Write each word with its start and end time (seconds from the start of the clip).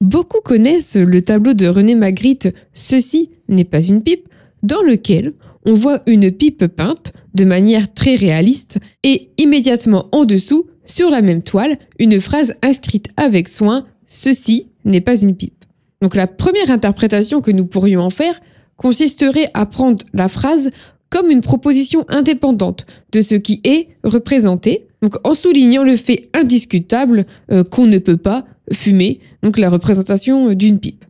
Beaucoup 0.00 0.40
connaissent 0.40 0.94
le 0.94 1.22
tableau 1.22 1.54
de 1.54 1.66
René 1.66 1.96
Magritte 1.96 2.54
Ceci 2.72 3.30
n'est 3.48 3.64
pas 3.64 3.82
une 3.82 4.00
pipe, 4.00 4.28
dans 4.62 4.80
lequel 4.82 5.32
on 5.66 5.74
voit 5.74 6.02
une 6.06 6.30
pipe 6.30 6.68
peinte 6.68 7.12
de 7.34 7.44
manière 7.44 7.92
très 7.92 8.14
réaliste 8.14 8.78
et 9.02 9.30
immédiatement 9.38 10.08
en 10.12 10.24
dessous, 10.24 10.68
sur 10.86 11.10
la 11.10 11.20
même 11.20 11.42
toile, 11.42 11.78
une 11.98 12.20
phrase 12.20 12.54
inscrite 12.62 13.08
avec 13.16 13.48
soin 13.48 13.86
Ceci 14.06 14.68
n'est 14.84 15.00
pas 15.00 15.18
une 15.18 15.34
pipe. 15.34 15.64
Donc 16.00 16.14
la 16.14 16.28
première 16.28 16.70
interprétation 16.70 17.40
que 17.40 17.50
nous 17.50 17.66
pourrions 17.66 18.02
en 18.02 18.10
faire 18.10 18.38
consisterait 18.76 19.50
à 19.52 19.66
prendre 19.66 20.04
la 20.14 20.28
phrase 20.28 20.70
comme 21.10 21.28
une 21.28 21.40
proposition 21.40 22.04
indépendante 22.08 22.86
de 23.10 23.20
ce 23.20 23.34
qui 23.34 23.60
est 23.64 23.88
représenté, 24.04 24.86
donc 25.02 25.14
en 25.26 25.34
soulignant 25.34 25.82
le 25.82 25.96
fait 25.96 26.30
indiscutable 26.34 27.26
euh, 27.50 27.64
qu'on 27.64 27.86
ne 27.86 27.98
peut 27.98 28.16
pas 28.16 28.44
fumer, 28.72 29.20
donc 29.42 29.58
la 29.58 29.70
représentation 29.70 30.52
d'une 30.54 30.78
pipe. 30.78 31.04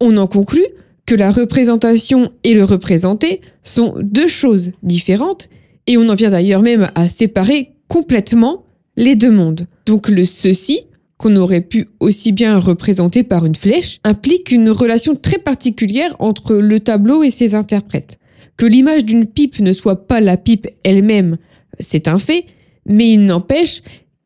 On 0.00 0.16
en 0.16 0.26
conclut 0.26 0.66
que 1.06 1.14
la 1.14 1.30
représentation 1.30 2.32
et 2.44 2.54
le 2.54 2.64
représenté 2.64 3.40
sont 3.62 3.94
deux 4.00 4.28
choses 4.28 4.72
différentes, 4.82 5.48
et 5.86 5.96
on 5.96 6.08
en 6.08 6.14
vient 6.14 6.30
d'ailleurs 6.30 6.62
même 6.62 6.90
à 6.94 7.08
séparer 7.08 7.72
complètement 7.88 8.64
les 8.96 9.16
deux 9.16 9.30
mondes. 9.30 9.66
Donc 9.86 10.08
le 10.08 10.24
ceci, 10.24 10.80
qu'on 11.18 11.36
aurait 11.36 11.60
pu 11.60 11.88
aussi 12.00 12.32
bien 12.32 12.58
représenter 12.58 13.22
par 13.22 13.46
une 13.46 13.54
flèche, 13.54 13.98
implique 14.04 14.50
une 14.50 14.70
relation 14.70 15.14
très 15.14 15.38
particulière 15.38 16.14
entre 16.18 16.56
le 16.56 16.80
tableau 16.80 17.22
et 17.22 17.30
ses 17.30 17.54
interprètes. 17.54 18.18
Que 18.56 18.66
l'image 18.66 19.04
d'une 19.04 19.26
pipe 19.26 19.60
ne 19.60 19.72
soit 19.72 20.06
pas 20.06 20.20
la 20.20 20.36
pipe 20.36 20.68
elle-même, 20.84 21.36
c'est 21.78 22.08
un 22.08 22.18
fait, 22.18 22.46
mais 22.86 23.12
il 23.12 23.24
n'empêche 23.24 23.82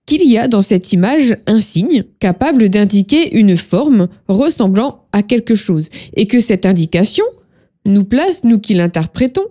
qu'il 0.06 0.24
y 0.24 0.38
a 0.38 0.48
dans 0.48 0.62
cette 0.62 0.92
image 0.92 1.36
un 1.46 1.60
signe 1.60 2.04
capable 2.20 2.68
d'indiquer 2.68 3.36
une 3.36 3.56
forme 3.56 4.08
ressemblant 4.28 5.04
à 5.12 5.22
quelque 5.22 5.54
chose, 5.54 5.88
et 6.14 6.26
que 6.26 6.40
cette 6.40 6.64
indication 6.64 7.24
nous 7.84 8.04
place, 8.04 8.44
nous 8.44 8.58
qui 8.58 8.74
l'interprétons, 8.74 9.46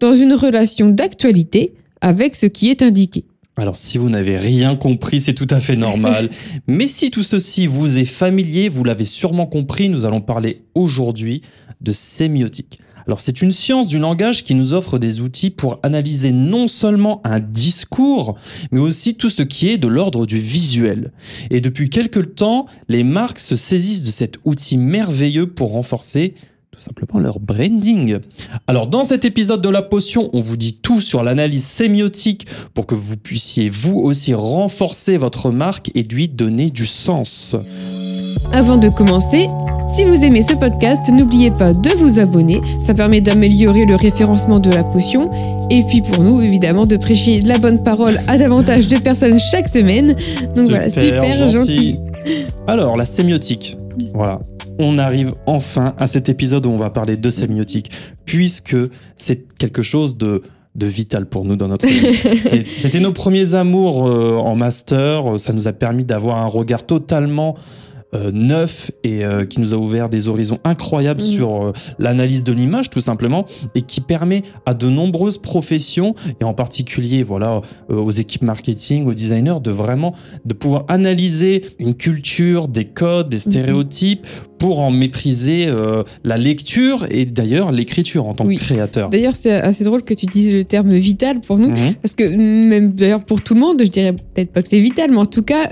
dans 0.00 0.14
une 0.14 0.32
relation 0.32 0.88
d'actualité 0.88 1.74
avec 2.00 2.34
ce 2.34 2.46
qui 2.46 2.70
est 2.70 2.82
indiqué. 2.82 3.24
Alors 3.56 3.76
si 3.76 3.98
vous 3.98 4.08
n'avez 4.08 4.38
rien 4.38 4.74
compris, 4.74 5.20
c'est 5.20 5.34
tout 5.34 5.46
à 5.50 5.60
fait 5.60 5.76
normal. 5.76 6.30
Mais 6.66 6.86
si 6.86 7.10
tout 7.10 7.22
ceci 7.22 7.66
vous 7.66 7.98
est 7.98 8.06
familier, 8.06 8.68
vous 8.68 8.84
l'avez 8.84 9.04
sûrement 9.04 9.46
compris, 9.46 9.90
nous 9.90 10.06
allons 10.06 10.22
parler 10.22 10.62
aujourd'hui 10.74 11.42
de 11.80 11.92
sémiotique. 11.92 12.80
Alors 13.06 13.20
c'est 13.20 13.42
une 13.42 13.52
science 13.52 13.86
du 13.86 13.98
langage 13.98 14.44
qui 14.44 14.54
nous 14.54 14.72
offre 14.72 14.98
des 14.98 15.20
outils 15.20 15.50
pour 15.50 15.78
analyser 15.82 16.32
non 16.32 16.66
seulement 16.66 17.20
un 17.24 17.40
discours, 17.40 18.36
mais 18.72 18.80
aussi 18.80 19.14
tout 19.14 19.30
ce 19.30 19.42
qui 19.42 19.68
est 19.68 19.78
de 19.78 19.88
l'ordre 19.88 20.26
du 20.26 20.38
visuel. 20.38 21.12
Et 21.50 21.60
depuis 21.60 21.90
quelques 21.90 22.34
temps, 22.34 22.66
les 22.88 23.04
marques 23.04 23.38
se 23.38 23.56
saisissent 23.56 24.04
de 24.04 24.10
cet 24.10 24.38
outil 24.44 24.76
merveilleux 24.76 25.46
pour 25.46 25.72
renforcer 25.72 26.34
tout 26.70 26.80
simplement 26.80 27.20
leur 27.20 27.40
branding. 27.40 28.18
Alors 28.66 28.86
dans 28.86 29.04
cet 29.04 29.24
épisode 29.24 29.60
de 29.60 29.68
la 29.68 29.82
potion, 29.82 30.30
on 30.32 30.40
vous 30.40 30.56
dit 30.56 30.74
tout 30.74 31.00
sur 31.00 31.22
l'analyse 31.22 31.64
sémiotique 31.64 32.46
pour 32.74 32.86
que 32.86 32.94
vous 32.94 33.16
puissiez 33.16 33.68
vous 33.68 33.98
aussi 33.98 34.32
renforcer 34.34 35.18
votre 35.18 35.50
marque 35.50 35.90
et 35.94 36.02
lui 36.02 36.28
donner 36.28 36.70
du 36.70 36.86
sens. 36.86 37.56
Avant 38.52 38.76
de 38.76 38.88
commencer, 38.88 39.48
si 39.88 40.04
vous 40.04 40.24
aimez 40.24 40.42
ce 40.42 40.54
podcast, 40.54 41.10
n'oubliez 41.12 41.50
pas 41.50 41.72
de 41.72 41.90
vous 41.98 42.18
abonner, 42.18 42.60
ça 42.80 42.94
permet 42.94 43.20
d'améliorer 43.20 43.86
le 43.86 43.96
référencement 43.96 44.58
de 44.58 44.70
la 44.70 44.84
potion 44.84 45.30
et 45.70 45.82
puis 45.84 46.02
pour 46.02 46.22
nous 46.22 46.40
évidemment 46.40 46.86
de 46.86 46.96
prêcher 46.96 47.40
la 47.40 47.58
bonne 47.58 47.82
parole 47.82 48.20
à 48.28 48.38
davantage 48.38 48.86
de 48.86 48.98
personnes 48.98 49.38
chaque 49.38 49.68
semaine. 49.68 50.14
Donc 50.54 50.68
voilà, 50.68 50.90
super 50.90 51.48
gentil. 51.48 51.98
Alors 52.66 52.96
la 52.96 53.04
sémiotique, 53.04 53.76
voilà. 54.14 54.40
On 54.78 54.98
arrive 54.98 55.34
enfin 55.46 55.94
à 55.98 56.06
cet 56.06 56.28
épisode 56.28 56.66
où 56.66 56.70
on 56.70 56.78
va 56.78 56.90
parler 56.90 57.16
de 57.16 57.30
sémiotique, 57.30 57.90
puisque 58.24 58.76
c'est 59.16 59.46
quelque 59.58 59.82
chose 59.82 60.16
de 60.16 60.42
de 60.76 60.86
vital 60.86 61.26
pour 61.26 61.44
nous 61.44 61.56
dans 61.56 61.68
notre 61.68 61.86
vie. 61.86 62.64
C'était 62.78 63.00
nos 63.00 63.12
premiers 63.12 63.54
amours 63.54 64.08
euh, 64.08 64.36
en 64.36 64.54
master, 64.54 65.38
ça 65.38 65.52
nous 65.52 65.66
a 65.66 65.72
permis 65.72 66.04
d'avoir 66.04 66.38
un 66.38 66.46
regard 66.46 66.86
totalement 66.86 67.56
euh, 68.12 68.32
neuf 68.32 68.90
et 69.04 69.24
euh, 69.24 69.44
qui 69.44 69.60
nous 69.60 69.72
a 69.72 69.76
ouvert 69.76 70.08
des 70.08 70.26
horizons 70.26 70.58
incroyables 70.64 71.20
mm. 71.20 71.24
sur 71.24 71.66
euh, 71.66 71.72
l'analyse 72.00 72.42
de 72.42 72.52
l'image 72.52 72.90
tout 72.90 73.00
simplement 73.00 73.44
et 73.76 73.82
qui 73.82 74.00
permet 74.00 74.42
à 74.66 74.74
de 74.74 74.88
nombreuses 74.88 75.38
professions 75.38 76.16
et 76.40 76.44
en 76.44 76.52
particulier 76.52 77.22
voilà 77.22 77.60
aux 77.88 78.10
équipes 78.10 78.42
marketing, 78.42 79.06
aux 79.06 79.14
designers 79.14 79.60
de 79.62 79.70
vraiment 79.70 80.16
de 80.44 80.54
pouvoir 80.54 80.86
analyser 80.88 81.64
une 81.78 81.94
culture, 81.94 82.66
des 82.66 82.86
codes, 82.86 83.28
des 83.28 83.36
mm-hmm. 83.36 83.50
stéréotypes 83.50 84.26
pour 84.60 84.80
en 84.80 84.92
maîtriser 84.92 85.68
la 86.22 86.36
lecture 86.38 87.06
et 87.10 87.24
d'ailleurs 87.24 87.72
l'écriture 87.72 88.26
en 88.26 88.34
tant 88.34 88.46
que 88.46 88.54
créateur. 88.54 89.08
D'ailleurs, 89.08 89.34
c'est 89.34 89.52
assez 89.52 89.84
drôle 89.84 90.02
que 90.02 90.14
tu 90.14 90.26
dises 90.26 90.52
le 90.52 90.64
terme 90.64 90.92
vital 90.94 91.40
pour 91.40 91.58
nous, 91.58 91.70
mm-hmm. 91.70 91.94
parce 92.02 92.14
que 92.14 92.24
même 92.24 92.92
d'ailleurs 92.92 93.24
pour 93.24 93.42
tout 93.42 93.54
le 93.54 93.60
monde, 93.60 93.82
je 93.82 93.90
dirais 93.90 94.12
peut-être 94.12 94.52
pas 94.52 94.62
que 94.62 94.68
c'est 94.68 94.80
vital, 94.80 95.10
mais 95.10 95.16
en 95.16 95.26
tout 95.26 95.42
cas, 95.42 95.70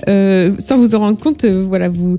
sans 0.59 0.77
vous 0.77 0.95
en 0.95 0.99
rendre 0.99 1.19
compte, 1.19 1.45
voilà, 1.45 1.87
vous, 1.87 2.17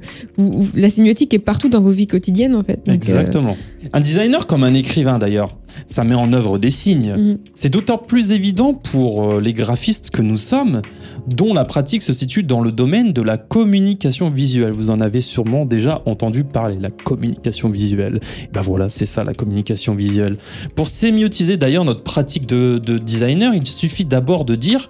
la 0.74 0.90
sémiotique 0.90 1.34
est 1.34 1.38
partout 1.38 1.68
dans 1.68 1.80
vos 1.80 1.90
vies 1.90 2.06
quotidiennes 2.06 2.54
en 2.54 2.62
fait. 2.62 2.80
Euh, 2.88 2.92
Exactement. 2.92 3.56
Un 3.92 4.00
designer 4.00 4.46
comme 4.46 4.64
un 4.64 4.74
écrivain 4.74 5.18
d'ailleurs, 5.18 5.56
ça 5.86 6.04
met 6.04 6.14
en 6.14 6.32
œuvre 6.32 6.58
des 6.58 6.70
signes. 6.70 7.14
Mhm. 7.16 7.38
C'est 7.54 7.70
d'autant 7.70 7.98
plus 7.98 8.32
évident 8.32 8.74
pour 8.74 9.24
euh, 9.24 9.40
les 9.40 9.52
graphistes 9.52 10.10
que 10.10 10.22
nous 10.22 10.38
sommes, 10.38 10.82
dont 11.26 11.54
la 11.54 11.64
pratique 11.64 12.02
se 12.02 12.12
situe 12.12 12.42
dans 12.42 12.60
le 12.60 12.72
domaine 12.72 13.12
de 13.12 13.22
la 13.22 13.38
communication 13.38 14.28
visuelle. 14.30 14.72
Vous 14.72 14.90
en 14.90 15.00
avez 15.00 15.20
sûrement 15.20 15.64
déjà 15.64 16.02
entendu 16.06 16.44
parler, 16.44 16.59
la 16.68 16.90
communication 16.90 17.68
visuelle. 17.70 18.20
ben 18.52 18.60
voilà, 18.60 18.88
c'est 18.88 19.06
ça 19.06 19.24
la 19.24 19.34
communication 19.34 19.94
visuelle. 19.94 20.36
Pour 20.74 20.88
sémiotiser 20.88 21.56
d'ailleurs 21.56 21.84
notre 21.84 22.02
pratique 22.02 22.46
de 22.46 22.78
designer, 22.98 23.54
il 23.54 23.66
suffit 23.66 24.04
d'abord 24.04 24.44
de 24.44 24.54
dire 24.54 24.88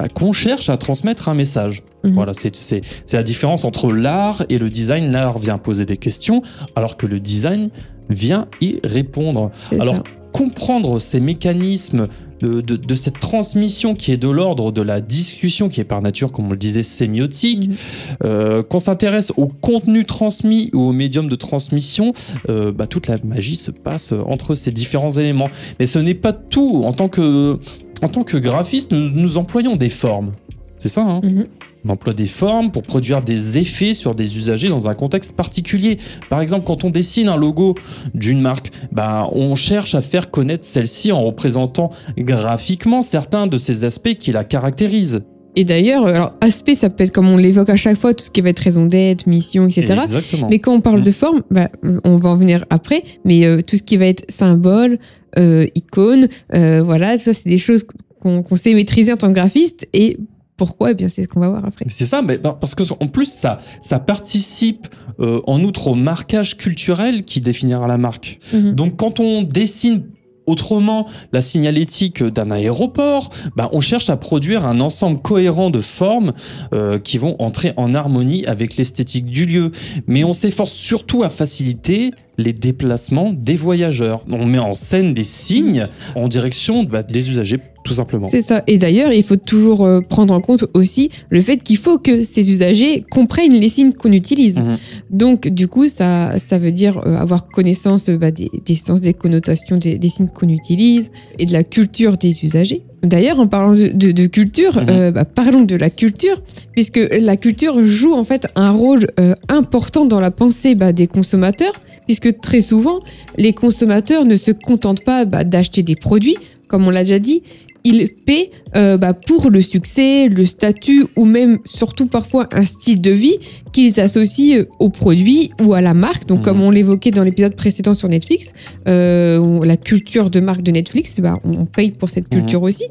bah, 0.00 0.08
qu'on 0.08 0.32
cherche 0.32 0.70
à 0.70 0.78
transmettre 0.78 1.28
un 1.28 1.34
message. 1.34 1.82
Mhm. 2.04 2.12
Voilà, 2.12 2.32
c'est 2.32 2.82
la 3.12 3.22
différence 3.22 3.64
entre 3.64 3.92
l'art 3.92 4.44
et 4.48 4.58
le 4.58 4.70
design. 4.70 5.12
L'art 5.12 5.38
vient 5.38 5.58
poser 5.58 5.84
des 5.84 5.98
questions, 5.98 6.40
alors 6.74 6.96
que 6.96 7.06
le 7.06 7.20
design 7.20 7.68
vient 8.08 8.48
y 8.62 8.80
répondre. 8.82 9.50
Alors, 9.78 10.02
comprendre 10.32 10.98
ces 10.98 11.20
mécanismes 11.20 12.08
de, 12.40 12.94
cette 12.94 13.20
transmission 13.20 13.94
qui 13.94 14.12
est 14.12 14.16
de 14.16 14.28
l'ordre 14.28 14.72
de 14.72 14.82
la 14.82 15.00
discussion, 15.00 15.68
qui 15.68 15.80
est 15.80 15.84
par 15.84 16.00
nature, 16.00 16.32
comme 16.32 16.46
on 16.46 16.52
le 16.52 16.56
disait, 16.56 16.82
sémiotique, 16.82 17.68
mhm. 17.68 17.76
euh, 18.24 18.62
qu'on 18.62 18.78
s'intéresse 18.78 19.32
au 19.36 19.46
contenu 19.46 20.04
transmis 20.04 20.70
ou 20.72 20.82
au 20.84 20.92
médium 20.92 21.28
de 21.28 21.34
transmission, 21.34 22.12
euh, 22.48 22.72
bah, 22.72 22.86
toute 22.86 23.08
la 23.08 23.18
magie 23.24 23.56
se 23.56 23.70
passe 23.70 24.12
entre 24.12 24.54
ces 24.54 24.72
différents 24.72 25.10
éléments. 25.10 25.50
Mais 25.78 25.86
ce 25.86 25.98
n'est 25.98 26.14
pas 26.14 26.32
tout. 26.32 26.82
En 26.86 26.92
tant 26.92 27.08
que 27.08 27.58
en 28.02 28.08
tant 28.08 28.24
que 28.24 28.38
graphiste, 28.38 28.92
nous, 28.92 29.36
employons 29.36 29.76
des 29.76 29.90
formes. 29.90 30.32
C'est 30.78 30.88
ça, 30.88 31.02
hein? 31.02 31.20
Mhm. 31.22 31.44
On 31.84 31.90
emploie 31.90 32.12
des 32.12 32.26
formes 32.26 32.70
pour 32.70 32.82
produire 32.82 33.22
des 33.22 33.58
effets 33.58 33.94
sur 33.94 34.14
des 34.14 34.36
usagers 34.36 34.68
dans 34.68 34.88
un 34.88 34.94
contexte 34.94 35.32
particulier. 35.32 35.98
Par 36.28 36.40
exemple, 36.40 36.66
quand 36.66 36.84
on 36.84 36.90
dessine 36.90 37.28
un 37.28 37.36
logo 37.36 37.74
d'une 38.14 38.40
marque, 38.40 38.70
bah, 38.92 39.28
on 39.32 39.54
cherche 39.54 39.94
à 39.94 40.00
faire 40.00 40.30
connaître 40.30 40.64
celle-ci 40.64 41.12
en 41.12 41.22
représentant 41.22 41.90
graphiquement 42.18 43.02
certains 43.02 43.46
de 43.46 43.58
ces 43.58 43.84
aspects 43.84 44.14
qui 44.14 44.32
la 44.32 44.44
caractérisent. 44.44 45.22
Et 45.56 45.64
d'ailleurs, 45.64 46.06
alors 46.06 46.32
aspect, 46.40 46.74
ça 46.74 46.90
peut 46.90 47.02
être 47.04 47.12
comme 47.12 47.28
on 47.28 47.36
l'évoque 47.36 47.70
à 47.70 47.76
chaque 47.76 47.98
fois, 47.98 48.14
tout 48.14 48.24
ce 48.24 48.30
qui 48.30 48.40
va 48.40 48.50
être 48.50 48.60
raison 48.60 48.86
d'être, 48.86 49.26
mission, 49.26 49.66
etc. 49.66 49.98
Exactement. 50.02 50.48
Mais 50.48 50.60
quand 50.60 50.72
on 50.72 50.80
parle 50.80 51.02
de 51.02 51.10
mmh. 51.10 51.14
forme, 51.14 51.42
bah, 51.50 51.68
on 52.04 52.18
va 52.18 52.30
en 52.30 52.36
venir 52.36 52.64
après, 52.70 53.02
mais 53.24 53.44
euh, 53.44 53.60
tout 53.60 53.76
ce 53.76 53.82
qui 53.82 53.96
va 53.96 54.06
être 54.06 54.24
symbole, 54.30 54.98
euh, 55.38 55.66
icône, 55.74 56.28
euh, 56.54 56.82
voilà, 56.82 57.18
ça 57.18 57.34
c'est 57.34 57.48
des 57.48 57.58
choses 57.58 57.84
qu'on 58.20 58.44
sait 58.54 58.74
maîtriser 58.74 59.12
en 59.12 59.16
tant 59.16 59.28
que 59.28 59.34
graphiste 59.34 59.88
et 59.92 60.18
pourquoi 60.60 60.90
Eh 60.90 60.94
bien, 60.94 61.08
c'est 61.08 61.22
ce 61.22 61.28
qu'on 61.28 61.40
va 61.40 61.48
voir 61.48 61.64
après. 61.64 61.86
C'est 61.88 62.04
ça, 62.04 62.20
mais 62.20 62.36
parce 62.38 62.74
que 62.74 62.82
en 63.00 63.06
plus, 63.06 63.32
ça, 63.32 63.60
ça 63.80 63.98
participe 63.98 64.88
en 65.18 65.62
outre 65.62 65.88
au 65.88 65.94
marquage 65.94 66.58
culturel 66.58 67.24
qui 67.24 67.40
définira 67.40 67.88
la 67.88 67.96
marque. 67.96 68.38
Mmh. 68.52 68.72
Donc, 68.72 68.96
quand 68.96 69.20
on 69.20 69.42
dessine 69.42 70.02
Autrement, 70.50 71.06
la 71.32 71.42
signalétique 71.42 72.24
d'un 72.24 72.50
aéroport, 72.50 73.30
bah, 73.54 73.68
on 73.72 73.80
cherche 73.80 74.10
à 74.10 74.16
produire 74.16 74.66
un 74.66 74.80
ensemble 74.80 75.22
cohérent 75.22 75.70
de 75.70 75.80
formes 75.80 76.32
euh, 76.74 76.98
qui 76.98 77.18
vont 77.18 77.36
entrer 77.38 77.72
en 77.76 77.94
harmonie 77.94 78.44
avec 78.46 78.76
l'esthétique 78.76 79.26
du 79.26 79.46
lieu. 79.46 79.70
Mais 80.08 80.24
on 80.24 80.32
s'efforce 80.32 80.72
surtout 80.72 81.22
à 81.22 81.28
faciliter 81.28 82.10
les 82.38 82.52
déplacements 82.52 83.32
des 83.32 83.56
voyageurs. 83.56 84.24
On 84.30 84.46
met 84.46 84.58
en 84.58 84.74
scène 84.74 85.12
des 85.14 85.24
signes 85.24 85.86
en 86.16 86.28
direction 86.28 86.84
bah, 86.84 87.02
des 87.02 87.30
usagers 87.30 87.58
tout 87.82 87.94
simplement. 87.94 88.28
C'est 88.28 88.42
ça. 88.42 88.62
Et 88.66 88.76
d'ailleurs, 88.76 89.10
il 89.12 89.22
faut 89.22 89.36
toujours 89.36 89.86
euh, 89.86 90.00
prendre 90.02 90.34
en 90.34 90.40
compte 90.42 90.66
aussi 90.74 91.10
le 91.30 91.40
fait 91.40 91.56
qu'il 91.62 91.78
faut 91.78 91.98
que 91.98 92.22
ces 92.22 92.50
usagers 92.52 93.04
comprennent 93.10 93.54
les 93.54 93.68
signes 93.70 93.94
qu'on 93.94 94.12
utilise. 94.12 94.58
Mhm. 94.58 94.76
Donc, 95.10 95.48
du 95.48 95.66
coup, 95.66 95.88
ça, 95.88 96.38
ça 96.38 96.58
veut 96.58 96.72
dire 96.72 96.98
euh, 97.06 97.16
avoir 97.16 97.48
connaissance 97.48 98.10
euh, 98.10 98.18
bah, 98.18 98.30
des, 98.30 98.50
des 98.66 98.74
sens, 98.74 99.00
des 99.00 99.14
connotations 99.14 99.78
des, 99.78 99.98
des 99.98 100.08
signes 100.10 100.28
qu'on 100.28 100.50
utilise 100.50 101.10
et 101.38 101.46
de 101.46 101.52
la 101.54 101.64
culture 101.64 102.18
des 102.18 102.44
usagers. 102.44 102.82
D'ailleurs, 103.02 103.40
en 103.40 103.46
parlant 103.46 103.74
de, 103.74 103.88
de- 103.88 104.12
de 104.12 104.26
culture, 104.26 104.76
Mhm. 104.76 104.86
euh, 104.90 105.10
bah, 105.10 105.24
parlons 105.24 105.62
de 105.62 105.74
la 105.74 105.88
culture, 105.88 106.42
puisque 106.72 107.00
la 107.10 107.38
culture 107.38 107.82
joue 107.82 108.12
en 108.12 108.24
fait 108.24 108.46
un 108.56 108.72
rôle 108.72 109.06
euh, 109.18 109.34
important 109.48 110.04
dans 110.04 110.20
la 110.20 110.30
pensée 110.30 110.74
bah, 110.74 110.92
des 110.92 111.06
consommateurs, 111.06 111.80
puisque 112.10 112.40
très 112.40 112.60
souvent, 112.60 112.98
les 113.38 113.52
consommateurs 113.52 114.24
ne 114.24 114.36
se 114.36 114.50
contentent 114.50 115.04
pas 115.04 115.24
bah, 115.24 115.44
d'acheter 115.44 115.84
des 115.84 115.94
produits, 115.94 116.34
comme 116.66 116.84
on 116.88 116.90
l'a 116.90 117.04
déjà 117.04 117.20
dit, 117.20 117.44
ils 117.84 118.08
paient 118.26 118.50
euh, 118.76 118.96
bah, 118.96 119.14
pour 119.14 119.48
le 119.48 119.62
succès, 119.62 120.26
le 120.26 120.44
statut 120.44 121.06
ou 121.16 121.24
même 121.24 121.60
surtout 121.64 122.06
parfois 122.06 122.48
un 122.50 122.64
style 122.64 123.00
de 123.00 123.12
vie 123.12 123.38
qu'ils 123.72 124.00
associent 124.00 124.58
euh, 124.58 124.64
au 124.80 124.88
produit 124.88 125.52
ou 125.62 125.72
à 125.72 125.80
la 125.80 125.94
marque. 125.94 126.26
Donc 126.26 126.42
comme 126.42 126.60
on 126.60 126.70
l'évoquait 126.72 127.12
dans 127.12 127.22
l'épisode 127.22 127.54
précédent 127.54 127.94
sur 127.94 128.08
Netflix, 128.08 128.50
euh, 128.88 129.64
la 129.64 129.76
culture 129.76 130.30
de 130.30 130.40
marque 130.40 130.62
de 130.62 130.72
Netflix, 130.72 131.20
bah, 131.20 131.36
on 131.44 131.64
paye 131.64 131.92
pour 131.92 132.10
cette 132.10 132.28
culture 132.28 132.62
aussi. 132.64 132.86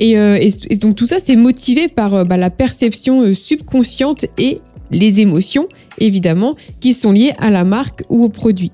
Et, 0.00 0.18
euh, 0.18 0.36
et- 0.40 0.50
et 0.72 0.76
donc 0.78 0.96
tout 0.96 1.06
ça, 1.06 1.20
c'est 1.20 1.36
motivé 1.36 1.86
par 1.86 2.26
bah, 2.26 2.36
la 2.36 2.50
perception 2.50 3.32
subconsciente 3.34 4.26
et 4.36 4.60
les 4.90 5.20
émotions, 5.20 5.68
évidemment, 5.98 6.56
qui 6.80 6.92
sont 6.92 7.12
liées 7.12 7.32
à 7.38 7.50
la 7.50 7.64
marque 7.64 8.02
ou 8.08 8.24
au 8.24 8.28
produit. 8.28 8.72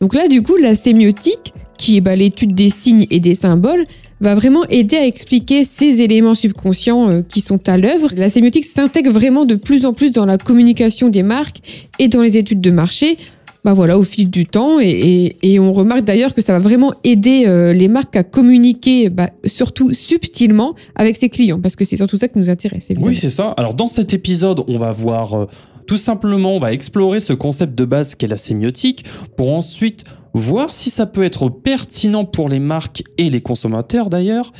Donc 0.00 0.14
là, 0.14 0.28
du 0.28 0.42
coup, 0.42 0.56
la 0.56 0.74
sémiotique, 0.74 1.52
qui 1.78 1.96
est 1.96 2.00
bah, 2.00 2.16
l'étude 2.16 2.54
des 2.54 2.68
signes 2.68 3.06
et 3.10 3.20
des 3.20 3.34
symboles, 3.34 3.84
va 4.20 4.34
vraiment 4.34 4.64
aider 4.68 4.96
à 4.96 5.04
expliquer 5.04 5.64
ces 5.64 6.00
éléments 6.00 6.34
subconscients 6.34 7.08
euh, 7.08 7.22
qui 7.22 7.40
sont 7.40 7.68
à 7.68 7.76
l'œuvre. 7.76 8.10
La 8.16 8.30
sémiotique 8.30 8.64
s'intègre 8.64 9.10
vraiment 9.10 9.44
de 9.44 9.56
plus 9.56 9.84
en 9.84 9.92
plus 9.92 10.12
dans 10.12 10.26
la 10.26 10.38
communication 10.38 11.08
des 11.08 11.24
marques 11.24 11.90
et 11.98 12.08
dans 12.08 12.22
les 12.22 12.38
études 12.38 12.60
de 12.60 12.70
marché. 12.70 13.18
Bah 13.64 13.74
voilà, 13.74 13.96
au 13.96 14.02
fil 14.02 14.28
du 14.28 14.44
temps, 14.44 14.80
et, 14.80 15.36
et- 15.42 15.60
on 15.60 15.72
remarque 15.72 16.02
d'ailleurs 16.02 16.34
que 16.34 16.40
ça 16.42 16.52
va 16.52 16.58
vraiment 16.58 16.92
aider 17.04 17.44
euh, 17.46 17.72
les 17.72 17.86
marques 17.86 18.16
à 18.16 18.24
communiquer, 18.24 19.08
bah, 19.08 19.30
surtout 19.44 19.92
subtilement, 19.92 20.74
avec 20.96 21.14
ses 21.14 21.28
clients, 21.28 21.60
parce 21.60 21.76
que 21.76 21.84
c'est 21.84 21.96
surtout 21.96 22.16
ça 22.16 22.26
qui 22.26 22.38
nous 22.38 22.50
intéresse. 22.50 22.90
Évidemment. 22.90 23.06
Oui, 23.12 23.16
c'est 23.16 23.30
ça. 23.30 23.54
Alors 23.56 23.74
dans 23.74 23.86
cet 23.86 24.14
épisode, 24.14 24.64
on 24.66 24.78
va 24.78 24.90
voir 24.90 25.34
euh, 25.34 25.46
tout 25.86 25.96
simplement, 25.96 26.56
on 26.56 26.60
va 26.60 26.72
explorer 26.72 27.20
ce 27.20 27.32
concept 27.34 27.76
de 27.76 27.84
base 27.84 28.16
qu'est 28.16 28.26
la 28.26 28.36
sémiotique 28.36 29.04
pour 29.36 29.52
ensuite 29.54 30.04
voir 30.34 30.72
si 30.72 30.90
ça 30.90 31.06
peut 31.06 31.24
être 31.24 31.48
pertinent 31.48 32.24
pour 32.24 32.48
les 32.48 32.60
marques 32.60 33.02
et 33.18 33.30
les 33.30 33.40
consommateurs 33.40 34.08
d'ailleurs. 34.08 34.52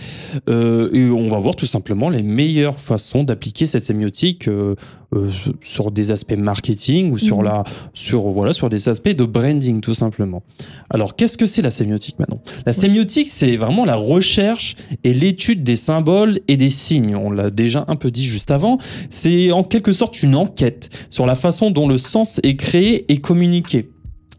Euh, 0.48 0.90
et 0.92 1.10
on 1.10 1.30
va 1.30 1.38
voir 1.38 1.56
tout 1.56 1.66
simplement 1.66 2.10
les 2.10 2.22
meilleures 2.22 2.78
façons 2.78 3.24
d'appliquer 3.24 3.66
cette 3.66 3.84
sémiotique 3.84 4.48
euh, 4.48 4.74
euh, 5.14 5.28
sur 5.60 5.90
des 5.90 6.10
aspects 6.10 6.36
marketing 6.36 7.10
ou 7.12 7.18
sur 7.18 7.38
Mhm. 7.38 7.44
la 7.44 7.64
sur 7.92 8.22
voilà 8.28 8.52
sur 8.52 8.68
des 8.68 8.88
aspects 8.88 9.10
de 9.10 9.24
branding 9.24 9.80
tout 9.80 9.94
simplement. 9.94 10.42
Alors 10.90 11.16
qu'est-ce 11.16 11.36
que 11.36 11.46
c'est 11.46 11.62
la 11.62 11.70
sémiotique 11.70 12.18
maintenant 12.18 12.40
La 12.66 12.72
sémiotique 12.72 13.28
c'est 13.28 13.56
vraiment 13.56 13.84
la 13.84 13.96
recherche 13.96 14.76
et 15.04 15.12
l'étude 15.14 15.62
des 15.62 15.76
symboles 15.76 16.40
et 16.48 16.56
des 16.56 16.70
signes. 16.70 17.16
On 17.16 17.30
l'a 17.30 17.50
déjà 17.50 17.84
un 17.88 17.96
peu 17.96 18.10
dit 18.10 18.24
juste 18.24 18.50
avant. 18.50 18.78
C'est 19.10 19.52
en 19.52 19.64
quelque 19.64 19.92
sorte 19.92 20.22
une 20.22 20.34
enquête 20.36 20.88
sur 21.10 21.26
la 21.26 21.34
façon 21.34 21.70
dont 21.70 21.88
le 21.88 21.98
sens 21.98 22.40
est 22.42 22.56
créé 22.56 23.04
et 23.12 23.18
communiqué. 23.18 23.88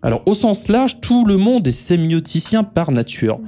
Alors 0.04 0.22
au 0.26 0.34
sens 0.34 0.68
large, 0.68 1.00
tout 1.00 1.26
le 1.26 1.38
monde 1.38 1.66
est 1.66 1.72
sémioticien 1.72 2.64
par 2.64 2.92
nature, 2.92 3.40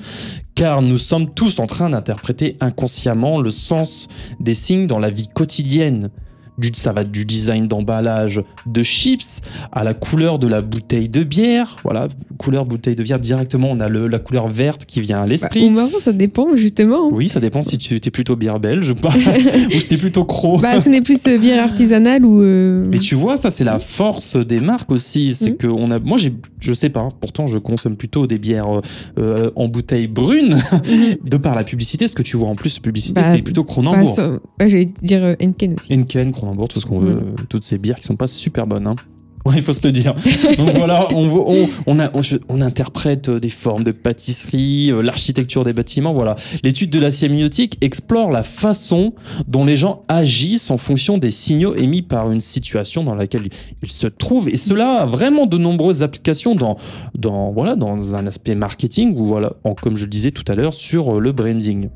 car 0.56 0.82
nous 0.82 0.98
sommes 0.98 1.34
tous 1.34 1.60
en 1.60 1.68
train 1.68 1.90
d'interpréter 1.90 2.56
inconsciemment 2.62 3.42
le 3.42 3.52
sens 3.52 4.08
des 4.40 4.54
signes 4.54 4.88
dans 4.88 5.00
la 5.00 5.10
vie 5.10 5.28
quotidienne. 5.28 6.10
Du, 6.58 6.70
ça 6.74 6.94
va 6.94 7.04
du 7.04 7.26
design 7.26 7.68
d'emballage 7.68 8.42
de 8.66 8.82
chips 8.84 9.42
à 9.74 9.84
la 9.84 9.94
couleur 9.94 10.40
de 10.40 10.48
la 10.48 10.62
bouteille 10.62 11.10
de 11.10 11.24
bière. 11.24 11.78
Voilà, 11.84 12.08
couleur 12.38 12.66
bouteille 12.66 12.96
de 12.96 13.04
bière 13.04 13.20
directement, 13.20 13.70
on 13.72 13.80
a 13.82 13.90
le- 13.90 14.08
la 14.08 14.20
couleur 14.20 14.48
verte 14.48 14.86
qui 14.86 15.02
vient 15.02 15.18
à 15.18 15.22
Bah, 15.24 15.28
l'esprit. 15.28 15.70
marrant, 15.70 16.00
ça 16.00 16.14
dépend 16.14 16.56
justement. 16.56 17.10
Oui, 17.12 17.28
ça 17.28 17.40
dépend 17.42 17.62
si 17.62 17.78
tu 17.78 17.96
étais 17.96 18.10
plutôt 18.12 18.36
bière 18.38 18.60
belge 18.62 18.90
ou 18.90 18.96
pas, 18.96 19.10
ou 19.76 19.80
si 19.80 19.88
t'es 19.90 19.98
plutôt 19.98 20.24
croc. 20.24 20.62
Bah, 20.62 20.80
ce 20.80 20.88
n'est 20.90 21.02
plus 21.02 21.28
euh, 21.28 21.38
bière 21.38 21.64
artisanale 21.64 22.24
ou. 22.24 22.42
euh, 22.42 22.86
Mais 22.90 23.00
tu 23.00 23.16
vois, 23.16 23.36
ça 23.36 23.50
c'est 23.50 23.64
la 23.66 23.78
force 23.80 24.38
des 24.38 24.60
marques 24.62 24.92
aussi, 24.92 25.34
c'est 25.36 25.52
Mhm. 25.52 25.58
que 25.58 25.68
on 25.68 25.92
a, 25.92 26.00
moi 26.00 26.18
j'ai, 26.18 26.34
je 26.62 26.72
sais 26.74 26.90
pas, 26.90 27.10
pourtant 27.20 27.48
je 27.48 27.58
consomme 27.58 27.98
plutôt 27.98 28.28
des 28.28 28.38
bières 28.40 28.78
euh, 28.78 28.82
euh, 29.20 29.52
en 29.58 29.68
bouteille 29.68 30.08
brune, 30.08 30.58
de 31.26 31.38
par 31.38 31.54
la 31.56 31.64
publicité. 31.66 32.08
Ce 32.08 32.16
que 32.16 32.24
tu 32.24 32.38
vois 32.38 32.48
en 32.48 32.56
plus, 32.56 32.80
publicité, 32.80 33.20
Bah, 33.22 33.28
c'est 33.36 33.42
plutôt 33.42 33.64
bah, 33.64 33.70
Cronenbourg, 33.72 34.16
ça- 34.16 34.32
ouais, 34.32 34.70
J'allais 34.70 34.90
dire 35.02 35.24
euh, 35.24 35.34
Henken 35.44 35.76
aussi. 35.78 36.06
Cronenbourg, 36.16 36.45
tout 36.68 36.80
ce 36.80 36.86
qu'on 36.86 37.00
veut, 37.00 37.12
euh, 37.18 37.44
toutes 37.50 37.64
ces 37.64 37.78
bières 37.78 37.96
qui 37.98 38.04
sont 38.04 38.16
pas 38.16 38.28
super 38.28 38.68
bonnes. 38.68 38.88
Hein. 38.88 38.96
Ouais, 39.48 39.54
il 39.58 39.62
faut 39.62 39.74
se 39.74 39.86
le 39.86 39.92
dire. 39.92 40.16
Donc 40.58 40.72
voilà, 40.72 41.08
on, 41.14 41.28
veut- 41.30 41.44
on, 41.46 41.70
on, 41.86 42.00
a- 42.00 42.10
on, 42.16 42.22
on 42.50 42.62
interprète 42.62 43.30
euh, 43.30 43.40
des 43.40 43.50
formes 43.50 43.84
de 43.84 43.92
pâtisserie, 43.92 44.90
euh, 44.92 45.04
l'architecture 45.04 45.64
des 45.64 45.72
bâtiments. 45.72 46.16
Voilà, 46.16 46.36
l'étude 46.64 46.90
de 46.90 47.00
la 47.00 47.12
sémiotique 47.12 47.78
explore 47.82 48.32
la 48.32 48.42
façon 48.42 49.14
dont 49.48 49.64
les 49.64 49.76
gens 49.76 50.02
agissent 50.08 50.72
en 50.72 50.78
fonction 50.78 51.20
des 51.20 51.30
signaux 51.30 51.76
émis 51.76 52.02
par 52.02 52.32
une 52.32 52.40
situation 52.40 53.04
dans 53.04 53.14
laquelle 53.14 53.44
ils 53.84 53.92
se 53.92 54.08
trouvent. 54.08 54.50
Et 54.50 54.56
cela 54.58 55.02
a 55.02 55.06
vraiment 55.06 55.46
de 55.46 55.60
nombreuses 55.60 56.02
applications 56.02 56.56
dans, 56.56 56.76
dans, 57.16 57.52
voilà, 57.52 57.76
dans 57.76 58.16
un 58.16 58.26
aspect 58.26 58.56
marketing 58.56 59.16
ou 59.16 59.26
voilà, 59.28 59.54
en- 59.64 59.76
comme 59.76 59.96
je 59.96 60.06
le 60.06 60.10
disais 60.10 60.32
tout 60.32 60.46
à 60.52 60.56
l'heure, 60.56 60.74
sur 60.74 61.18
euh, 61.18 61.20
le 61.20 61.32
branding. 61.34 61.90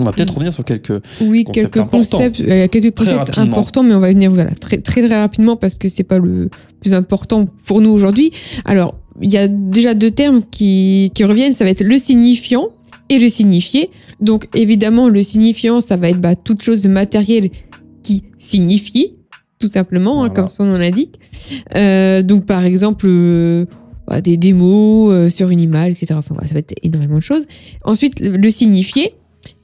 On 0.00 0.04
va 0.04 0.12
peut-être 0.12 0.34
revenir 0.34 0.52
sur 0.52 0.64
quelques. 0.64 0.92
Oui, 1.20 1.44
Concept 1.44 1.74
quelques 1.74 1.88
concepts, 1.88 2.40
euh, 2.40 2.68
quelques 2.68 2.94
Très 2.94 3.04
concepts 3.06 3.34
rapidement. 3.34 3.58
importants, 3.58 3.82
mais 3.82 3.94
on 3.94 4.00
va 4.00 4.08
venir 4.08 4.30
voilà, 4.30 4.50
très, 4.50 4.78
très 4.78 5.06
très 5.06 5.20
rapidement 5.20 5.56
parce 5.56 5.76
que 5.76 5.88
c'est 5.88 6.04
pas 6.04 6.18
le 6.18 6.48
plus 6.80 6.94
important 6.94 7.46
pour 7.66 7.80
nous 7.80 7.90
aujourd'hui. 7.90 8.32
Alors, 8.64 8.98
il 9.20 9.32
y 9.32 9.36
a 9.36 9.48
déjà 9.48 9.94
deux 9.94 10.10
termes 10.10 10.42
qui, 10.50 11.10
qui 11.14 11.24
reviennent, 11.24 11.52
ça 11.52 11.64
va 11.64 11.70
être 11.70 11.84
le 11.84 11.98
signifiant 11.98 12.68
et 13.08 13.18
le 13.18 13.28
signifié. 13.28 13.90
Donc, 14.20 14.48
évidemment, 14.54 15.08
le 15.08 15.22
signifiant, 15.22 15.80
ça 15.80 15.96
va 15.96 16.10
être 16.10 16.20
bah, 16.20 16.36
toute 16.36 16.62
chose 16.62 16.86
matérielle 16.86 17.50
qui 18.02 18.24
signifie, 18.38 19.14
tout 19.58 19.68
simplement, 19.68 20.24
hein, 20.24 20.30
comme 20.30 20.48
son 20.48 20.64
nom 20.64 20.78
l'indique. 20.78 21.18
Euh, 21.76 22.22
donc, 22.22 22.46
par 22.46 22.64
exemple, 22.64 23.06
euh, 23.08 23.66
bah, 24.06 24.20
des, 24.20 24.52
mots 24.52 25.10
euh, 25.12 25.28
sur 25.28 25.50
une 25.50 25.60
image, 25.60 25.90
etc. 25.90 26.14
Enfin, 26.16 26.34
ça 26.44 26.54
va 26.54 26.60
être 26.60 26.74
énormément 26.82 27.16
de 27.16 27.22
choses. 27.22 27.46
Ensuite, 27.84 28.20
le 28.20 28.50
signifié, 28.50 29.14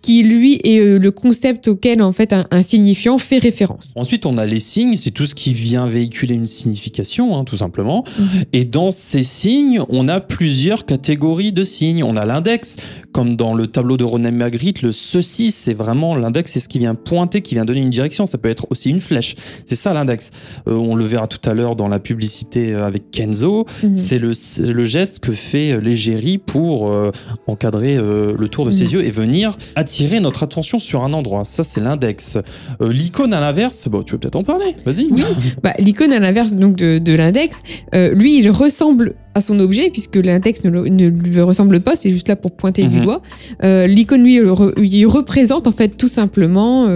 qui 0.07 0.23
lui 0.23 0.61
est 0.63 0.79
euh, 0.79 0.99
le 1.01 1.11
concept 1.11 1.67
auquel 1.67 2.01
en 2.01 2.13
fait 2.13 2.33
un, 2.33 2.47
un 2.53 2.63
signifiant 2.63 3.19
fait 3.19 3.39
référence. 3.39 3.87
Ensuite, 3.97 4.25
on 4.25 4.39
a 4.39 4.47
les 4.47 4.61
signes, 4.61 4.95
c'est 4.95 5.11
tout 5.11 5.27
ce 5.27 5.35
qui 5.35 5.53
vient 5.53 5.87
véhiculer 5.87 6.37
une 6.37 6.47
signification, 6.47 7.37
hein, 7.37 7.43
tout 7.43 7.57
simplement. 7.57 8.05
Et 8.53 8.65
dans 8.65 8.93
ces 8.93 9.25
signes, 9.25 9.81
on 9.89 10.07
a 10.07 10.21
plusieurs 10.21 10.85
catégories 10.87 11.51
de 11.53 11.65
signes. 11.65 12.05
On 12.05 12.15
a 12.17 12.25
l'index, 12.25 12.77
comme 13.11 13.35
dans 13.37 13.53
le 13.53 13.67
tableau 13.67 13.97
de 13.97 14.05
René 14.05 14.31
Magritte, 14.31 14.83
le 14.83 14.93
ceci, 14.93 15.51
c'est 15.51 15.75
vraiment 15.75 16.15
l'index, 16.15 16.53
c'est 16.53 16.61
ce 16.61 16.69
qui 16.69 16.79
vient 16.79 16.95
pointer, 16.95 17.41
qui 17.43 17.57
vient 17.57 17.65
donner 17.65 17.81
une 17.81 17.91
direction. 17.91 18.27
Ça 18.27 18.39
peut 18.39 18.49
être 18.49 18.67
aussi 18.71 18.91
une 18.91 19.01
flèche. 19.01 19.35
C'est 19.65 19.75
ça 19.75 19.93
l'index. 19.93 20.31
Euh, 20.69 20.75
on 20.75 20.95
le 20.95 21.05
verra 21.05 21.27
tout 21.27 21.51
à 21.51 21.53
l'heure 21.53 21.75
dans 21.75 21.89
la 21.89 21.99
publicité 21.99 22.73
euh, 22.73 22.87
avec 22.87 23.11
Kenzo. 23.11 23.67
Mhm. 23.83 23.97
C'est 23.97 24.19
le, 24.21 24.87
geste 24.87 25.19
que 25.19 25.33
fait 25.33 25.81
l'égérie 25.81 26.39
pour 26.39 26.93
euh, 26.93 27.11
encadrer 27.49 27.97
euh, 27.97 28.35
le 28.39 28.49
tour 28.49 28.65
de 28.67 28.71
ses 28.71 28.85
Mhm. 28.85 28.91
yeux 28.93 29.05
et 29.05 29.11
venir 29.11 29.57
attirer 29.75 29.96
notre 30.21 30.43
attention 30.43 30.79
sur 30.79 31.05
un 31.05 31.13
endroit. 31.13 31.45
Ça, 31.45 31.63
c'est 31.63 31.81
l'index. 31.81 32.39
Euh, 32.81 32.93
L'icône 32.93 33.33
à 33.35 33.41
l'inverse, 33.41 33.89
bon, 33.89 34.03
tu 34.03 34.13
veux 34.13 34.19
peut-être 34.19 34.37
en 34.37 34.45
parler. 34.45 34.75
Vas-y. 34.85 35.07
Oui. 35.11 35.23
Bah, 35.63 35.73
L'icône 35.79 36.13
à 36.13 36.19
l'inverse 36.19 36.55
donc 36.55 36.77
de, 36.77 36.99
de 36.99 37.13
l'index, 37.15 37.61
euh, 37.95 38.11
lui, 38.15 38.39
il 38.39 38.51
ressemble 38.51 39.15
à 39.35 39.41
son 39.41 39.59
objet 39.59 39.91
puisque 39.91 40.17
l'index 40.17 40.65
ne, 40.65 40.71
le- 40.71 40.89
ne 40.89 41.09
lui 41.09 41.41
ressemble 41.41 41.81
pas, 41.81 41.95
c'est 41.97 42.11
juste 42.11 42.29
là 42.29 42.37
pour 42.37 42.53
pointer 42.53 42.85
du 42.87 42.97
Mhm. 42.99 43.05
doigt. 43.05 43.23
Euh, 43.65 43.87
L'icône, 43.87 44.23
lui, 44.23 44.37
il 44.37 44.43
re- 44.45 44.73
il 44.83 45.05
représente 45.07 45.67
en 45.67 45.73
fait 45.73 45.89
tout 45.97 46.09
simplement 46.09 46.87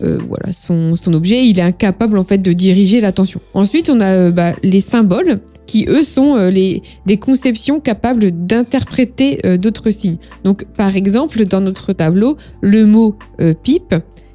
voilà, 0.00 0.52
son, 0.52 0.94
son 0.94 1.12
objet. 1.14 1.44
Il 1.46 1.58
est 1.58 1.62
incapable 1.62 2.16
en 2.18 2.24
fait 2.24 2.38
de 2.38 2.52
diriger 2.52 3.00
l'attention. 3.00 3.40
Ensuite, 3.54 3.90
on 3.90 4.00
a 4.00 4.30
bah, 4.30 4.52
les 4.62 4.80
symboles 4.80 5.40
qui, 5.70 5.86
eux, 5.88 6.02
sont 6.02 6.36
euh, 6.36 6.50
les, 6.50 6.82
les 7.06 7.16
conceptions 7.16 7.78
capables 7.80 8.32
d'interpréter 8.32 9.38
euh, 9.44 9.56
d'autres 9.56 9.90
signes. 9.90 10.18
Donc, 10.42 10.64
par 10.76 10.96
exemple, 10.96 11.44
dans 11.44 11.60
notre 11.60 11.92
tableau, 11.92 12.36
le 12.60 12.86
mot 12.86 13.16
euh, 13.40 13.54
pipe 13.54 13.94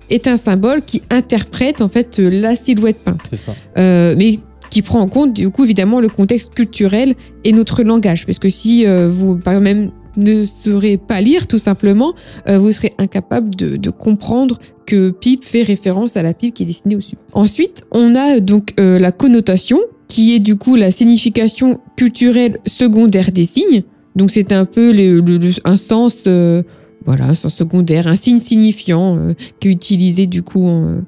est 0.10 0.28
un 0.28 0.38
symbole 0.38 0.82
qui 0.82 1.02
interprète 1.10 1.82
en 1.82 1.90
fait 1.90 2.20
la 2.20 2.56
silhouette 2.56 3.00
peinte. 3.00 3.26
C'est 3.30 3.38
ça. 3.38 3.54
Mais 3.76 4.36
qui 4.70 4.82
prend 4.82 5.00
en 5.00 5.08
compte 5.08 5.34
du 5.34 5.50
coup 5.50 5.64
évidemment 5.64 6.00
le 6.02 6.10
contexte 6.10 6.54
culturel 6.54 7.16
et 7.44 7.52
notre 7.52 7.84
langage. 7.84 8.26
Parce 8.26 8.40
que 8.40 8.50
si 8.50 8.86
euh, 8.86 9.10
vous 9.10 9.38
par 9.38 9.54
exemple 9.54 9.64
même 9.64 9.92
ne 10.18 10.46
saurez 10.46 10.98
pas 10.98 11.22
lire 11.22 11.48
tout 11.48 11.58
simplement, 11.58 12.14
euh, 12.48 12.58
vous 12.58 12.72
serez 12.72 12.94
incapable 12.98 13.54
de, 13.56 13.76
de 13.76 13.90
comprendre 13.90 14.60
que 14.86 15.12
pipe 15.12 15.44
fait 15.44 15.64
référence 15.64 16.16
à 16.16 16.24
la 16.24 16.34
pipe 16.34 16.54
qui 16.54 16.64
est 16.64 16.66
dessinée 16.66 16.96
au-dessus. 16.96 17.18
Ensuite, 17.34 17.84
on 17.92 18.16
a 18.16 18.40
donc 18.40 18.74
euh, 18.80 18.98
la 18.98 19.12
connotation 19.12 19.80
qui 20.08 20.34
est 20.36 20.40
du 20.40 20.56
coup 20.56 20.76
la 20.76 20.92
signification 20.92 21.80
culturelle 21.96 22.60
secondaire 22.66 23.32
des 23.32 23.44
signes. 23.46 23.84
Donc 24.16 24.32
c'est 24.32 24.52
un 24.54 24.66
peu 24.66 24.92
le- 24.94 25.20
le- 25.20 25.38
le- 25.38 25.52
un 25.66 25.78
sens 25.78 26.24
euh, 26.28 26.64
voilà, 27.06 27.26
un 27.26 27.36
sens 27.36 27.54
secondaire, 27.56 28.08
un 28.08 28.16
signe 28.16 28.40
signifiant 28.40 29.18
euh, 29.18 29.34
qui 29.60 29.68
est 29.68 29.72
utilisé 29.72 30.26
du 30.28 30.42
coup. 30.44 30.66
en- 30.68 31.02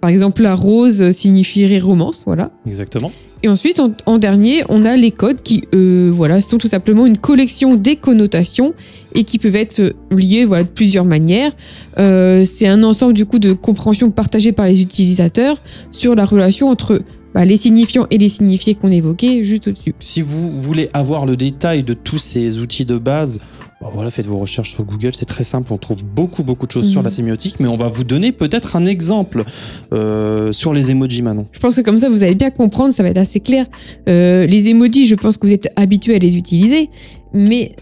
par 0.00 0.10
exemple, 0.10 0.42
la 0.42 0.56
rose 0.56 1.12
signifierait 1.12 1.78
romance, 1.78 2.24
voilà. 2.26 2.50
Exactement. 2.66 3.12
Et 3.44 3.48
ensuite, 3.48 3.78
en, 3.78 3.92
en 4.06 4.18
dernier, 4.18 4.64
on 4.68 4.84
a 4.84 4.96
les 4.96 5.12
codes 5.12 5.42
qui, 5.42 5.62
euh, 5.76 6.10
voilà, 6.12 6.40
sont 6.40 6.58
tout 6.58 6.66
simplement 6.66 7.06
une 7.06 7.18
collection 7.18 7.76
des 7.76 7.94
connotations 7.94 8.74
et 9.14 9.22
qui 9.22 9.38
peuvent 9.38 9.54
être 9.54 9.94
liées, 10.16 10.44
voilà, 10.44 10.64
de 10.64 10.68
plusieurs 10.68 11.04
manières. 11.04 11.52
Euh, 12.00 12.44
c'est 12.44 12.66
un 12.66 12.82
ensemble 12.82 13.14
du 13.14 13.26
coup 13.26 13.38
de 13.38 13.52
compréhension 13.52 14.10
partagée 14.10 14.50
par 14.50 14.66
les 14.66 14.82
utilisateurs 14.82 15.58
sur 15.92 16.16
la 16.16 16.24
relation 16.24 16.68
entre 16.68 17.00
bah, 17.34 17.44
les 17.44 17.56
signifiants 17.56 18.06
et 18.10 18.18
les 18.18 18.28
signifiés 18.28 18.74
qu'on 18.74 18.90
évoquait 18.90 19.44
juste 19.44 19.68
au-dessus. 19.68 19.94
Si 20.00 20.20
vous 20.22 20.60
voulez 20.60 20.88
avoir 20.92 21.26
le 21.26 21.36
détail 21.36 21.82
de 21.82 21.94
tous 21.94 22.18
ces 22.18 22.58
outils 22.60 22.84
de 22.84 22.98
base, 22.98 23.38
bah 23.80 23.88
voilà, 23.92 24.10
faites 24.12 24.26
vos 24.26 24.38
recherches 24.38 24.70
sur 24.70 24.84
Google, 24.84 25.10
c'est 25.12 25.26
très 25.26 25.42
simple, 25.42 25.72
on 25.72 25.76
trouve 25.78 26.04
beaucoup 26.04 26.44
beaucoup 26.44 26.66
de 26.68 26.72
choses 26.72 26.88
sur 26.88 27.00
Mhm. 27.00 27.04
la 27.04 27.10
sémiotique, 27.10 27.56
mais 27.58 27.66
on 27.66 27.76
va 27.76 27.88
vous 27.88 28.04
donner 28.04 28.30
peut-être 28.30 28.76
un 28.76 28.86
exemple 28.86 29.44
euh, 29.92 30.52
sur 30.52 30.72
les 30.72 30.90
emojis 30.92 31.20
Manon. 31.22 31.46
Je 31.52 31.58
pense 31.58 31.74
que 31.76 31.80
comme 31.80 31.98
ça, 31.98 32.08
vous 32.08 32.22
allez 32.22 32.36
bien 32.36 32.50
comprendre, 32.50 32.94
ça 32.94 33.02
va 33.02 33.08
être 33.08 33.16
assez 33.16 33.40
clair. 33.40 33.66
Euh, 34.08 34.46
les 34.46 34.68
emojis, 34.68 35.06
je 35.06 35.14
pense 35.16 35.36
que 35.36 35.46
vous 35.48 35.52
êtes 35.52 35.68
habitués 35.74 36.14
à 36.14 36.18
les 36.18 36.36
utiliser, 36.36 36.90
mais 37.34 37.74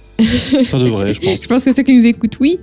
Ça 0.65 0.79
devrait, 0.79 1.15
je 1.15 1.21
pense. 1.21 1.43
Je 1.43 1.49
pense 1.49 1.65
que 1.65 1.75
ceux 1.75 1.83
qui 1.83 1.95
nous 1.95 2.07
écoutent, 2.07 2.39
oui. 2.41 2.59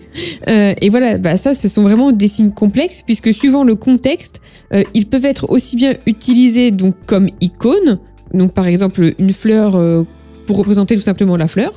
Euh, 0.48 0.74
et 0.82 0.90
voilà, 0.90 1.18
bah 1.18 1.38
ça, 1.38 1.54
ce 1.54 1.68
sont 1.70 1.84
vraiment 1.84 2.12
des 2.12 2.28
signes 2.28 2.52
complexes, 2.52 3.02
puisque 3.06 3.34
suivant 3.34 3.64
le 3.64 3.76
contexte, 3.76 4.42
euh, 4.74 4.84
ils 4.94 5.06
peuvent 5.08 5.26
être 5.26 5.50
aussi 5.50 5.76
bien 5.76 5.96
utilisés 6.06 6.72
donc 6.72 6.96
comme 7.06 7.30
icônes, 7.42 8.00
donc 8.34 8.54
par 8.54 8.68
exemple 8.68 9.14
une 9.20 9.32
fleur 9.32 9.76
euh, 9.76 10.04
pour 10.46 10.58
représenter 10.58 10.96
tout 10.96 11.02
simplement 11.02 11.38
la 11.38 11.48
fleur, 11.48 11.72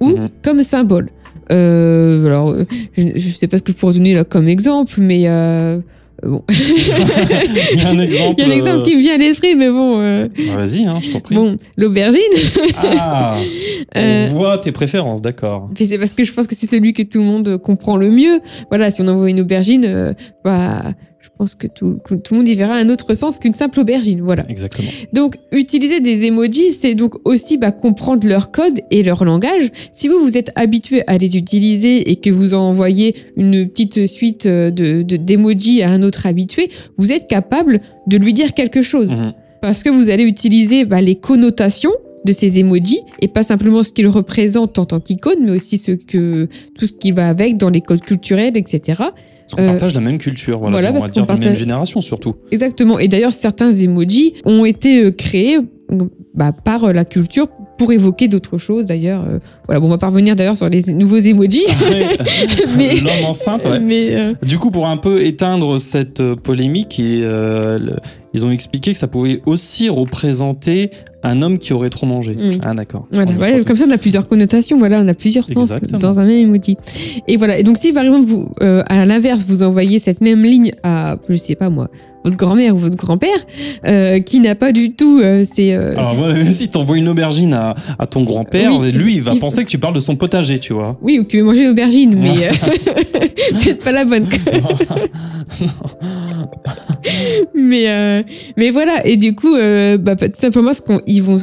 ou 0.00 0.08
Mhm. 0.10 0.28
comme 0.42 0.62
symbole. 0.62 1.08
Alors, 1.48 2.54
je 2.96 3.02
ne 3.02 3.18
sais 3.18 3.48
pas 3.48 3.58
ce 3.58 3.62
que 3.64 3.72
je 3.72 3.76
pourrais 3.76 3.94
donner 3.94 4.14
là 4.14 4.22
comme 4.24 4.46
exemple, 4.48 4.94
mais 5.00 5.26
bon. 6.22 6.42
Il 6.50 7.78
y 7.80 7.84
a 7.84 7.88
un 7.88 7.98
exemple. 7.98 8.34
Il 8.38 8.40
y 8.40 8.42
a 8.42 8.46
un 8.46 8.56
exemple 8.56 8.82
qui 8.82 8.96
me 8.96 9.00
vient 9.00 9.14
à 9.14 9.18
l'esprit, 9.18 9.54
mais 9.54 9.68
bon. 9.70 10.00
euh, 10.00 10.28
euh, 10.38 10.56
Vas-y, 10.56 10.84
hein, 10.86 10.98
je 11.00 11.10
t'en 11.10 11.20
prie. 11.20 11.34
bon, 11.34 11.56
l'aubergine. 11.76 12.20
Ah, 12.78 13.36
Euh, 13.96 14.28
on 14.30 14.34
voit 14.34 14.58
tes 14.58 14.70
préférences, 14.72 15.20
d'accord. 15.22 15.68
C'est 15.76 15.98
parce 15.98 16.12
que 16.14 16.22
je 16.22 16.32
pense 16.32 16.46
que 16.46 16.54
c'est 16.54 16.66
celui 16.68 16.92
que 16.92 17.02
tout 17.02 17.18
le 17.18 17.24
monde 17.24 17.56
comprend 17.58 17.96
le 17.96 18.08
mieux. 18.10 18.40
Voilà, 18.68 18.90
si 18.90 19.00
on 19.02 19.08
envoie 19.08 19.28
une 19.30 19.40
aubergine, 19.40 19.84
euh, 19.84 20.12
bah, 20.44 20.82
pense 21.40 21.54
que 21.54 21.66
tout, 21.68 21.98
tout 22.06 22.18
le 22.32 22.36
monde 22.36 22.48
y 22.48 22.54
verra 22.54 22.74
un 22.74 22.88
autre 22.90 23.14
sens 23.14 23.38
qu'une 23.38 23.54
simple 23.54 23.80
aubergine. 23.80 24.20
Voilà. 24.20 24.44
Exactement. 24.48 24.90
Donc, 25.14 25.36
utiliser 25.52 26.00
des 26.00 26.26
emojis, 26.26 26.72
c'est 26.72 26.94
donc 26.94 27.14
aussi 27.24 27.56
bah, 27.56 27.70
comprendre 27.72 28.28
leur 28.28 28.50
code 28.50 28.80
et 28.90 29.02
leur 29.02 29.24
langage. 29.24 29.70
Si 29.92 30.08
vous, 30.08 30.18
vous 30.20 30.36
êtes 30.36 30.50
habitué 30.54 31.02
à 31.06 31.16
les 31.16 31.38
utiliser 31.38 32.10
et 32.10 32.16
que 32.16 32.28
vous 32.30 32.52
envoyez 32.52 33.14
une 33.36 33.66
petite 33.68 34.06
suite 34.06 34.44
euh, 34.46 34.70
de 34.70 35.00
de- 35.02 35.16
d'emojis 35.16 35.82
à 35.82 35.90
un 35.90 36.02
autre 36.02 36.26
habitué, 36.26 36.68
vous 36.98 37.10
êtes 37.10 37.26
capable 37.26 37.80
de 38.06 38.16
lui 38.18 38.32
dire 38.34 38.52
quelque 38.52 38.82
chose 38.82 39.10
Mhm. 39.16 39.32
parce 39.62 39.82
que 39.82 39.88
vous 39.88 40.10
allez 40.10 40.24
utiliser 40.24 40.84
bah, 40.84 41.00
les 41.00 41.14
connotations 41.14 41.92
de 42.24 42.32
ces 42.32 42.58
emojis 42.58 43.00
et 43.22 43.28
pas 43.28 43.42
simplement 43.42 43.82
ce 43.82 43.92
qu'ils 43.92 44.08
représentent 44.08 44.78
en 44.78 44.84
tant 44.84 45.00
qu'icône, 45.00 45.38
mais 45.42 45.52
aussi 45.52 45.78
ce 45.78 45.92
que, 45.92 46.48
tout 46.78 46.86
ce 46.86 46.92
qui 46.92 47.12
va 47.12 47.28
avec 47.28 47.56
dans 47.56 47.70
les 47.70 47.80
codes 47.80 48.02
culturels, 48.02 48.56
etc. 48.56 48.80
Parce 48.98 49.54
qu'on 49.56 49.62
Euh, 49.62 49.70
partage 49.70 49.94
la 49.94 50.00
même 50.00 50.18
culture, 50.18 50.58
voilà, 50.58 50.72
voilà, 50.74 50.90
on 50.90 50.92
parce 50.92 51.04
va 51.06 51.10
dire 51.10 51.22
qu'on 51.22 51.26
de 51.26 51.28
la 51.32 51.34
même 51.38 51.42
partage- 51.44 51.58
génération 51.58 52.00
surtout. 52.00 52.34
Exactement. 52.52 52.98
Et 52.98 53.08
d'ailleurs, 53.08 53.32
certains 53.32 53.72
emojis 53.72 54.34
ont 54.44 54.64
été 54.64 55.04
euh, 55.04 55.10
créés 55.10 55.58
bah, 56.34 56.52
par 56.52 56.84
euh, 56.84 56.92
la 56.92 57.04
culture 57.04 57.48
pour 57.80 57.92
évoquer 57.92 58.28
d'autres 58.28 58.58
choses. 58.58 58.84
D'ailleurs, 58.84 59.22
euh, 59.26 59.38
voilà. 59.66 59.80
Bon, 59.80 59.86
on 59.86 59.90
va 59.90 59.96
pas 59.98 60.08
revenir 60.08 60.36
d'ailleurs 60.36 60.56
sur 60.56 60.68
les 60.68 60.82
nouveaux 60.92 61.16
emojis, 61.18 61.64
Mais- 62.76 62.96
L'homme 62.96 63.24
enceinte, 63.26 63.64
ouais. 63.64 63.80
mais 63.80 64.08
euh, 64.14 64.34
Du 64.42 64.58
coup, 64.58 64.70
pour 64.70 64.86
un 64.86 64.98
peu 64.98 65.22
éteindre 65.22 65.78
cette 65.78 66.20
euh, 66.20 66.36
polémique, 66.36 67.00
et, 67.00 67.20
euh, 67.22 67.78
le- 67.78 67.96
ils 68.34 68.44
ont 68.44 68.50
expliqué 68.50 68.92
que 68.92 68.98
ça 68.98 69.08
pouvait 69.08 69.40
aussi 69.46 69.88
représenter 69.88 70.90
un 71.22 71.40
homme 71.42 71.58
qui 71.58 71.72
aurait 71.72 71.90
trop 71.90 72.06
mangé. 72.06 72.36
Oui. 72.38 72.60
Ah 72.62 72.74
d'accord. 72.74 73.06
Voilà, 73.10 73.32
ouais, 73.32 73.62
comme 73.66 73.76
ça 73.76 73.84
on 73.88 73.90
a 73.90 73.98
plusieurs 73.98 74.28
connotations, 74.28 74.78
voilà, 74.78 75.00
on 75.02 75.08
a 75.08 75.14
plusieurs 75.14 75.44
sens 75.44 75.64
Exactement. 75.70 75.98
dans 75.98 76.18
un 76.18 76.26
même 76.26 76.38
emoji. 76.46 76.76
Et 77.28 77.36
voilà, 77.36 77.58
et 77.58 77.62
donc 77.62 77.76
si 77.78 77.92
par 77.92 78.04
exemple 78.04 78.26
vous, 78.26 78.48
à 78.60 79.04
l'inverse, 79.06 79.44
vous 79.48 79.62
envoyez 79.62 79.98
cette 79.98 80.20
même 80.20 80.42
ligne 80.44 80.72
à, 80.82 81.16
je 81.28 81.36
sais 81.36 81.56
pas 81.56 81.68
moi, 81.70 81.88
votre 82.24 82.36
grand-mère 82.36 82.74
ou 82.74 82.78
votre 82.78 82.96
grand-père, 82.96 83.30
euh, 83.86 84.18
qui 84.20 84.40
n'a 84.40 84.54
pas 84.54 84.72
du 84.72 84.92
tout 84.92 85.20
euh, 85.22 85.42
ces... 85.42 85.72
euh, 85.72 85.96
Alors 85.96 86.14
voilà, 86.14 86.44
si 86.50 86.68
t'envoies 86.68 86.98
une 86.98 87.08
aubergine 87.08 87.54
à, 87.54 87.74
à 87.98 88.06
ton 88.06 88.24
grand-père, 88.24 88.72
Oui. 88.78 88.92
lui, 88.92 89.14
il 89.16 89.22
va 89.22 89.32
Il- 89.34 89.40
penser 89.40 89.64
que 89.64 89.70
tu 89.70 89.78
parles 89.78 89.94
de 89.94 90.00
son 90.00 90.16
potager, 90.16 90.58
tu 90.58 90.72
vois. 90.74 90.98
Oui, 91.02 91.18
ou 91.18 91.22
que 91.24 91.28
tu 91.28 91.38
veux 91.38 91.44
manger 91.44 91.64
l'aubergine, 91.66 92.14
mais 92.18 92.46
euh, 92.46 92.50
peut-être 93.52 93.82
pas 93.82 93.92
la 93.92 94.04
bonne. 94.04 94.26
mais, 97.54 97.84
euh, 97.88 98.22
mais 98.56 98.70
voilà, 98.70 99.06
et 99.06 99.16
du 99.16 99.34
coup, 99.34 99.54
bah, 99.54 100.16
tout 100.16 100.28
simplement, 100.34 100.72
ce 100.72 100.80
qu'on, 100.82 101.00
ils 101.06 101.22
vont 101.22 101.36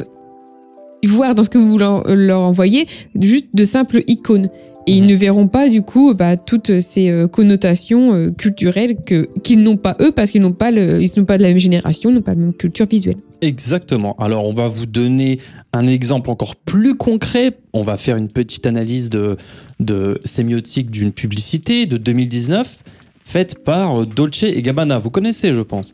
voir 1.05 1.35
dans 1.35 1.43
ce 1.43 1.49
que 1.49 1.57
vous 1.57 1.77
leur 1.77 2.41
envoyez, 2.41 2.87
juste 3.19 3.47
de 3.53 3.63
simples 3.63 4.01
icônes. 4.07 4.49
Et 4.87 4.93
ils 4.93 5.01
Mhm. 5.03 5.07
ne 5.09 5.15
verront 5.15 5.47
pas, 5.47 5.67
du 5.69 5.81
coup, 5.81 6.13
bah, 6.13 6.37
toutes 6.37 6.79
ces 6.79 7.09
euh, 7.09 7.27
connotations 7.27 8.13
euh, 8.13 8.31
culturelles 8.31 8.95
que, 9.05 9.27
qu'ils 9.43 9.61
n'ont 9.61 9.75
pas 9.77 9.97
eux, 9.99 10.11
parce 10.11 10.31
qu'ils 10.31 10.41
n'ont 10.41 10.53
pas, 10.53 10.71
le, 10.71 11.01
ils 11.01 11.09
sont 11.09 11.25
pas 11.25 11.37
de 11.37 11.43
la 11.43 11.49
même 11.49 11.57
génération, 11.59 12.09
ils 12.09 12.13
n'ont 12.13 12.21
pas 12.21 12.31
la 12.35 12.37
même 12.41 12.53
culture 12.53 12.85
visuelle. 12.89 13.17
Exactement. 13.41 14.15
Alors, 14.17 14.45
on 14.45 14.53
va 14.53 14.67
vous 14.67 14.85
donner 14.85 15.39
un 15.73 15.85
exemple 15.85 16.29
encore 16.29 16.55
plus 16.55 16.95
concret. 16.95 17.51
On 17.73 17.83
va 17.83 17.97
faire 17.97 18.15
une 18.15 18.29
petite 18.29 18.65
analyse 18.65 19.09
de, 19.09 19.35
de 19.79 20.19
sémiotique 20.23 20.89
d'une 20.89 21.11
publicité 21.11 21.85
de 21.85 21.97
2019 21.97 22.77
faite 23.27 23.63
par 23.63 24.05
Dolce 24.05 24.43
et 24.43 24.61
Gabbana. 24.61 24.99
Vous 24.99 25.09
connaissez, 25.09 25.53
je 25.53 25.61
pense. 25.61 25.91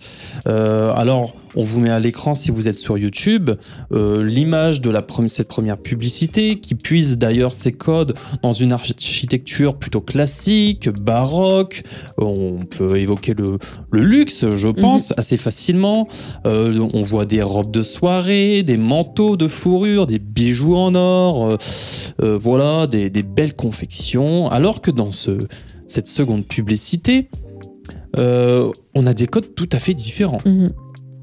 Euh, 0.47 0.93
alors, 0.93 1.33
on 1.55 1.63
vous 1.63 1.79
met 1.79 1.89
à 1.89 1.99
l'écran 1.99 2.35
si 2.35 2.51
vous 2.51 2.67
êtes 2.67 2.75
sur 2.75 2.97
YouTube 2.97 3.51
euh, 3.91 4.23
l'image 4.23 4.81
de 4.81 4.89
la 4.89 5.03
cette 5.27 5.47
première 5.47 5.77
publicité 5.77 6.59
qui 6.59 6.75
puise 6.75 7.17
d'ailleurs 7.17 7.53
ses 7.53 7.71
codes 7.71 8.13
dans 8.41 8.51
une 8.51 8.71
architecture 8.71 9.75
plutôt 9.77 10.01
classique, 10.01 10.89
baroque. 10.89 11.83
On 12.17 12.65
peut 12.65 12.97
évoquer 12.97 13.33
le, 13.33 13.57
le 13.91 14.01
luxe, 14.01 14.45
je 14.55 14.69
pense, 14.69 15.13
assez 15.17 15.37
facilement. 15.37 16.07
Euh, 16.45 16.87
on 16.93 17.03
voit 17.03 17.25
des 17.25 17.41
robes 17.41 17.71
de 17.71 17.81
soirée, 17.81 18.63
des 18.63 18.77
manteaux 18.77 19.37
de 19.37 19.47
fourrure, 19.47 20.07
des 20.07 20.19
bijoux 20.19 20.75
en 20.75 20.95
or, 20.95 21.47
euh, 21.47 21.57
euh, 22.21 22.37
voilà, 22.37 22.87
des, 22.87 23.09
des 23.09 23.23
belles 23.23 23.55
confections. 23.55 24.49
Alors 24.49 24.81
que 24.81 24.91
dans 24.91 25.11
ce, 25.11 25.31
cette 25.93 26.07
seconde 26.07 26.45
publicité, 26.45 27.29
euh, 28.17 28.71
on 28.95 29.05
a 29.05 29.13
des 29.13 29.27
codes 29.27 29.53
tout 29.55 29.69
à 29.71 29.79
fait 29.79 29.93
différents. 29.93 30.39
Mhm. 30.45 30.71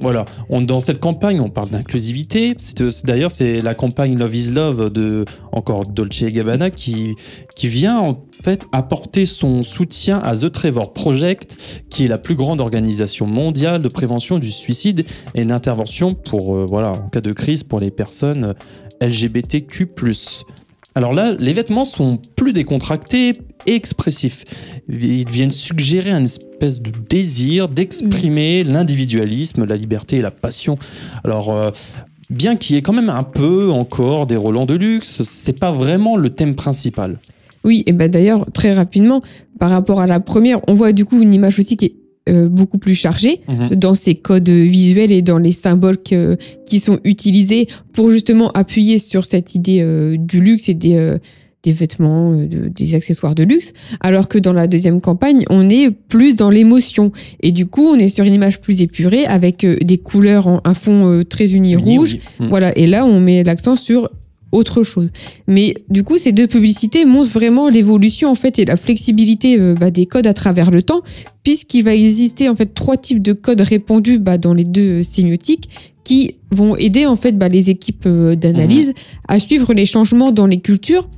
Voilà, 0.02 0.24
on, 0.48 0.62
dans 0.62 0.80
cette 0.80 0.98
campagne, 0.98 1.40
on 1.40 1.50
parle 1.50 1.68
d'inclusivité. 1.68 2.54
C'est- 2.56 2.90
c'est- 2.90 3.04
D'ailleurs, 3.04 3.30
c'est 3.30 3.60
la 3.60 3.74
campagne 3.74 4.16
Love 4.16 4.34
is 4.34 4.50
Love 4.52 4.90
de 4.90 5.26
encore 5.52 5.84
Dolce 5.86 6.22
et 6.22 6.32
Gabbana 6.32 6.70
qui, 6.70 7.16
qui 7.54 7.68
vient 7.68 7.98
en 7.98 8.24
fait 8.42 8.66
apporter 8.72 9.26
son 9.26 9.62
soutien 9.62 10.18
à 10.20 10.34
The 10.34 10.50
Trevor 10.50 10.94
Project, 10.94 11.56
qui 11.90 12.04
est 12.06 12.08
la 12.08 12.16
plus 12.16 12.34
grande 12.34 12.62
organisation 12.62 13.26
mondiale 13.26 13.82
de 13.82 13.88
prévention 13.88 14.38
du 14.38 14.50
suicide 14.50 15.04
et 15.34 15.44
d'intervention 15.44 16.14
pour 16.14 16.56
euh, 16.56 16.64
voilà 16.66 16.92
en 16.92 17.08
cas 17.10 17.20
de 17.20 17.32
crise 17.34 17.62
pour 17.62 17.78
les 17.78 17.90
personnes 17.90 18.54
LGBTQ+. 19.02 19.86
Alors 20.94 21.12
là, 21.12 21.34
les 21.38 21.52
vêtements 21.52 21.84
sont 21.84 22.18
plus 22.36 22.52
décontractés 22.52 23.40
et 23.66 23.74
expressifs. 23.74 24.44
Ils 24.88 25.28
viennent 25.28 25.50
suggérer 25.50 26.10
un 26.10 26.24
espèce 26.24 26.80
de 26.80 26.90
désir 27.08 27.68
d'exprimer 27.68 28.64
l'individualisme, 28.64 29.64
la 29.64 29.76
liberté 29.76 30.16
et 30.16 30.22
la 30.22 30.30
passion. 30.30 30.78
Alors, 31.24 31.52
euh, 31.52 31.70
bien 32.28 32.56
qu'il 32.56 32.74
y 32.74 32.78
ait 32.78 32.82
quand 32.82 32.92
même 32.92 33.10
un 33.10 33.22
peu 33.22 33.70
encore 33.70 34.26
des 34.26 34.36
Roland 34.36 34.66
de 34.66 34.74
luxe, 34.74 35.22
c'est 35.22 35.58
pas 35.58 35.70
vraiment 35.70 36.16
le 36.16 36.30
thème 36.30 36.54
principal. 36.54 37.18
Oui, 37.64 37.82
et 37.86 37.92
ben 37.92 38.10
d'ailleurs, 38.10 38.46
très 38.52 38.72
rapidement, 38.72 39.20
par 39.58 39.70
rapport 39.70 40.00
à 40.00 40.06
la 40.06 40.20
première, 40.20 40.60
on 40.68 40.74
voit 40.74 40.92
du 40.92 41.04
coup 41.04 41.20
une 41.20 41.34
image 41.34 41.58
aussi 41.58 41.76
qui 41.76 41.84
est 41.86 41.94
euh, 42.28 42.48
beaucoup 42.48 42.78
plus 42.78 42.94
chargée 42.94 43.40
dans 43.74 43.94
ces 43.94 44.14
codes 44.14 44.50
visuels 44.50 45.10
et 45.10 45.22
dans 45.22 45.38
les 45.38 45.52
symboles 45.52 45.96
que- 46.02 46.36
qui 46.66 46.78
sont 46.78 47.00
utilisés 47.04 47.66
pour 47.92 48.10
justement 48.10 48.50
appuyer 48.52 48.98
sur 48.98 49.24
cette 49.24 49.54
idée 49.54 49.80
euh, 49.80 50.16
du 50.18 50.40
luxe 50.40 50.68
et 50.68 50.74
des, 50.74 50.96
euh, 50.96 51.18
des 51.62 51.72
vêtements, 51.72 52.32
de- 52.32 52.68
des 52.68 52.94
accessoires 52.94 53.34
de 53.34 53.42
luxe, 53.42 53.72
alors 54.00 54.28
que 54.28 54.38
dans 54.38 54.52
la 54.52 54.66
deuxième 54.66 55.00
campagne, 55.00 55.44
on 55.50 55.68
est 55.70 55.90
plus 55.90 56.36
dans 56.36 56.50
l'émotion. 56.50 57.10
Et 57.42 57.52
du 57.52 57.66
coup, 57.66 57.86
on 57.86 57.96
est 57.96 58.08
sur 58.08 58.24
une 58.24 58.34
image 58.34 58.60
plus 58.60 58.80
épurée 58.82 59.24
avec 59.26 59.66
des 59.66 59.98
couleurs 59.98 60.46
en 60.46 60.60
un 60.64 60.74
fond 60.74 61.22
très 61.28 61.52
uni 61.52 61.72
Uni, 61.72 61.98
rouge. 61.98 62.16
oui. 62.40 62.46
Mm. 62.46 62.48
Voilà, 62.50 62.78
et 62.78 62.86
là, 62.86 63.04
on 63.06 63.18
met 63.20 63.42
l'accent 63.44 63.76
sur 63.76 64.08
autre 64.52 64.82
chose. 64.82 65.10
Mais 65.46 65.74
du 65.88 66.02
coup, 66.02 66.18
ces 66.18 66.32
deux 66.32 66.46
publicités 66.46 67.04
montrent 67.04 67.30
vraiment 67.30 67.68
l'évolution 67.68 68.30
en 68.30 68.34
fait 68.34 68.58
et 68.58 68.64
la 68.64 68.76
flexibilité 68.76 69.58
euh, 69.58 69.74
bah, 69.74 69.90
des 69.90 70.06
codes 70.06 70.26
à 70.26 70.34
travers 70.34 70.70
le 70.70 70.82
temps, 70.82 71.02
puisqu'il 71.42 71.84
va 71.84 71.94
exister 71.94 72.48
en 72.48 72.54
fait 72.54 72.74
trois 72.74 72.96
types 72.96 73.22
de 73.22 73.32
codes 73.32 73.60
répandus 73.60 74.18
bah, 74.18 74.38
dans 74.38 74.54
les 74.54 74.64
deux 74.64 75.00
euh, 75.00 75.02
sémiotiques 75.02 75.68
qui 76.04 76.36
vont 76.50 76.76
aider 76.76 77.06
en 77.06 77.16
fait 77.16 77.36
bah, 77.38 77.48
les 77.48 77.70
équipes 77.70 78.04
euh, 78.06 78.34
d'analyse 78.34 78.94
à 79.28 79.38
suivre 79.38 79.72
les 79.74 79.86
changements 79.86 80.32
dans 80.32 80.46
les 80.46 80.60
cultures 80.60 81.08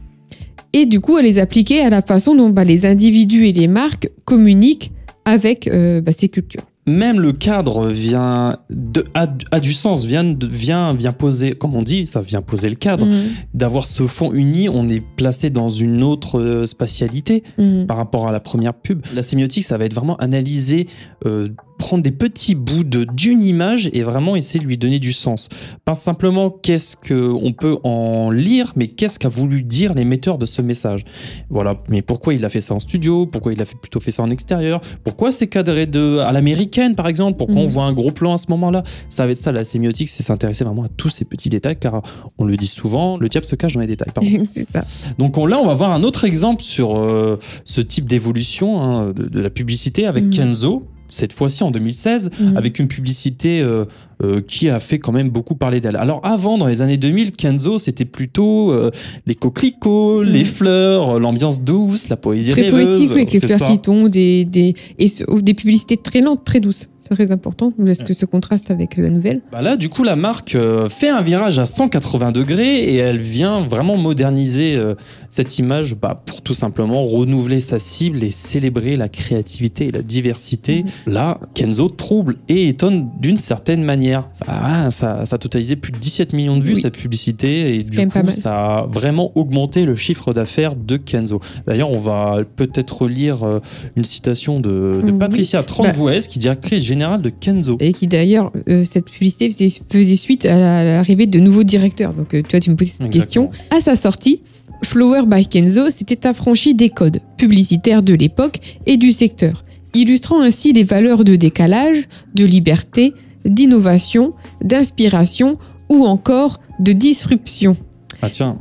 et 0.73 0.87
du 0.87 1.01
coup 1.01 1.17
à 1.17 1.23
les 1.23 1.39
appliquer 1.39 1.81
à 1.81 1.91
la 1.91 2.03
façon 2.03 2.35
dont 2.35 2.53
les 2.63 2.87
individus 2.87 3.47
et 3.47 3.53
les 3.53 3.69
marques 3.69 4.11
communiquent 4.25 4.91
avec 5.25 5.71
ces 6.11 6.29
cultures 6.29 6.72
même 6.87 7.21
le 7.21 7.33
cadre 7.33 7.87
vient 7.87 8.59
de, 8.71 9.05
a, 9.15 9.61
du 9.61 9.73
sens, 9.73 10.05
vient, 10.05 10.37
vient, 10.41 10.93
vient 10.93 11.13
poser, 11.13 11.53
comme 11.53 11.77
on 11.77 11.83
dit, 11.83 12.07
ça 12.07 12.21
vient 12.21 12.43
poser 12.43 12.69
le 12.69 12.75
cadre. 12.75 13.07
Mhm. 13.07 13.23
D'avoir 13.55 13.87
ce 13.87 14.07
fond 14.07 14.33
uni, 14.33 14.69
on 14.69 14.89
est 14.89 15.03
placé 15.17 15.51
dans 15.51 15.69
une 15.69 16.03
autre 16.03 16.41
euh, 16.41 16.67
spatialité 16.67 17.45
mhm. 17.57 17.87
par 17.87 17.97
rapport 17.97 18.29
à 18.29 18.33
la 18.33 18.41
première 18.41 18.75
pub. 18.75 19.07
La 19.15 19.23
sémiotique, 19.23 19.65
ça 19.65 19.79
va 19.79 19.85
être 19.85 19.95
vraiment 19.95 20.17
analysé 20.17 20.89
euh, 21.25 21.51
prendre 21.83 22.05
des 22.05 22.13
petits 22.13 22.55
bouts 22.55 22.85
d'une 22.85 23.43
image 23.43 23.91
et 23.93 24.03
vraiment 24.05 24.37
essayer 24.37 24.61
de 24.61 24.67
lui 24.67 24.79
donner 24.79 25.01
du 25.01 25.13
sens. 25.13 25.49
Pas 25.85 25.95
simplement 25.95 26.49
qu'est-ce 26.49 26.97
qu'on 26.97 27.53
peut 27.53 27.77
en 27.83 28.31
lire, 28.31 28.73
mais 28.77 28.87
qu'est-ce 28.87 29.19
qu'a 29.19 29.29
voulu 29.29 29.63
dire 29.63 29.93
l'émetteur 29.93 30.39
de 30.39 30.47
ce 30.47 30.63
message. 30.63 31.05
Voilà. 31.51 31.77
Mais 31.89 32.01
pourquoi 32.01 32.35
il 32.35 32.45
a 32.45 32.49
fait 32.49 32.61
ça 32.61 32.75
en 32.75 32.79
studio? 32.79 33.27
Pourquoi 33.27 33.53
il 33.53 33.61
a 33.61 33.65
fait, 33.65 33.77
plutôt 33.77 33.99
fait 33.99 34.13
ça 34.13 34.23
en 34.23 34.31
extérieur? 34.31 34.81
Pourquoi 35.03 35.33
c'est 35.33 35.49
cadré 35.49 35.87
de, 35.87 36.19
à 36.19 36.31
l'américaine, 36.31 36.95
par 36.95 37.09
exemple? 37.09 37.37
Pourquoi 37.37 37.57
on 37.57 37.67
mhm. 37.67 37.71
voit 37.71 37.85
un 37.85 37.93
gros 37.93 38.13
plan 38.13 38.35
à 38.35 38.39
ce 38.39 38.47
moment-là? 38.51 38.85
Ça 39.09 39.27
va 39.27 39.33
être 39.33 39.39
ça, 39.39 39.51
la 39.51 39.65
sémiotique, 39.65 40.09
c'est 40.09 40.23
s'intéresser 40.23 40.63
vraiment 40.63 40.85
à 40.85 40.89
tous 40.89 41.09
ces 41.09 41.25
petits 41.25 41.49
détails, 41.49 41.81
car 41.81 42.01
on 42.39 42.45
le 42.45 42.57
dit 42.57 42.69
souvent, 42.69 43.17
le 43.17 43.29
diable 43.29 43.45
se 43.45 43.57
cache 43.57 43.73
dans 43.73 43.81
les 43.81 43.89
détails. 43.89 44.13
ça. 44.73 44.85
Donc 45.19 45.37
on, 45.37 45.47
là, 45.47 45.59
on 45.59 45.67
va 45.67 45.75
voir 45.75 45.91
un 45.91 46.05
autre 46.05 46.23
exemple 46.23 46.63
sur 46.63 46.97
euh, 46.97 47.41
ce 47.65 47.81
type 47.81 48.05
d'évolution 48.05 48.81
hein, 48.81 49.13
de, 49.13 49.41
la 49.41 49.51
publicité 49.51 50.07
avec 50.07 50.25
mhm. 50.25 50.31
Kenzo 50.31 50.85
cette 51.13 51.33
fois-ci 51.33 51.63
en 51.63 51.71
2016, 51.71 52.31
mhm. 52.41 52.57
avec 52.57 52.79
une 52.79 52.89
publicité 52.89 53.61
euh, 53.61 53.85
euh, 54.23 54.41
qui 54.41 54.71
a 54.71 54.79
fait 54.79 54.99
quand 54.99 55.13
même 55.13 55.29
beaucoup 55.29 55.55
parler 55.55 55.81
d'elle. 55.81 55.97
Alors 55.97 56.21
avant, 56.25 56.57
dans 56.57 56.67
les 56.67 56.81
années 56.81 56.97
2000, 56.97 57.33
Kenzo, 57.33 57.79
c'était 57.79 58.07
plutôt 58.07 58.73
euh, 58.73 58.91
les 59.27 59.35
coquelicots, 59.35 60.23
les 60.23 60.41
mhm. 60.41 60.45
fleurs, 60.45 61.21
l'ambiance 61.21 61.63
douce, 61.63 62.09
la 62.09 62.17
poésie 62.17 62.51
Très 62.51 62.71
poétique, 62.71 63.11
avec 63.11 63.33
les 63.33 63.41
fleurs 63.41 63.71
qui 63.71 63.79
tombent, 63.79 64.09
des, 64.09 64.45
des, 64.47 64.75
et 64.99 65.07
des 65.43 65.55
publicités 65.55 65.99
très 65.99 66.23
lentes, 66.23 66.45
très 66.45 66.61
douces. 66.61 66.89
Très 67.15 67.31
important. 67.31 67.75
Est-ce 67.87 68.05
que 68.05 68.15
ce 68.15 68.25
contraste 68.25 68.71
avec 68.71 68.97
la 68.97 69.11
nouvelle? 69.11 69.43
Bah 69.53 69.61
Là, 69.61 69.77
du 69.77 69.91
coup, 69.91 70.03
la 70.03 70.17
marque 70.17 70.55
euh, 70.55 70.89
fait 70.89 71.11
un 71.11 71.21
virage 71.21 71.59
à 71.59 71.67
180 71.67 72.33
degrés 72.33 72.85
et 72.85 72.97
elle 72.97 73.19
vient 73.19 73.61
vraiment 73.61 73.99
moderniser 73.99 74.77
euh, 74.77 74.95
cette 75.29 75.59
image 75.59 75.95
bah, 75.95 76.23
pour 76.25 76.41
tout 76.41 76.55
simplement 76.55 77.05
renouveler 77.05 77.61
sa 77.61 77.79
cible 77.79 78.23
et 78.23 78.31
célébrer 78.31 78.97
la 78.97 79.11
créativité 79.11 79.89
et 79.89 79.91
la 79.91 80.01
diversité. 80.01 80.85
Mhm. 80.85 81.13
Là, 81.13 81.39
Kenzo 81.53 81.91
trouble 81.91 82.37
et 82.49 82.69
étonne 82.69 83.11
d'une 83.21 83.37
certaine 83.37 83.83
manière. 83.85 84.29
Ah, 84.47 84.91
ça, 84.91 85.27
ça, 85.27 85.37
a 85.37 85.39
totalisé 85.39 85.77
plus 85.77 85.93
de 85.93 85.99
17 85.99 86.33
millions 86.33 86.57
de 86.57 86.63
vues, 86.63 86.77
cette 86.77 86.97
publicité, 86.97 87.77
et 87.77 87.83
du 87.83 88.09
coup, 88.09 88.31
ça 88.31 88.79
a 88.79 88.87
vraiment 88.87 89.33
augmenté 89.35 89.85
le 89.85 89.95
chiffre 89.97 90.33
d'affaires 90.33 90.77
de 90.77 90.97
Kenzo. 90.97 91.41
D'ailleurs, 91.67 91.91
on 91.91 92.01
va 92.01 92.39
peut-être 92.57 93.03
relire 93.03 93.43
euh, 93.43 93.61
une 93.97 94.05
citation 94.05 94.61
de, 94.61 95.03
Patricia 95.19 95.63
Tranvoez, 95.63 96.21
qui 96.21 96.39
est 96.39 96.41
directrice 96.41 96.83
de 97.11 97.31
Kenzo. 97.31 97.77
Et 97.81 97.93
qui 97.93 98.07
d'ailleurs, 98.07 98.53
euh, 98.69 98.85
cette 98.85 99.11
publicité 99.11 99.51
faisait, 99.91 100.17
suite 100.17 100.47
à 100.47 100.85
l'arrivée 100.85 101.27
de 101.27 101.39
nouveaux 101.39 101.65
directeurs. 101.65 102.15
Donc 102.15 102.35
euh, 102.35 102.43
toi, 102.43 102.61
tu 102.61 102.71
me 102.71 102.77
poses 102.77 102.89
cette 102.89 103.11
question. 103.11 103.51
À 103.71 103.81
sa 103.81 103.97
sortie, 103.97 104.43
Flower 104.85 105.23
by 105.27 105.47
Kenzo 105.47 105.91
s'était 105.91 106.27
affranchi 106.27 106.75
des 106.75 106.91
codes 106.91 107.21
publicitaires 107.37 108.03
de 108.03 108.15
l'époque 108.15 108.59
et 108.87 108.97
du 108.97 109.13
secteur, 109.13 109.65
illustrant 109.95 110.41
ainsi 110.41 110.73
les 110.73 110.85
valeurs 110.85 111.25
de 111.25 111.37
décalage, 111.37 112.09
de 112.35 112.45
liberté, 112.45 113.15
d'innovation, 113.45 114.35
d'inspiration 114.63 115.57
ou 115.89 116.05
encore 116.07 116.61
de 116.81 116.93
disruption. 116.93 117.77
Ah 118.23 118.31
tiens. 118.31 118.61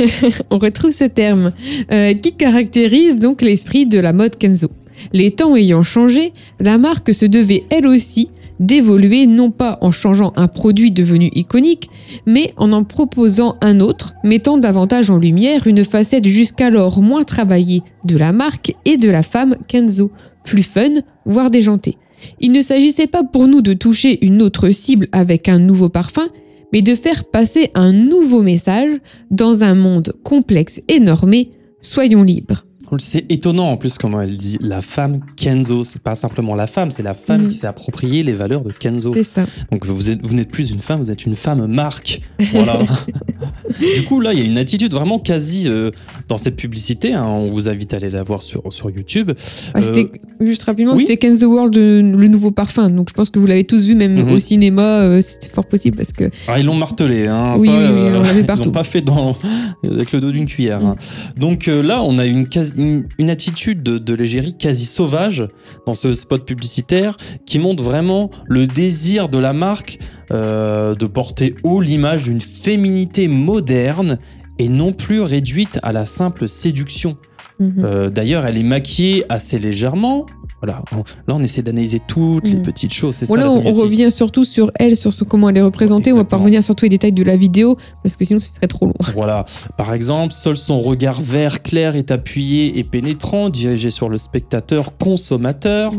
On 0.50 0.58
retrouve 0.58 0.90
ce 0.90 1.04
terme 1.04 1.52
euh, 1.92 2.14
qui 2.14 2.34
caractérise 2.34 3.18
donc 3.18 3.42
l'esprit 3.42 3.86
de 3.86 4.00
la 4.00 4.14
mode 4.14 4.36
Kenzo. 4.38 4.68
Les 5.12 5.30
temps 5.30 5.56
ayant 5.56 5.82
changé, 5.82 6.32
la 6.60 6.78
marque 6.78 7.12
se 7.14 7.26
devait 7.26 7.64
elle 7.70 7.86
aussi 7.86 8.30
d'évoluer 8.62 9.26
non 9.26 9.50
pas 9.50 9.78
en 9.80 9.90
changeant 9.90 10.32
un 10.36 10.48
produit 10.48 10.92
devenu 10.92 11.30
iconique, 11.34 11.90
mais 12.26 12.54
en 12.56 12.72
en 12.72 12.84
proposant 12.84 13.56
un 13.60 13.80
autre, 13.80 14.14
mettant 14.24 14.56
davantage 14.56 15.10
en 15.10 15.18
lumière 15.18 15.66
une 15.66 15.84
facette 15.84 16.26
jusqu'alors 16.26 17.02
moins 17.02 17.24
travaillée 17.24 17.82
de 18.04 18.16
la 18.16 18.32
marque 18.32 18.74
et 18.84 18.96
de 18.96 19.10
la 19.10 19.22
femme 19.22 19.56
Kenzo, 19.66 20.10
plus 20.44 20.62
fun, 20.62 21.00
voire 21.26 21.50
déjantée. 21.50 21.98
Il 22.40 22.52
ne 22.52 22.60
s'agissait 22.60 23.08
pas 23.08 23.24
pour 23.24 23.48
nous 23.48 23.62
de 23.62 23.72
toucher 23.72 24.24
une 24.24 24.42
autre 24.42 24.70
cible 24.70 25.08
avec 25.10 25.48
un 25.48 25.58
nouveau 25.58 25.88
parfum, 25.88 26.28
mais 26.72 26.82
de 26.82 26.94
faire 26.94 27.24
passer 27.24 27.70
un 27.74 27.92
nouveau 27.92 28.42
message 28.42 29.00
dans 29.30 29.64
un 29.64 29.74
monde 29.74 30.14
complexe 30.22 30.80
et 30.88 31.00
normé, 31.00 31.50
soyons 31.80 32.22
libres. 32.22 32.64
C'est 32.98 33.30
étonnant 33.30 33.70
en 33.70 33.76
plus 33.76 33.96
comment 33.96 34.20
elle 34.20 34.36
dit 34.36 34.58
la 34.60 34.80
femme 34.80 35.20
Kenzo. 35.36 35.84
C'est 35.84 36.02
pas 36.02 36.14
simplement 36.14 36.54
la 36.54 36.66
femme, 36.66 36.90
c'est 36.90 37.02
la 37.02 37.14
femme 37.14 37.44
mm. 37.44 37.48
qui 37.48 37.54
s'est 37.56 37.66
appropriée 37.66 38.22
les 38.22 38.32
valeurs 38.32 38.62
de 38.62 38.72
Kenzo. 38.72 39.14
C'est 39.14 39.22
ça. 39.22 39.44
Donc 39.70 39.86
vous, 39.86 40.10
êtes, 40.10 40.24
vous 40.24 40.34
n'êtes 40.34 40.50
plus 40.50 40.70
une 40.70 40.78
femme, 40.78 41.02
vous 41.02 41.10
êtes 41.10 41.24
une 41.24 41.34
femme 41.34 41.66
marque. 41.66 42.20
Voilà. 42.52 42.78
du 43.96 44.04
coup, 44.04 44.20
là, 44.20 44.32
il 44.32 44.38
y 44.38 44.42
a 44.42 44.44
une 44.44 44.58
attitude 44.58 44.92
vraiment 44.92 45.18
quasi 45.18 45.64
euh, 45.66 45.90
dans 46.28 46.38
cette 46.38 46.56
publicité. 46.56 47.14
Hein. 47.14 47.24
on 47.26 47.46
vous 47.46 47.68
invite 47.68 47.94
à 47.94 47.96
aller 47.96 48.10
la 48.10 48.22
voir 48.22 48.42
sur, 48.42 48.62
sur 48.72 48.90
YouTube. 48.90 49.32
Ah, 49.74 49.80
c'était, 49.80 50.10
euh, 50.40 50.46
juste 50.46 50.62
rapidement, 50.64 50.98
c'était 50.98 51.16
Kenzo 51.16 51.46
World, 51.46 51.76
euh, 51.76 52.16
le 52.16 52.28
nouveau 52.28 52.50
parfum. 52.50 52.90
Donc 52.90 53.08
je 53.08 53.14
pense 53.14 53.30
que 53.30 53.38
vous 53.38 53.46
l'avez 53.46 53.64
tous 53.64 53.86
vu, 53.86 53.94
même 53.94 54.14
mhm. 54.14 54.32
au 54.32 54.38
cinéma, 54.38 55.20
c'était 55.22 55.50
fort 55.50 55.66
possible 55.66 55.96
parce 55.96 56.12
que. 56.12 56.30
Ah, 56.48 56.58
ils 56.58 56.66
l'ont 56.66 56.74
martelé. 56.74 57.26
Hein, 57.26 57.54
oui, 57.58 57.68
on 57.68 58.20
l'avait 58.20 58.44
partout. 58.44 58.62
Ils 58.62 58.66
l'ont 58.66 58.72
pas 58.72 58.84
fait 58.84 59.02
dans, 59.02 59.36
avec 59.84 60.12
le 60.12 60.20
dos 60.20 60.30
d'une 60.30 60.46
cuillère. 60.46 60.84
Hein. 60.84 60.96
Mm. 61.36 61.40
Donc 61.40 61.66
là, 61.66 62.02
on 62.02 62.18
a 62.18 62.26
une 62.26 62.48
quasi 62.48 62.72
une, 63.18 63.30
attitude 63.30 63.82
de, 63.82 64.14
légérie 64.14 64.56
quasi 64.56 64.84
sauvage 64.84 65.48
dans 65.86 65.94
ce 65.94 66.14
spot 66.14 66.44
publicitaire 66.44 67.16
qui 67.46 67.58
montre 67.58 67.82
vraiment 67.82 68.30
le 68.46 68.66
désir 68.66 69.28
de 69.28 69.38
la 69.38 69.52
marque 69.52 69.98
euh, 70.30 70.94
de 70.94 71.06
porter 71.06 71.54
haut 71.62 71.80
l'image 71.80 72.24
d'une 72.24 72.40
féminité 72.40 73.28
moderne 73.28 74.18
et 74.58 74.68
non 74.68 74.92
plus 74.92 75.20
réduite 75.20 75.78
à 75.82 75.92
la 75.92 76.04
simple 76.04 76.48
séduction. 76.48 77.16
Mhm. 77.58 77.84
Euh, 77.84 78.10
d'ailleurs, 78.10 78.46
elle 78.46 78.58
est 78.58 78.64
maquillée 78.64 79.24
assez 79.28 79.58
légèrement, 79.58 80.26
voilà, 80.62 80.80
là 81.26 81.34
on 81.34 81.42
essaie 81.42 81.62
d'analyser 81.62 81.98
toutes 82.06 82.46
les 82.46 82.54
mm. 82.54 82.62
petites 82.62 82.92
choses. 82.92 83.16
C'est 83.16 83.26
ça, 83.26 83.50
on, 83.50 83.72
revient 83.72 84.12
surtout 84.12 84.44
sur 84.44 84.70
elle, 84.76 84.94
sur 84.94 85.12
ce, 85.12 85.24
comment 85.24 85.48
elle 85.48 85.56
est 85.56 85.62
représentée. 85.62 86.12
On 86.12 86.18
va 86.18 86.24
pas 86.24 86.36
revenir 86.36 86.62
sur 86.62 86.76
tous 86.76 86.84
les 86.84 86.90
détails 86.90 87.12
de 87.12 87.24
la 87.24 87.36
vidéo 87.36 87.76
parce 88.04 88.14
que 88.14 88.24
sinon 88.24 88.38
ce 88.38 88.46
serait 88.46 88.68
trop 88.68 88.86
long. 88.86 88.94
Voilà, 89.12 89.44
par 89.76 89.92
exemple, 89.92 90.32
seul 90.32 90.56
son 90.56 90.80
regard 90.80 91.20
vert 91.20 91.64
clair 91.64 91.96
est 91.96 92.12
appuyé 92.12 92.78
et 92.78 92.84
pénétrant, 92.84 93.50
dirigé 93.50 93.90
sur 93.90 94.08
le 94.08 94.16
spectateur 94.16 94.96
consommateur. 94.98 95.92
Mm-hmm. 95.92 95.98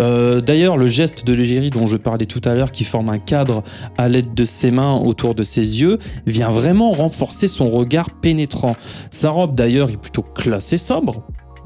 Euh, 0.00 0.40
d'ailleurs, 0.40 0.78
le 0.78 0.86
geste 0.86 1.26
de 1.26 1.34
l'égérie 1.34 1.68
dont 1.68 1.86
je 1.86 1.98
parlais 1.98 2.26
tout 2.26 2.40
à 2.46 2.54
l'heure, 2.54 2.72
qui 2.72 2.84
forme 2.84 3.10
un 3.10 3.18
cadre 3.18 3.62
à 3.98 4.08
l'aide 4.08 4.32
de 4.32 4.44
ses 4.46 4.70
mains 4.70 4.94
autour 4.94 5.34
de 5.34 5.42
ses 5.42 5.82
yeux, 5.82 5.98
vient 6.26 6.48
vraiment 6.48 6.92
renforcer 6.92 7.46
son 7.46 7.68
regard 7.70 8.10
pénétrant. 8.10 8.74
Sa 9.10 9.28
robe 9.28 9.54
d'ailleurs 9.54 9.90
est 9.90 9.98
plutôt 9.98 10.22
classée 10.22 10.78
sobre 10.78 11.22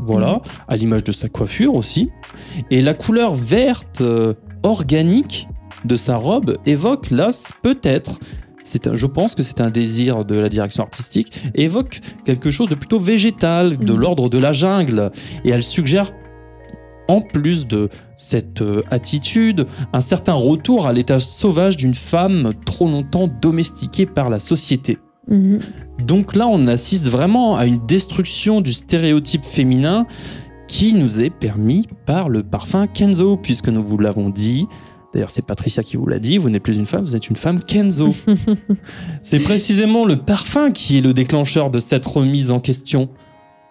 voilà, 0.07 0.35
mhm. 0.35 0.41
à 0.69 0.77
l'image 0.77 1.05
de 1.05 1.13
sa 1.13 1.29
coiffure 1.29 1.75
aussi. 1.75 2.11
Et 2.71 2.83
la 2.83 2.95
couleur 2.95 3.35
verte 3.35 4.01
euh, 4.01 4.35
organique 4.63 5.49
de 5.85 5.97
sa 5.97 6.17
robe 6.17 6.57
évoque 6.65 7.11
là 7.11 7.31
peut-être 7.63 8.21
je 8.93 9.07
pense 9.07 9.35
que 9.35 9.43
c'est 9.43 9.61
un 9.61 9.71
désir 9.71 10.25
de 10.25 10.37
la 10.37 10.49
direction 10.49 10.83
artistique, 10.83 11.33
évoque 11.55 12.01
quelque 12.25 12.51
chose 12.51 12.69
de 12.69 12.75
plutôt 12.75 13.01
végétal, 13.01 13.77
de 13.77 13.93
mhm. 13.93 14.01
l'ordre 14.01 14.29
de 14.29 14.39
la 14.39 14.53
jungle. 14.53 15.11
Et 15.45 15.51
elle 15.51 15.63
suggère, 15.63 16.13
en 17.09 17.21
plus 17.21 17.67
de 17.67 17.89
cette 18.17 18.63
euh, 18.63 18.83
attitude, 18.91 19.67
un 19.93 20.01
certain 20.01 20.35
retour 20.35 20.87
à 20.87 20.93
l'état 20.93 21.19
sauvage 21.19 21.77
d'une 21.77 21.95
femme 21.95 22.53
trop 22.65 22.87
longtemps 22.87 23.27
domestiquée 23.41 24.07
par 24.07 24.31
la 24.31 24.39
société. 24.39 24.99
Mhm. 25.29 25.61
Donc 26.07 26.35
là, 26.35 26.49
on 26.49 26.67
assiste 26.67 27.07
vraiment 27.07 27.57
à 27.57 27.67
une 27.67 27.85
destruction 27.87 28.61
du 28.61 28.73
stéréotype 28.73 29.45
féminin 29.45 30.07
qui 30.69 30.95
nous 30.95 31.21
est 31.21 31.31
permis 31.31 31.87
par 32.07 32.29
le 32.29 32.43
parfum 32.43 32.87
Kenzo, 32.87 33.37
puisque 33.37 33.69
nous 33.69 33.85
vous 33.85 33.99
l'avons 33.99 34.31
dit. 34.31 34.67
D'ailleurs, 35.13 35.31
c'est 35.31 35.45
Patricia 35.45 35.83
qui 35.83 35.97
vous 35.97 36.07
l'a 36.07 36.19
dit, 36.19 36.39
vous 36.39 36.49
n'êtes 36.49 36.63
plus 36.63 36.77
une 36.77 36.87
femme, 36.87 37.05
vous 37.05 37.15
êtes 37.15 37.29
une 37.29 37.37
femme 37.37 37.63
Kenzo. 37.63 38.15
c'est 39.23 39.41
précisément 39.41 40.07
le 40.07 40.17
parfum 40.17 40.71
qui 40.71 40.99
est 40.99 41.03
le 41.03 41.13
déclencheur 41.13 41.71
de 41.71 41.79
cette 41.79 42.07
remise 42.07 42.51
en 42.51 42.61
question. 42.61 43.11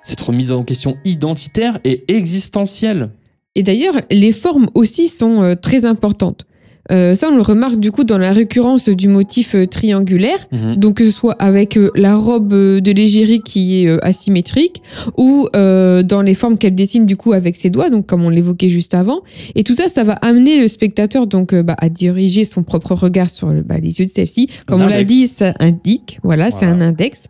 Cette 0.03 0.21
remise 0.21 0.51
en 0.51 0.63
question 0.63 0.97
identitaire 1.03 1.79
et 1.83 2.03
existentielle. 2.13 3.11
Et 3.55 3.63
d'ailleurs, 3.63 3.95
les 4.09 4.31
formes 4.31 4.67
aussi 4.75 5.07
sont 5.07 5.41
euh, 5.41 5.55
très 5.55 5.85
importantes. 5.85 6.45
Euh, 6.91 7.13
ça, 7.15 7.29
on 7.31 7.35
le 7.35 7.41
remarque 7.41 7.79
du 7.79 7.91
coup 7.91 8.03
dans 8.03 8.17
la 8.17 8.31
récurrence 8.31 8.89
du 8.89 9.07
motif 9.07 9.53
euh, 9.55 9.67
triangulaire, 9.67 10.47
Mhm. 10.51 10.75
donc 10.77 10.95
que 10.97 11.05
ce 11.05 11.11
soit 11.11 11.35
avec 11.39 11.77
euh, 11.77 11.91
la 11.95 12.15
robe 12.15 12.53
euh, 12.53 12.79
de 12.81 12.91
l'égérie 12.91 13.41
qui 13.41 13.85
est 13.85 14.03
asymétrique 14.03 14.81
ou 15.17 15.47
euh, 15.55 16.01
dans 16.03 16.21
les 16.21 16.33
formes 16.35 16.57
qu'elle 16.57 16.75
dessine 16.75 17.05
du 17.05 17.17
coup 17.17 17.33
avec 17.33 17.55
ses 17.55 17.69
doigts, 17.69 17.89
donc 17.89 18.07
comme 18.07 18.23
on 18.23 18.29
l'évoquait 18.29 18.69
juste 18.69 18.93
avant. 18.95 19.21
Et 19.55 19.63
tout 19.63 19.73
ça, 19.73 19.87
ça 19.89 20.03
va 20.03 20.13
amener 20.13 20.59
le 20.59 20.67
spectateur 20.67 21.27
donc 21.27 21.53
bah, 21.53 21.75
à 21.79 21.89
diriger 21.89 22.43
son 22.45 22.63
propre 22.63 22.93
regard 22.95 23.29
sur 23.29 23.47
le- 23.49 23.61
bah, 23.61 23.75
les 23.81 23.99
yeux 23.99 24.05
de 24.05 24.11
celle-ci. 24.11 24.47
Comme 24.65 24.81
Un 24.81 24.85
on 24.85 24.89
l'a 24.89 25.03
dit, 25.03 25.27
ça 25.27 25.53
indique, 25.59 26.19
voilà, 26.23 26.49
c'est 26.51 26.65
Voilà. 26.65 26.85
un 26.85 26.87
index. 26.89 27.25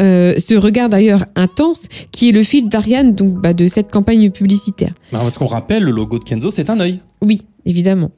Euh, 0.00 0.34
ce 0.38 0.54
regard 0.54 0.88
d'ailleurs 0.88 1.24
intense 1.36 1.84
qui 2.12 2.28
est 2.28 2.32
le 2.32 2.42
fil 2.42 2.68
d'Ariane 2.68 3.14
donc 3.14 3.40
bah, 3.40 3.52
de 3.52 3.66
cette 3.68 3.90
campagne 3.90 4.30
publicitaire. 4.30 4.92
Alors, 5.12 5.22
parce 5.22 5.38
qu'on 5.38 5.46
rappelle, 5.46 5.82
le 5.84 5.90
logo 5.92 6.18
de 6.18 6.24
Kenzo, 6.24 6.50
c'est 6.50 6.70
un 6.70 6.80
œil. 6.80 6.98
Oui, 7.22 7.42
évidemment. 7.64 8.10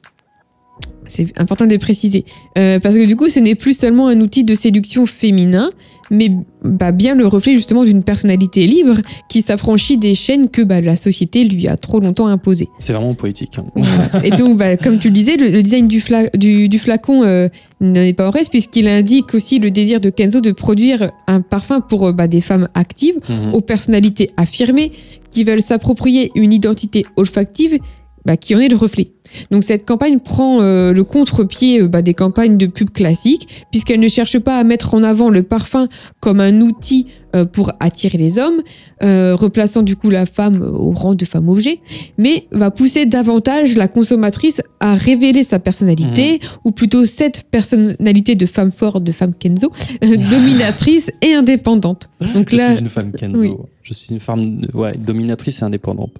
C'est 1.05 1.39
important 1.39 1.65
de 1.65 1.71
le 1.73 1.79
préciser. 1.79 2.23
Euh, 2.59 2.79
parce 2.79 2.95
que 2.95 3.05
du 3.05 3.15
coup, 3.15 3.29
ce 3.29 3.39
n'est 3.39 3.55
plus 3.55 3.75
seulement 3.75 4.09
un 4.09 4.19
outil 4.21 4.43
de 4.43 4.53
séduction 4.53 5.07
féminin, 5.07 5.71
mais 6.11 6.29
bah, 6.63 6.91
bien 6.91 7.15
le 7.15 7.25
reflet 7.25 7.55
justement 7.55 7.83
d'une 7.83 8.03
personnalité 8.03 8.67
libre 8.67 8.95
qui 9.27 9.41
s'affranchit 9.41 9.97
des 9.97 10.13
chaînes 10.13 10.49
que 10.49 10.61
bah, 10.61 10.81
la 10.81 10.95
société 10.95 11.45
lui 11.45 11.67
a 11.67 11.77
trop 11.77 11.99
longtemps 11.99 12.27
imposées. 12.27 12.67
C'est 12.77 12.93
vraiment 12.93 13.15
poétique. 13.15 13.53
hein. 13.57 13.65
Voilà. 13.75 14.23
Et 14.25 14.29
donc, 14.29 14.57
bah, 14.57 14.77
comme 14.77 14.99
tu 14.99 15.07
le 15.07 15.13
disais, 15.15 15.35
le, 15.37 15.49
le 15.49 15.63
design 15.63 15.87
du, 15.87 15.99
fla- 15.99 16.29
du, 16.37 16.69
du 16.69 16.77
flacon 16.77 17.23
euh, 17.23 17.49
n'en 17.81 17.95
est 18.01 18.13
pas 18.13 18.27
en 18.27 18.31
reste, 18.31 18.51
puisqu'il 18.51 18.87
indique 18.87 19.33
aussi 19.33 19.57
le 19.57 19.71
désir 19.71 19.99
de 20.01 20.11
Kenzo 20.11 20.41
de 20.41 20.51
produire 20.51 21.09
un 21.25 21.41
parfum 21.41 21.81
pour 21.81 22.05
euh, 22.07 22.11
bah, 22.11 22.27
des 22.27 22.41
femmes 22.41 22.67
actives, 22.75 23.15
Mhm. 23.29 23.55
aux 23.55 23.61
personnalités 23.61 24.29
affirmées, 24.37 24.91
qui 25.31 25.43
veulent 25.43 25.61
s'approprier 25.63 26.31
une 26.35 26.53
identité 26.53 27.03
olfactive 27.15 27.79
bah, 28.25 28.37
qui 28.37 28.53
en 28.55 28.59
est 28.59 28.67
le 28.69 28.77
reflet. 28.77 29.07
Donc 29.51 29.63
cette 29.63 29.85
campagne 29.85 30.19
prend 30.19 30.61
euh, 30.61 30.93
le 30.93 31.03
contre-pied 31.03 31.81
euh, 31.81 31.87
bah, 31.87 32.01
des 32.01 32.13
campagnes 32.13 32.57
de 32.57 32.67
pub 32.67 32.89
classiques, 32.91 33.65
puisqu'elle 33.71 33.99
ne 33.99 34.07
cherche 34.07 34.39
pas 34.39 34.57
à 34.57 34.63
mettre 34.63 34.93
en 34.93 35.03
avant 35.03 35.29
le 35.29 35.43
parfum 35.43 35.87
comme 36.19 36.39
un 36.39 36.61
outil 36.61 37.07
euh, 37.35 37.45
pour 37.45 37.71
attirer 37.79 38.17
les 38.17 38.39
hommes, 38.39 38.61
euh, 39.03 39.35
replaçant 39.35 39.83
du 39.83 39.95
coup 39.95 40.09
la 40.09 40.25
femme 40.25 40.61
au 40.63 40.91
rang 40.91 41.13
de 41.13 41.25
femme 41.25 41.47
objet, 41.47 41.79
mais 42.17 42.47
va 42.51 42.71
pousser 42.71 43.05
davantage 43.05 43.75
la 43.75 43.87
consommatrice 43.87 44.61
à 44.79 44.95
révéler 44.95 45.43
sa 45.43 45.59
personnalité, 45.59 46.39
ou 46.65 46.71
plutôt 46.71 47.05
cette 47.05 47.43
personnalité 47.51 48.33
de 48.33 48.45
femme 48.47 48.71
forte, 48.71 49.03
de 49.03 49.11
femme 49.11 49.33
Kenzo, 49.37 49.71
euh, 50.03 50.07
dominatrice 50.31 51.11
et 51.21 51.33
indépendante. 51.35 52.09
Donc 52.33 52.49
Je 52.49 52.55
là, 52.57 52.71
suis 52.71 52.81
une 52.81 52.89
femme 52.89 53.11
Kenzo. 53.11 53.39
oui. 53.39 53.53
Je 53.83 53.93
suis 53.93 54.11
une 54.11 54.19
femme 54.19 54.61
ouais, 54.73 54.93
dominatrice 54.97 55.61
et 55.61 55.65
indépendante. 55.65 56.11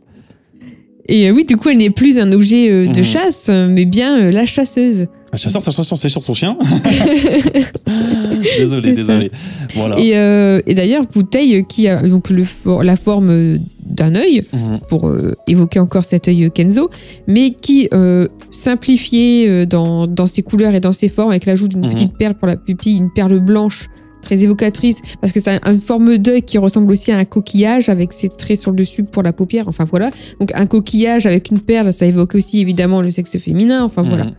Et 1.08 1.28
euh, 1.30 1.32
oui, 1.34 1.46
du 1.46 1.56
coup, 1.58 1.70
elle 1.70 1.78
n'est 1.78 1.90
plus 1.90 2.18
un 2.20 2.32
objet 2.32 2.70
euh, 2.70 2.88
de 2.88 3.00
Mhm. 3.00 3.04
chasse, 3.06 3.48
euh, 3.50 3.68
mais 3.70 3.86
bien 3.86 4.30
la 4.32 4.46
chasseuse. 4.46 5.08
Un 5.32 5.38
chasseur, 5.38 5.62
sa 5.62 5.70
chanson, 5.72 5.96
c'est 5.96 6.10
sur 6.10 6.24
son 6.24 6.34
chien. 6.34 6.58
désolé, 8.58 8.94
désolé. 8.94 9.32
Voilà. 9.76 10.00
Et, 10.00 10.12
euh, 10.16 10.60
et 10.66 10.74
d'ailleurs, 10.74 11.06
bouteille 11.06 11.64
qui 11.68 11.88
a 11.88 12.02
donc 12.02 12.30
le, 12.30 12.44
for- 12.44 12.84
la 12.84 12.96
forme 12.96 13.60
d'un 13.86 14.16
œil, 14.16 14.44
Mhm. 14.54 14.80
pour 14.90 15.08
euh, 15.08 15.34
évoquer 15.48 15.80
encore 15.80 16.04
cet 16.04 16.28
œil 16.28 16.50
Kenzo, 16.54 16.90
mais 17.28 17.52
qui, 17.52 17.88
euh, 17.94 18.28
simplifié 18.52 19.66
dans, 19.66 20.08
dans 20.08 20.26
ses 20.26 20.42
couleurs 20.42 20.74
et 20.76 20.80
dans 20.80 20.94
ses 20.94 21.10
formes, 21.10 21.30
avec 21.32 21.46
l'ajout 21.46 21.68
d'une 21.68 21.86
Mhm. 21.86 21.92
petite 21.94 22.18
perle 22.18 22.34
pour 22.36 22.48
la 22.48 22.56
pupille, 22.56 22.98
une 22.98 23.12
perle 23.12 23.40
blanche 23.40 23.86
très 24.30 24.44
évocatrice, 24.44 25.02
parce 25.22 25.34
que 25.34 25.40
c'est 25.40 25.60
une 25.66 25.80
forme 25.80 26.18
d'œil 26.20 26.44
qui 26.44 26.60
ressemble 26.60 26.92
aussi 26.92 27.12
à 27.12 27.18
un 27.18 27.26
coquillage 27.26 27.90
avec 27.90 28.14
ses 28.14 28.30
traits 28.30 28.60
sur 28.60 28.70
le 28.72 28.78
dessus 28.78 29.04
pour 29.04 29.24
la 29.24 29.34
paupière, 29.34 29.68
enfin 29.68 29.86
voilà. 29.90 30.12
Donc 30.40 30.52
un 30.54 30.68
coquillage 30.68 31.26
avec 31.26 31.50
une 31.50 31.60
perle, 31.60 31.92
ça 31.92 32.06
évoque 32.06 32.36
aussi 32.36 32.60
évidemment 32.60 33.02
le 33.02 33.10
sexe 33.10 33.38
féminin, 33.40 33.84
enfin 33.84 34.04
voilà. 34.04 34.26
Mhm. 34.26 34.34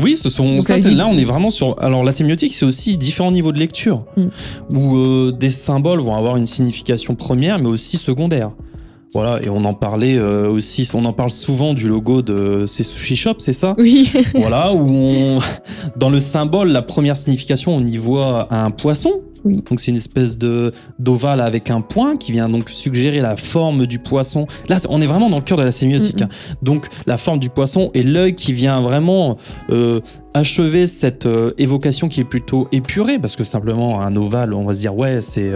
Oui, 0.00 0.16
ce 0.16 0.28
sont. 0.30 0.56
Donc, 0.56 0.64
ça, 0.64 0.76
vie- 0.76 0.94
là, 0.94 1.08
on 1.08 1.16
est 1.18 1.24
vraiment 1.24 1.50
sur. 1.50 1.74
Alors, 1.82 2.04
la 2.04 2.12
sémiotique, 2.12 2.54
c'est 2.54 2.64
aussi 2.64 2.96
différents 2.96 3.32
niveaux 3.32 3.50
de 3.52 3.58
lecture, 3.58 4.04
Mm. 4.16 4.26
où 4.70 4.96
euh, 4.96 5.32
des 5.32 5.50
symboles 5.50 5.98
vont 6.00 6.14
avoir 6.14 6.36
une 6.36 6.46
signification 6.46 7.16
première, 7.16 7.58
mais 7.58 7.66
aussi 7.66 7.96
secondaire. 7.96 8.52
Voilà, 9.14 9.42
et 9.42 9.48
on 9.48 9.64
en 9.64 9.74
parlait 9.74 10.16
euh, 10.16 10.48
aussi, 10.50 10.88
on 10.92 11.04
en 11.04 11.14
parle 11.14 11.30
souvent 11.30 11.72
du 11.72 11.88
logo 11.88 12.20
de 12.20 12.64
ces 12.66 12.84
sushi 12.84 13.16
shops, 13.16 13.38
c'est 13.38 13.54
ça? 13.54 13.74
Oui. 13.78 14.10
Voilà, 14.34 14.72
où 14.72 14.86
on, 14.86 15.38
dans 15.96 16.10
le 16.10 16.20
symbole, 16.20 16.68
la 16.68 16.82
première 16.82 17.16
signification, 17.16 17.74
on 17.74 17.84
y 17.84 17.96
voit 17.96 18.52
un 18.52 18.70
poisson. 18.70 19.22
Oui. 19.44 19.62
Donc 19.70 19.80
c'est 19.80 19.92
une 19.92 19.96
espèce 19.96 20.36
de 20.36 20.72
d'ovale 20.98 21.40
avec 21.40 21.70
un 21.70 21.80
point 21.80 22.16
qui 22.16 22.32
vient 22.32 22.48
donc 22.48 22.68
suggérer 22.68 23.20
la 23.20 23.36
forme 23.36 23.86
du 23.86 24.00
poisson. 24.00 24.46
Là, 24.68 24.78
on 24.88 25.00
est 25.00 25.06
vraiment 25.06 25.30
dans 25.30 25.36
le 25.36 25.42
cœur 25.42 25.56
de 25.56 25.62
la 25.62 25.70
sémiotique. 25.70 26.22
Hein. 26.22 26.28
Donc 26.60 26.88
la 27.06 27.16
forme 27.16 27.38
du 27.38 27.48
poisson 27.48 27.90
et 27.94 28.02
l'œil 28.02 28.34
qui 28.34 28.52
vient 28.52 28.80
vraiment 28.80 29.36
euh, 29.70 30.00
achever 30.34 30.88
cette 30.88 31.26
euh, 31.26 31.52
évocation 31.56 32.08
qui 32.08 32.20
est 32.20 32.24
plutôt 32.24 32.68
épurée, 32.72 33.18
parce 33.18 33.36
que 33.36 33.44
simplement 33.44 34.00
un 34.00 34.14
ovale, 34.16 34.54
on 34.54 34.64
va 34.64 34.74
se 34.74 34.80
dire 34.80 34.96
ouais, 34.96 35.20
c'est 35.20 35.52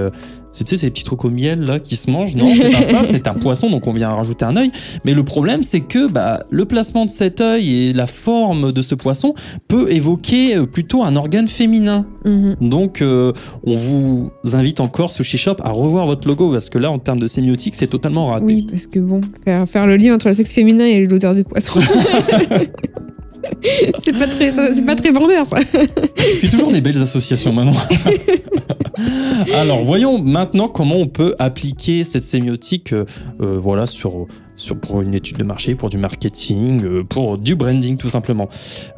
c'est, 0.53 0.65
tu 0.65 0.71
sais, 0.71 0.77
ces 0.77 0.91
petits 0.91 1.05
trucs 1.05 1.25
au 1.25 1.31
miel 1.31 1.61
là 1.61 1.81
qui 1.81 1.97
se 1.97 2.11
mangent. 2.11 2.37
Non, 2.37 2.47
c'est 2.55 2.71
pas 2.71 2.83
ça, 2.83 3.03
c'est 3.03 3.27
un 3.27 3.35
poisson, 3.35 3.71
donc 3.71 3.87
on 3.87 3.93
vient 3.93 4.11
rajouter 4.11 4.45
un 4.45 4.57
œil. 4.57 4.71
Mais 5.05 5.15
le 5.15 5.25
problème, 5.25 5.63
c'est 5.63 5.81
que 5.81 6.07
bah, 6.07 6.45
le 6.51 6.65
placement 6.65 7.07
de 7.07 7.11
cet 7.11 7.41
œil 7.41 7.89
et 7.89 7.93
la 7.93 8.07
forme 8.07 8.73
de 8.73 8.83
ce 8.83 8.95
poisson 8.95 9.35
peut 9.69 9.91
évoquer 9.91 10.57
euh, 10.57 10.67
plutôt 10.67 11.03
un 11.03 11.17
organe 11.17 11.49
féminin. 11.49 12.07
Mhm. 12.25 12.57
Donc, 12.61 13.03
euh, 13.03 13.33
on 13.65 13.77
vous 13.77 14.31
invite 14.53 14.81
encore, 14.81 15.11
Sushi 15.11 15.39
Shop, 15.39 15.57
à 15.63 15.71
revoir 15.71 16.07
votre 16.07 16.29
logo 16.29 16.51
parce 16.51 16.69
que 16.69 16.79
là, 16.79 16.91
en 16.91 16.99
termes 16.99 17.21
de 17.21 17.29
sémiotique, 17.29 17.75
c'est 17.75 17.87
totalement 17.87 18.27
raté. 18.27 18.45
Oui, 18.47 18.67
parce 18.69 18.87
que 18.87 18.99
bon, 18.99 19.23
faire, 19.45 19.67
faire 19.69 19.87
le 19.87 19.97
lien 19.97 20.15
entre 20.15 20.29
le 20.29 20.35
sexe 20.35 20.53
féminin 20.53 20.85
et 20.85 21.07
l'odeur 21.07 21.35
de 21.35 21.43
poisson. 21.43 21.81
c'est 24.03 24.13
pas 24.13 24.27
très, 24.27 24.51
c'est 24.51 24.85
pas 24.85 24.95
très 24.95 25.13
vendeur, 25.13 25.47
ça. 25.47 25.57
Fait 25.57 26.49
toujours 26.49 26.73
des 26.73 26.81
belles 26.81 27.01
associations 27.01 27.53
maintenant. 27.53 27.75
Alors, 29.55 29.85
voyons 29.85 30.19
maintenant 30.19 30.69
comment 30.69 30.97
on 30.97 31.09
peut 31.09 31.35
appliquer 31.39 32.05
cette 32.05 32.25
sémiotique 32.25 32.93
euh, 32.93 33.05
euh, 33.41 33.59
voilà, 33.61 33.87
sur, 33.87 34.27
pour 34.81 35.03
une 35.03 35.15
étude 35.15 35.37
de 35.37 35.45
marché, 35.45 35.75
pour 35.75 35.89
du 35.89 35.99
marketing, 35.99 36.85
euh, 36.85 37.05
pour 37.05 37.39
du 37.39 37.55
branding 37.55 37.97
tout 37.97 38.09
simplement. 38.09 38.49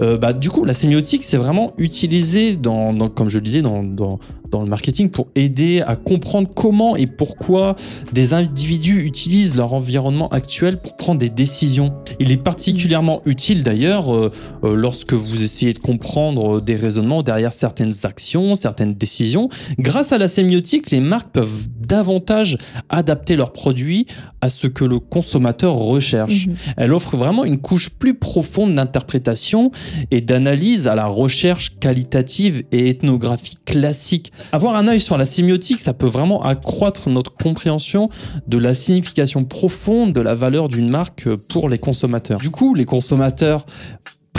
Euh, 0.00 0.16
bah, 0.16 0.32
du 0.32 0.50
coup, 0.50 0.64
la 0.64 0.74
sémiotique, 0.74 1.24
c'est 1.24 1.36
vraiment 1.36 1.72
utilisé, 1.78 2.56
dans, 2.56 2.94
comme 3.08 3.28
je 3.28 3.38
le 3.38 3.44
disais, 3.44 3.62
dans, 3.62 3.82
dans, 3.82 4.18
le 4.52 4.66
marketing 4.66 5.10
pour 5.10 5.26
aider 5.34 5.82
à 5.84 5.96
comprendre 5.96 6.48
comment 6.54 6.94
et 6.94 7.08
pourquoi 7.08 7.74
des 8.12 8.34
individus 8.34 9.04
utilisent 9.04 9.56
leur 9.56 9.74
environnement 9.74 10.28
actuel 10.28 10.80
pour 10.80 10.96
prendre 10.96 11.18
des 11.18 11.28
décisions. 11.28 11.92
Il 12.20 12.30
est 12.30 12.36
particulièrement 12.36 13.20
utile 13.26 13.64
d'ailleurs 13.64 14.14
euh, 14.14 14.30
lorsque 14.62 15.12
vous 15.12 15.42
essayez 15.42 15.72
de 15.72 15.80
comprendre 15.80 16.60
des 16.60 16.76
raisonnements 16.76 17.24
derrière 17.24 17.52
certaines 17.52 17.94
actions, 18.04 18.54
certaines 18.54 18.94
décisions. 18.94 19.48
Grâce 19.80 20.12
à 20.12 20.18
la 20.18 20.28
sémiotique, 20.28 20.92
les 20.92 21.00
marques 21.00 21.32
peuvent 21.32 21.66
davantage 21.80 22.56
adapter 22.90 23.34
leurs 23.34 23.52
produits 23.52 24.06
à 24.40 24.48
ce 24.48 24.66
que 24.68 24.84
le 24.84 24.98
consommateur 24.98 25.53
recherche. 25.62 26.46
Mhm. 26.46 26.56
Elle 26.76 26.92
offre 26.92 27.16
vraiment 27.16 27.44
une 27.44 27.58
couche 27.58 27.90
plus 27.90 28.14
profonde 28.14 28.74
d'interprétation 28.74 29.70
et 30.10 30.20
d'analyse 30.20 30.88
à 30.88 30.94
la 30.94 31.06
recherche 31.06 31.78
qualitative 31.78 32.64
et 32.72 32.88
ethnographique 32.90 33.64
classique. 33.64 34.32
Avoir 34.52 34.76
un 34.76 34.88
œil 34.88 35.00
sur 35.00 35.16
la 35.16 35.24
sémiotique, 35.24 35.80
ça 35.80 35.94
peut 35.94 36.06
vraiment 36.06 36.42
accroître 36.42 37.08
notre 37.08 37.32
compréhension 37.32 38.10
de 38.46 38.58
la 38.58 38.74
signification 38.74 39.44
profonde 39.44 40.12
de 40.12 40.20
la 40.20 40.34
valeur 40.34 40.68
d'une 40.68 40.88
marque 40.88 41.28
pour 41.48 41.68
les 41.68 41.78
consommateurs. 41.78 42.40
Du 42.40 42.50
coup, 42.50 42.74
les 42.74 42.84
consommateurs 42.84 43.66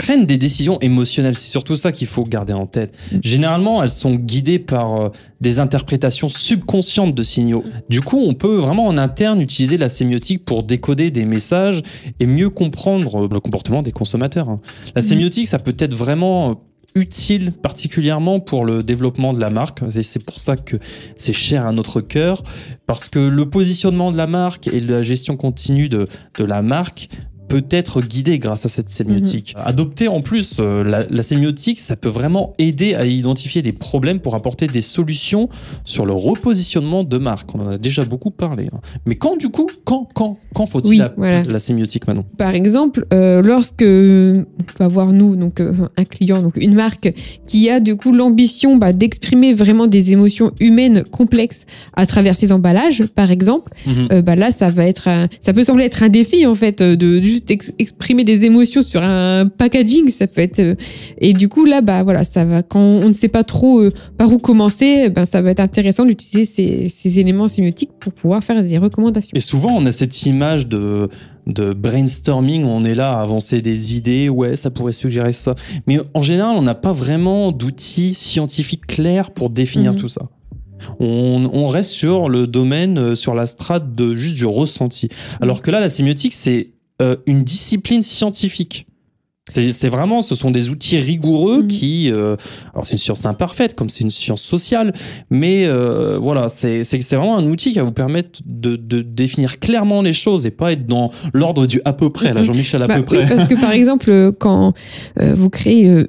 prennent 0.06 0.24
des 0.24 0.38
décisions 0.38 0.78
émotionnelles. 0.80 1.36
C'est 1.36 1.50
surtout 1.50 1.74
ça 1.74 1.90
qu'il 1.90 2.06
faut 2.06 2.22
garder 2.22 2.52
en 2.52 2.66
tête. 2.66 2.96
Généralement, 3.22 3.82
elles 3.82 3.90
sont 3.90 4.14
guidées 4.14 4.60
par 4.60 5.00
euh, 5.00 5.08
des 5.40 5.58
interprétations 5.58 6.28
subconscientes 6.28 7.12
de 7.14 7.22
signaux. 7.24 7.64
Du 7.88 8.00
coup, 8.02 8.18
on 8.24 8.34
peut 8.34 8.54
vraiment 8.56 8.86
en 8.86 8.98
interne 8.98 9.40
utiliser 9.40 9.78
la 9.78 9.88
sémiotique 9.88 10.44
pour 10.44 10.62
décoder 10.62 11.10
des 11.10 11.24
messages 11.24 11.82
et 12.20 12.26
mieux 12.26 12.50
comprendre 12.50 13.24
euh, 13.24 13.28
le 13.32 13.40
comportement 13.40 13.82
des 13.82 13.90
consommateurs. 13.90 14.48
hein. 14.48 14.60
La 14.94 15.02
Mhm. 15.02 15.08
sémiotique, 15.08 15.48
ça 15.48 15.58
peut 15.58 15.74
être 15.76 15.94
vraiment 15.94 16.50
euh, 16.50 16.54
utile 16.94 17.50
particulièrement 17.50 18.38
pour 18.38 18.64
le 18.64 18.84
développement 18.84 19.34
de 19.34 19.40
la 19.40 19.50
marque 19.50 19.80
et 19.94 20.02
c'est 20.04 20.24
pour 20.24 20.38
ça 20.38 20.56
que 20.56 20.76
c'est 21.16 21.32
cher 21.34 21.66
à 21.66 21.72
notre 21.72 22.00
cœur 22.00 22.42
parce 22.86 23.08
que 23.10 23.18
le 23.18 23.50
positionnement 23.50 24.12
de 24.12 24.16
la 24.16 24.26
marque 24.28 24.68
et 24.68 24.80
la 24.80 25.02
gestion 25.02 25.36
continue 25.36 25.88
de, 25.90 26.06
de 26.38 26.44
la 26.44 26.62
marque 26.62 27.10
peut 27.48 27.64
être 27.70 28.00
guidé 28.00 28.38
grâce 28.38 28.66
à 28.66 28.68
cette 28.68 28.90
sémiotique. 28.90 29.54
Adopter 29.56 30.08
en 30.08 30.20
plus 30.20 30.56
euh, 30.60 30.82
la, 30.84 31.04
la 31.08 31.22
sémiotique, 31.22 31.80
ça 31.80 31.96
peut 31.96 32.08
vraiment 32.08 32.54
aider 32.58 32.94
à 32.94 33.04
identifier 33.06 33.62
des 33.62 33.72
problèmes 33.72 34.20
pour 34.20 34.34
apporter 34.34 34.66
des 34.66 34.82
solutions 34.82 35.48
sur 35.84 36.06
le 36.06 36.12
repositionnement 36.12 37.04
de 37.04 37.18
marque. 37.18 37.54
On 37.54 37.60
en 37.60 37.68
a 37.70 37.78
déjà 37.78 38.04
beaucoup 38.04 38.30
parlé. 38.30 38.66
hein. 38.72 38.80
Mais 39.06 39.14
quand 39.14 39.36
du 39.36 39.48
coup, 39.50 39.68
quand, 39.84 40.08
quand, 40.14 40.38
quand 40.54 40.66
faut-il 40.66 40.88
Oui, 40.90 40.96
la, 40.98 41.12
voilà. 41.16 41.42
la 41.42 41.58
sémiotique 41.58 42.06
maintenant 42.06 42.24
Par 42.36 42.54
exemple, 42.54 43.06
euh, 43.12 43.42
lorsque 43.42 43.82
on 43.82 44.44
va 44.78 44.88
voir 44.88 45.12
nous, 45.12 45.36
donc 45.36 45.60
euh, 45.60 45.72
un 45.96 46.04
client, 46.04 46.42
donc 46.42 46.56
une 46.56 46.74
marque 46.74 47.12
qui 47.46 47.68
a 47.70 47.80
du 47.80 47.96
coup 47.96 48.12
l'ambition 48.12 48.76
bah, 48.76 48.92
d'exprimer 48.92 49.54
vraiment 49.54 49.86
des 49.86 50.12
émotions 50.12 50.50
humaines 50.60 51.04
complexes 51.04 51.64
à 51.94 52.06
travers 52.06 52.34
ses 52.34 52.52
emballages, 52.52 53.04
par 53.14 53.30
exemple, 53.30 53.72
Mhm. 53.86 54.08
euh, 54.12 54.22
bah 54.22 54.36
là 54.36 54.50
ça 54.50 54.70
va 54.70 54.86
être, 54.86 55.08
un- 55.08 55.28
ça 55.40 55.52
peut 55.52 55.62
sembler 55.62 55.84
être 55.84 56.02
un 56.02 56.08
défi 56.08 56.46
en 56.46 56.54
fait 56.54 56.80
euh, 56.80 56.96
de 56.96 57.18
juste 57.36 57.72
exprimer 57.78 58.24
des 58.24 58.44
émotions 58.44 58.82
sur 58.82 59.02
un 59.02 59.46
packaging, 59.46 60.08
ça 60.08 60.26
peut 60.26 60.40
être. 60.40 60.58
Euh, 60.58 60.74
et 61.18 61.32
du 61.32 61.48
coup, 61.48 61.64
là, 61.64 61.80
bah 61.80 62.02
voilà, 62.02 62.24
ça 62.24 62.44
va. 62.44 62.62
Quand 62.62 62.80
on 62.80 63.08
ne 63.08 63.12
sait 63.12 63.28
pas 63.28 63.44
trop 63.44 63.80
euh, 63.80 63.90
par 64.18 64.32
où 64.32 64.38
commencer, 64.38 65.10
ben, 65.10 65.24
ça 65.24 65.42
va 65.42 65.50
être 65.50 65.60
intéressant 65.60 66.04
d'utiliser 66.04 66.44
ces, 66.44 66.88
ces, 66.88 67.18
éléments 67.18 67.48
sémiotiques 67.48 67.92
pour 68.00 68.12
pouvoir 68.12 68.42
faire 68.42 68.62
des 68.62 68.78
recommandations. 68.78 69.32
Et 69.34 69.40
souvent, 69.40 69.76
on 69.76 69.86
a 69.86 69.92
cette 69.92 70.24
image 70.24 70.66
de, 70.66 71.08
de 71.46 71.72
brainstorming, 71.72 72.64
on 72.64 72.84
est 72.84 72.94
là 72.94 73.18
à 73.18 73.22
avancer 73.22 73.62
des 73.62 73.96
idées, 73.96 74.28
ouais, 74.28 74.56
ça 74.56 74.70
pourrait 74.70 74.92
suggérer 74.92 75.32
ça. 75.32 75.54
Mais 75.86 75.98
en 76.14 76.22
général, 76.22 76.56
on 76.56 76.62
n'a 76.62 76.74
pas 76.74 76.92
vraiment 76.92 77.52
d'outils 77.52 78.14
scientifiques 78.14 78.86
clairs 78.86 79.30
pour 79.30 79.50
définir 79.50 79.92
mhm. 79.92 79.98
tout 79.98 80.08
ça. 80.08 80.22
On, 81.00 81.68
reste 81.68 81.90
sur 81.90 82.28
le 82.28 82.46
domaine, 82.46 82.98
euh, 82.98 83.14
sur 83.14 83.34
la 83.34 83.46
strate 83.46 83.92
de 83.92 84.14
juste 84.14 84.36
du 84.36 84.46
ressenti. 84.46 85.08
Alors 85.40 85.62
que 85.62 85.70
là, 85.70 85.80
la 85.80 85.88
sémiotique, 85.88 86.34
c'est 86.34 86.74
euh, 87.02 87.16
une 87.26 87.42
discipline 87.42 88.02
scientifique. 88.02 88.86
C'est 89.48 89.88
vraiment, 89.88 90.22
ce 90.22 90.34
sont 90.34 90.50
des 90.50 90.70
outils 90.70 90.98
rigoureux 90.98 91.62
mm. 91.62 91.66
qui, 91.68 92.10
euh, 92.10 92.34
alors 92.74 92.84
c'est 92.84 92.94
une 92.94 92.98
science 92.98 93.24
imparfaite, 93.26 93.76
comme 93.76 93.88
c'est 93.88 94.00
une 94.00 94.10
science 94.10 94.42
sociale, 94.42 94.92
mais 95.30 95.68
voilà, 96.18 96.48
c'est 96.48 96.82
vraiment 97.12 97.38
un 97.38 97.46
outil 97.46 97.70
qui 97.70 97.78
va 97.78 97.84
vous 97.84 97.92
permettre 97.92 98.40
de, 98.44 98.74
définir 99.02 99.60
clairement 99.60 100.02
les 100.02 100.12
choses 100.12 100.46
et 100.46 100.50
pas 100.50 100.72
être 100.72 100.84
dans 100.84 101.12
l'ordre 101.32 101.66
du 101.66 101.80
à 101.84 101.92
peu 101.92 102.10
près, 102.10 102.34
là, 102.34 102.42
Jean-Michel 102.42 102.82
à 102.82 102.88
bah 102.88 102.96
peu 102.96 103.04
près. 103.04 103.24
parce 103.24 103.44
que 103.44 103.54
par 103.54 103.70
exemple, 103.70 104.32
quand 104.40 104.72
vous 105.16 105.48
créez 105.48 106.06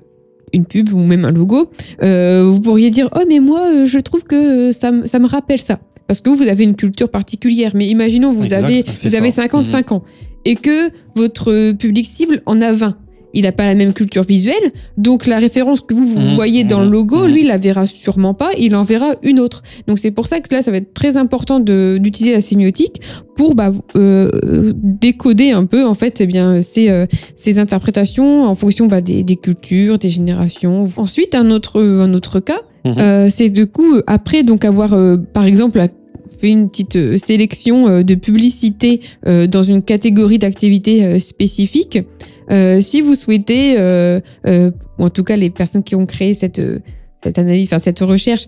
une 0.53 0.65
pub 0.65 0.93
ou 0.93 0.99
même 0.99 1.25
un 1.25 1.31
logo, 1.31 1.69
euh, 2.03 2.49
vous 2.49 2.61
pourriez 2.61 2.89
dire 2.91 3.09
oh 3.15 3.23
mais 3.27 3.39
moi 3.39 3.61
euh, 3.67 3.85
je 3.85 3.99
trouve 3.99 4.23
que 4.23 4.71
ça, 4.71 4.91
ça 5.05 5.19
me 5.19 5.27
rappelle 5.27 5.59
ça 5.59 5.79
parce 6.07 6.21
que 6.21 6.29
vous 6.29 6.43
avez 6.43 6.63
une 6.63 6.75
culture 6.75 7.09
particulière. 7.09 7.71
Mais 7.75 7.87
imaginons 7.87 8.31
vous 8.31 8.53
avez 8.53 8.83
vous 9.03 9.15
avez 9.15 9.29
55 9.29 9.91
mhm. 9.91 9.97
ans 9.97 10.03
et 10.45 10.55
que 10.55 10.89
votre 11.15 11.73
public 11.73 12.05
cible 12.05 12.41
en 12.45 12.61
a 12.61 12.73
20 12.73 12.97
il 13.37 13.43
n'a 13.43 13.51
pas 13.51 13.65
la 13.65 13.75
même 13.75 13.93
culture 13.93 14.23
visuelle, 14.23 14.71
donc 14.97 15.27
la 15.27 15.37
référence 15.37 15.81
que 15.81 15.93
vous, 15.93 16.03
vous 16.03 16.19
mmh, 16.19 16.35
voyez 16.35 16.63
dans 16.63 16.79
le 16.79 16.87
mmh, 16.87 16.91
logo, 16.91 17.27
mmh. 17.27 17.31
lui, 17.31 17.41
il 17.41 17.47
la 17.47 17.57
verra 17.57 17.85
sûrement 17.85 18.33
pas, 18.33 18.49
il 18.57 18.75
en 18.75 18.83
verra 18.83 19.13
une 19.21 19.39
autre. 19.39 19.61
Donc 19.87 19.99
c'est 19.99 20.09
pour 20.09 20.25
ça 20.25 20.39
que 20.39 20.53
là, 20.53 20.63
ça 20.63 20.71
va 20.71 20.77
être 20.77 20.93
très 20.93 21.17
important 21.17 21.59
d'utiliser 21.59 22.33
la 22.33 22.41
sémiotique 22.41 22.99
pour 23.35 23.53
bah, 23.53 23.71
euh, 23.95 24.73
décoder 24.75 25.51
un 25.51 25.65
peu 25.65 25.85
en 25.85 25.93
fait 25.93 26.19
eh 26.21 26.25
bien 26.25 26.61
ces, 26.61 26.89
euh, 26.89 27.05
ces 27.35 27.59
interprétations 27.59 28.45
en 28.45 28.55
fonction 28.55 28.87
bah, 28.87 29.01
des, 29.01 29.23
des, 29.23 29.35
cultures, 29.35 29.99
des 29.99 30.09
générations. 30.09 30.89
Ensuite, 30.97 31.35
un 31.35 31.51
autre 31.51 31.79
un 31.79 32.13
autre 32.15 32.39
cas, 32.39 32.61
euh, 32.87 33.27
c'est 33.29 33.49
du 33.49 33.67
coup 33.67 33.99
après 34.07 34.41
donc 34.41 34.65
avoir 34.65 34.95
par 35.33 35.45
exemple 35.45 35.79
fait 36.37 36.49
une 36.49 36.69
petite 36.69 37.17
sélection 37.17 38.01
de 38.01 38.15
publicités 38.15 39.01
dans 39.25 39.63
une 39.63 39.81
catégorie 39.81 40.39
d'activités 40.39 41.19
spécifiques. 41.19 41.99
Euh, 42.51 42.79
si 42.79 43.01
vous 43.01 43.15
souhaitez, 43.15 43.75
euh, 43.77 44.19
euh, 44.45 44.71
en 44.97 45.09
tout 45.09 45.23
cas 45.23 45.35
les 45.35 45.49
personnes 45.49 45.83
qui 45.83 45.95
ont 45.95 46.05
créé 46.05 46.33
cette, 46.33 46.61
cette 47.23 47.37
analyse, 47.37 47.67
enfin 47.67 47.79
cette 47.79 47.99
recherche, 47.99 48.47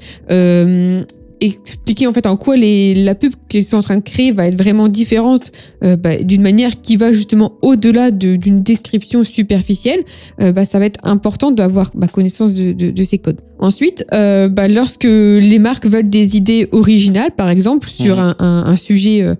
expliquer 1.41 2.08
en 2.08 2.13
fait 2.13 2.25
en 2.25 2.38
quoi 2.38 2.56
les, 2.56 2.93
la 2.93 3.15
pub 3.15 3.34
qu'ils 3.47 3.63
sont 3.63 3.78
en 3.78 3.82
train 3.82 3.97
de 3.97 4.04
créer 4.04 4.32
va 4.32 4.47
être 4.47 4.58
vraiment 4.58 4.88
différente 4.88 5.52
bah, 5.82 6.17
d'une 6.17 6.41
manière 6.41 6.82
qui 6.82 6.97
va 6.97 7.13
justement 7.13 7.54
au-delà 7.62 8.12
d'une 8.12 8.62
description 8.62 9.23
superficielle, 9.23 10.04
bah, 10.39 10.65
ça 10.65 10.80
va 10.80 10.86
être 10.86 10.99
important 11.04 11.52
d'avoir 11.52 11.91
bah, 11.95 12.08
connaissance 12.08 12.54
de, 12.54 12.73
de, 12.73 12.91
de, 12.91 13.04
ces 13.04 13.17
codes. 13.17 13.41
Ensuite, 13.60 14.06
bah, 14.12 14.67
lorsque 14.67 15.06
les 15.06 15.60
marques 15.60 15.86
veulent 15.86 16.10
des 16.10 16.38
idées 16.38 16.67
originales, 16.71 17.32
par 17.36 17.49
exemple, 17.49 17.88
sur 17.88 18.17
mmh. 18.17 18.19
un, 18.19 18.36
un, 18.39 18.65
un, 18.65 18.75
sujet 18.75 19.36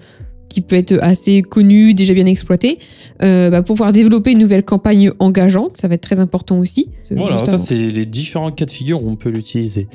qui 0.50 0.62
peut 0.62 0.76
être 0.76 0.98
assez 1.02 1.42
connu, 1.42 1.94
déjà 1.94 2.14
bien 2.14 2.26
exploité, 2.26 2.80
euh, 3.22 3.50
bah, 3.50 3.62
pour 3.62 3.76
pouvoir 3.76 3.94
développer 3.94 4.32
une 4.32 4.40
nouvelle 4.40 4.66
campagne 4.66 5.12
engageante. 5.20 5.78
Ça 5.78 5.88
va 5.88 5.94
être 5.94 6.02
très 6.02 6.20
important 6.20 6.60
aussi. 6.60 6.90
Voilà, 7.12 7.46
ça 7.46 7.58
c'est 7.58 7.76
les 7.76 8.06
différents 8.06 8.52
cas 8.52 8.66
de 8.66 8.72
figure 8.72 9.04
où 9.04 9.10
on 9.10 9.16
peut 9.16 9.30
l'utiliser. 9.30 9.88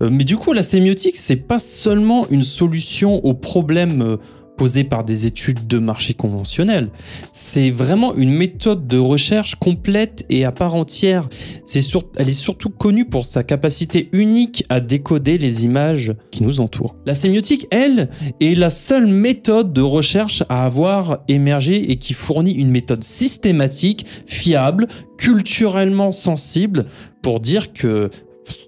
Euh, 0.00 0.10
mais 0.10 0.24
du 0.24 0.36
coup, 0.36 0.52
la 0.52 0.62
sémiotique, 0.62 1.16
c'est 1.16 1.36
pas 1.36 1.58
seulement 1.58 2.28
une 2.30 2.42
solution 2.42 3.24
aux 3.24 3.34
problèmes 3.34 4.02
euh, 4.02 4.16
posée 4.56 4.84
par 4.84 5.04
des 5.04 5.26
études 5.26 5.66
de 5.66 5.78
marché 5.78 6.14
conventionnelles. 6.14 6.90
C'est 7.32 7.70
vraiment 7.70 8.14
une 8.14 8.32
méthode 8.32 8.86
de 8.86 8.98
recherche 8.98 9.54
complète 9.56 10.24
et 10.30 10.44
à 10.44 10.52
part 10.52 10.74
entière. 10.74 11.28
C'est 11.64 11.80
elle 12.16 12.28
est 12.28 12.32
surtout 12.32 12.70
connue 12.70 13.04
pour 13.04 13.26
sa 13.26 13.42
capacité 13.42 14.08
unique 14.12 14.64
à 14.68 14.80
décoder 14.80 15.38
les 15.38 15.64
images 15.64 16.12
qui 16.30 16.42
nous 16.42 16.60
entourent. 16.60 16.94
La 17.06 17.14
sémiotique, 17.14 17.66
elle, 17.70 18.10
est 18.40 18.56
la 18.56 18.70
seule 18.70 19.06
méthode 19.06 19.72
de 19.72 19.80
recherche 19.80 20.42
à 20.48 20.64
avoir 20.64 21.18
émergé 21.28 21.90
et 21.90 21.96
qui 21.96 22.14
fournit 22.14 22.54
une 22.54 22.70
méthode 22.70 23.04
systématique, 23.04 24.06
fiable, 24.26 24.86
culturellement 25.18 26.12
sensible 26.12 26.86
pour 27.22 27.40
dire 27.40 27.72
que 27.72 28.10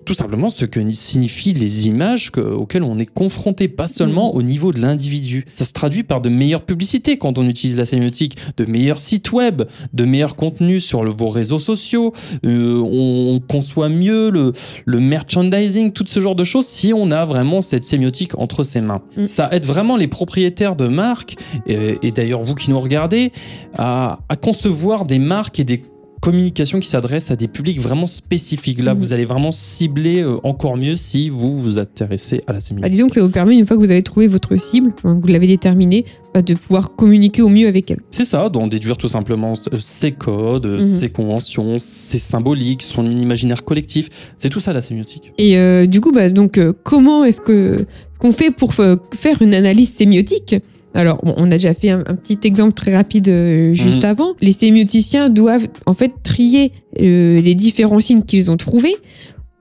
tout 0.04 0.14
simplement 0.14 0.48
ce 0.48 0.64
que 0.64 0.80
signifient 0.92 1.52
les 1.52 1.88
images 1.88 2.30
auxquelles 2.36 2.82
on 2.82 2.98
est 2.98 3.06
confronté, 3.06 3.68
pas 3.68 3.86
seulement 3.86 4.32
mm. 4.32 4.36
au 4.36 4.42
niveau 4.42 4.72
de 4.72 4.80
l'individu. 4.80 5.44
Ça 5.46 5.64
se 5.64 5.72
traduit 5.72 6.02
par 6.02 6.20
de 6.20 6.28
meilleures 6.28 6.64
publicités 6.64 7.18
quand 7.18 7.38
on 7.38 7.48
utilise 7.48 7.76
la 7.76 7.84
sémiotique, 7.84 8.36
de 8.56 8.64
meilleurs 8.64 9.00
sites 9.00 9.32
web, 9.32 9.62
de 9.92 10.04
meilleurs 10.04 10.36
contenus 10.36 10.84
sur 10.84 11.04
vos 11.10 11.28
réseaux 11.28 11.58
sociaux, 11.58 12.12
euh, 12.44 12.80
on, 12.80 13.40
conçoit 13.46 13.88
mieux 13.88 14.30
le, 14.30 14.52
le, 14.84 15.00
merchandising, 15.00 15.92
tout 15.92 16.04
ce 16.06 16.20
genre 16.20 16.34
de 16.34 16.44
choses 16.44 16.66
si 16.66 16.92
on 16.92 17.10
a 17.10 17.24
vraiment 17.24 17.60
cette 17.60 17.84
sémiotique 17.84 18.36
entre 18.38 18.62
ses 18.62 18.80
mains. 18.80 19.02
Mm. 19.16 19.24
Ça 19.24 19.48
aide 19.52 19.64
vraiment 19.64 19.96
les 19.96 20.08
propriétaires 20.08 20.76
de 20.76 20.88
marques, 20.88 21.36
et, 21.66 21.98
et 22.02 22.10
d'ailleurs 22.12 22.42
vous 22.42 22.54
qui 22.54 22.70
nous 22.70 22.80
regardez, 22.80 23.32
à, 23.76 24.20
à 24.28 24.36
concevoir 24.36 25.04
des 25.04 25.18
marques 25.18 25.60
et 25.60 25.64
des 25.64 25.82
communication 26.26 26.80
qui 26.80 26.88
s'adresse 26.88 27.30
à 27.30 27.36
des 27.36 27.46
publics 27.46 27.80
vraiment 27.80 28.08
spécifiques. 28.08 28.82
Là, 28.82 28.94
mhm. 28.94 29.00
vous 29.00 29.12
allez 29.12 29.24
vraiment 29.24 29.52
cibler 29.52 30.22
euh, 30.22 30.38
encore 30.42 30.76
mieux 30.76 30.96
si 30.96 31.28
vous 31.28 31.56
vous 31.56 31.78
intéressez 31.78 32.40
à 32.48 32.52
la 32.52 32.58
sémiotique. 32.58 32.82
Bah, 32.82 32.88
disons 32.88 33.06
que 33.06 33.14
ça 33.14 33.20
vous 33.20 33.30
permet, 33.30 33.56
une 33.56 33.64
fois 33.64 33.76
que 33.76 33.82
vous 33.82 33.92
avez 33.92 34.02
trouvé 34.02 34.26
votre 34.26 34.56
cible, 34.56 34.92
hein, 35.04 35.14
que 35.20 35.24
vous 35.24 35.32
l'avez 35.32 35.46
déterminée, 35.46 36.04
bah, 36.34 36.42
de 36.42 36.54
pouvoir 36.54 36.96
communiquer 36.96 37.42
au 37.42 37.48
mieux 37.48 37.68
avec 37.68 37.92
elle. 37.92 38.00
C'est 38.10 38.24
ça, 38.24 38.48
d'en 38.48 38.66
déduire 38.66 38.96
tout 38.96 39.08
simplement 39.08 39.54
ses 39.54 40.10
codes, 40.10 40.66
mhm. 40.66 40.80
ses 40.80 41.10
conventions, 41.10 41.78
ses 41.78 42.18
symboliques, 42.18 42.82
son 42.82 43.08
imaginaire 43.08 43.62
collectif. 43.64 44.08
C'est 44.36 44.48
tout 44.48 44.60
ça 44.60 44.72
la 44.72 44.80
sémiotique. 44.80 45.32
Et 45.38 45.56
euh, 45.56 45.86
du 45.86 46.00
coup, 46.00 46.10
bah, 46.10 46.28
donc, 46.28 46.58
euh, 46.58 46.72
comment 46.82 47.24
est-ce 47.24 47.40
que 47.40 47.86
qu'on 48.18 48.32
fait 48.32 48.50
pour 48.50 48.74
faire 48.74 49.42
une 49.42 49.54
analyse 49.54 49.92
sémiotique 49.92 50.56
alors, 50.96 51.20
on 51.22 51.44
a 51.50 51.54
déjà 51.54 51.74
fait 51.74 51.90
un, 51.90 52.02
petit 52.02 52.38
exemple 52.44 52.72
très 52.72 52.96
rapide 52.96 53.28
euh, 53.28 53.74
juste 53.74 54.02
mhm. 54.02 54.11
avant. 54.11 54.32
Les 54.40 54.52
sémioticiens 54.52 55.28
doivent 55.28 55.68
en 55.85 55.92
fait 55.92 56.12
trier 56.22 56.72
euh, 57.00 57.40
les 57.40 57.54
différents 57.54 58.00
signes 58.00 58.22
qu'ils 58.22 58.50
ont 58.50 58.56
trouvés 58.56 58.96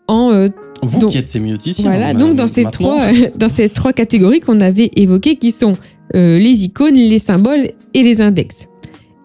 en 0.08 0.32
euh, 0.32 0.48
vous 0.82 1.08
qui 1.08 1.18
êtes 1.18 1.28
sémioticien. 1.28 1.84
Voilà, 1.90 2.14
donc 2.14 2.36
dans 2.36 2.48
ces 2.48 2.64
trois 2.64 3.02
dans 3.36 3.50
ces 3.50 3.70
trois 3.70 3.92
catégories 3.92 4.40
qu'on 4.40 4.62
avait 4.62 4.92
évoquées, 4.96 5.36
qui 5.36 5.52
sont 5.52 5.78
les 6.14 6.64
icônes, 6.64 6.96
les 6.96 7.20
symboles 7.20 7.72
et 7.94 8.04
les 8.04 8.22
index. 8.22 8.68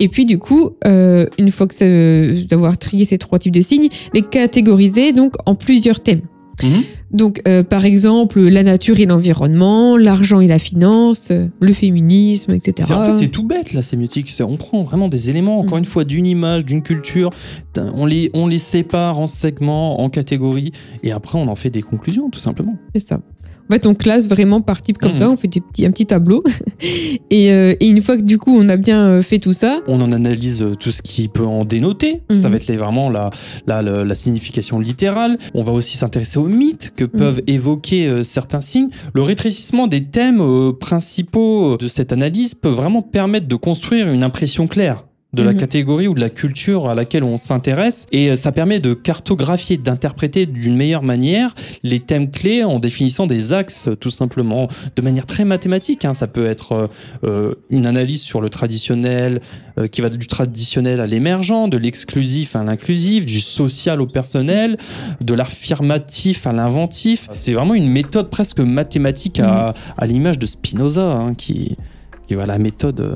Et 0.00 0.08
puis 0.08 0.24
du 0.24 0.38
coup, 0.38 0.70
une 0.86 1.50
fois 1.52 1.66
que 1.66 2.44
d'avoir 2.44 2.78
trié 2.78 3.04
ces 3.04 3.18
trois 3.18 3.38
types 3.38 3.54
de 3.54 3.60
signes, 3.60 3.88
les 4.14 4.22
catégoriser 4.22 5.12
donc 5.12 5.34
en 5.44 5.54
plusieurs 5.54 6.00
thèmes. 6.00 6.22
Mhm. 6.62 6.82
Donc, 7.12 7.42
euh, 7.48 7.62
par 7.62 7.84
exemple, 7.84 8.40
la 8.40 8.62
nature 8.62 9.00
et 9.00 9.06
l'environnement, 9.06 9.96
l'argent 9.96 10.40
et 10.40 10.46
la 10.46 10.58
finance, 10.58 11.28
euh, 11.30 11.46
le 11.60 11.72
féminisme, 11.72 12.52
etc. 12.52 12.92
En 12.92 13.04
fait, 13.04 13.12
c'est 13.12 13.28
tout 13.28 13.44
bête, 13.44 13.72
la 13.72 13.82
sémiotique. 13.82 14.32
On 14.40 14.56
prend 14.56 14.82
vraiment 14.82 15.08
des 15.08 15.28
éléments, 15.28 15.58
encore 15.58 15.78
mhm. 15.78 15.84
une 15.84 15.90
fois, 15.90 16.04
d'une 16.04 16.26
image, 16.26 16.64
d'une 16.64 16.82
culture, 16.82 17.30
on 17.76 18.06
les, 18.06 18.30
on 18.34 18.46
les 18.46 18.58
sépare 18.58 19.18
en 19.18 19.26
segments, 19.26 20.00
en 20.00 20.08
catégories, 20.08 20.72
et 21.02 21.12
après, 21.12 21.38
on 21.38 21.48
en 21.48 21.56
fait 21.56 21.70
des 21.70 21.82
conclusions, 21.82 22.30
tout 22.30 22.40
simplement. 22.40 22.76
C'est 22.94 23.06
ça. 23.06 23.20
En 23.70 23.74
fait, 23.74 23.86
on 23.86 23.94
classe 23.94 24.28
vraiment 24.28 24.60
par 24.60 24.82
type 24.82 24.98
comme 24.98 25.14
ça, 25.14 25.28
mmh. 25.28 25.30
on 25.30 25.36
fait 25.36 25.46
des 25.46 25.60
petits, 25.60 25.86
un 25.86 25.92
petit 25.92 26.06
tableau. 26.06 26.42
Euh, 27.32 27.74
et, 27.78 27.86
une 27.86 28.02
fois 28.02 28.16
que 28.16 28.22
du 28.22 28.38
coup 28.38 28.54
on 28.56 28.68
a 28.68 28.76
bien 28.76 29.06
euh, 29.06 29.22
fait 29.22 29.38
tout 29.38 29.52
ça. 29.52 29.80
On 29.86 30.00
en 30.00 30.10
analyse 30.10 30.62
euh, 30.62 30.74
tout 30.74 30.90
ce 30.90 31.00
qui 31.00 31.28
peut 31.28 31.44
en 31.44 31.64
dénoter. 31.64 32.22
Ça 32.28 32.48
mmh. 32.48 32.50
va 32.50 32.56
être 32.56 32.72
vraiment 32.72 33.08
la, 33.08 33.30
la, 33.66 33.82
la, 33.82 34.14
signification 34.14 34.80
littérale. 34.80 35.38
On 35.54 35.62
va 35.62 35.72
aussi 35.72 35.96
s'intéresser 35.96 36.38
aux 36.38 36.48
mythes 36.48 36.92
que 36.96 37.04
mmh. 37.04 37.08
peuvent 37.08 37.42
évoquer 37.46 38.24
certains 38.24 38.60
signes. 38.60 38.88
Le 39.14 39.22
rétrécissement 39.22 39.86
des 39.86 40.04
thèmes 40.04 40.42
principaux 40.80 41.76
de 41.76 41.88
cette 41.88 42.12
analyse 42.12 42.54
peut 42.54 42.68
vraiment 42.68 43.02
permettre 43.02 43.46
de 43.46 43.56
construire 43.56 44.08
une 44.08 44.24
impression 44.24 44.66
claire 44.66 45.04
de 45.32 45.42
la 45.42 45.52
mhm. 45.52 45.58
catégorie 45.58 46.08
ou 46.08 46.14
de 46.14 46.20
la 46.20 46.30
culture 46.30 46.88
à 46.88 46.94
laquelle 46.94 47.22
on 47.22 47.36
s'intéresse 47.36 48.06
et 48.10 48.30
euh, 48.30 48.36
ça 48.36 48.50
permet 48.50 48.80
de 48.80 48.94
cartographier, 48.94 49.76
d'interpréter 49.76 50.46
d'une 50.46 50.76
meilleure 50.76 51.02
manière 51.02 51.54
les 51.82 52.00
thèmes 52.00 52.30
clés 52.30 52.64
en 52.64 52.80
définissant 52.80 53.26
des 53.26 53.52
axes 53.52 53.88
tout 54.00 54.10
simplement 54.10 54.66
de 54.96 55.02
manière 55.02 55.26
très 55.26 55.44
mathématique. 55.44 56.04
Hein. 56.04 56.14
Ça 56.14 56.26
peut 56.26 56.46
être 56.46 56.72
euh, 56.72 56.86
euh, 57.24 57.54
une 57.70 57.86
analyse 57.86 58.22
sur 58.22 58.40
le 58.40 58.48
traditionnel 58.48 59.40
qui 59.92 60.02
va 60.02 60.10
du 60.10 60.26
traditionnel 60.26 61.00
à 61.00 61.06
l'émergent, 61.06 61.66
de 61.66 61.78
l'exclusif 61.78 62.54
à 62.54 62.62
l'inclusif, 62.62 63.24
du 63.24 63.40
social 63.40 64.02
au 64.02 64.06
personnel, 64.06 64.76
de 65.22 65.32
l'affirmatif 65.32 66.46
à 66.46 66.52
l'inventif. 66.52 67.28
C'est 67.32 67.52
vraiment 67.52 67.74
une 67.74 67.88
méthode 67.88 68.28
presque 68.28 68.60
mathématique 68.60 69.40
à, 69.40 69.68
mhm. 69.68 69.94
à 69.96 70.06
l'image 70.06 70.38
de 70.38 70.44
Spinoza 70.44 71.12
hein, 71.12 71.34
qui 71.34 71.76
qui 72.30 72.36
va 72.36 72.46
la 72.46 72.58
méthode 72.58 73.00
euh, 73.00 73.14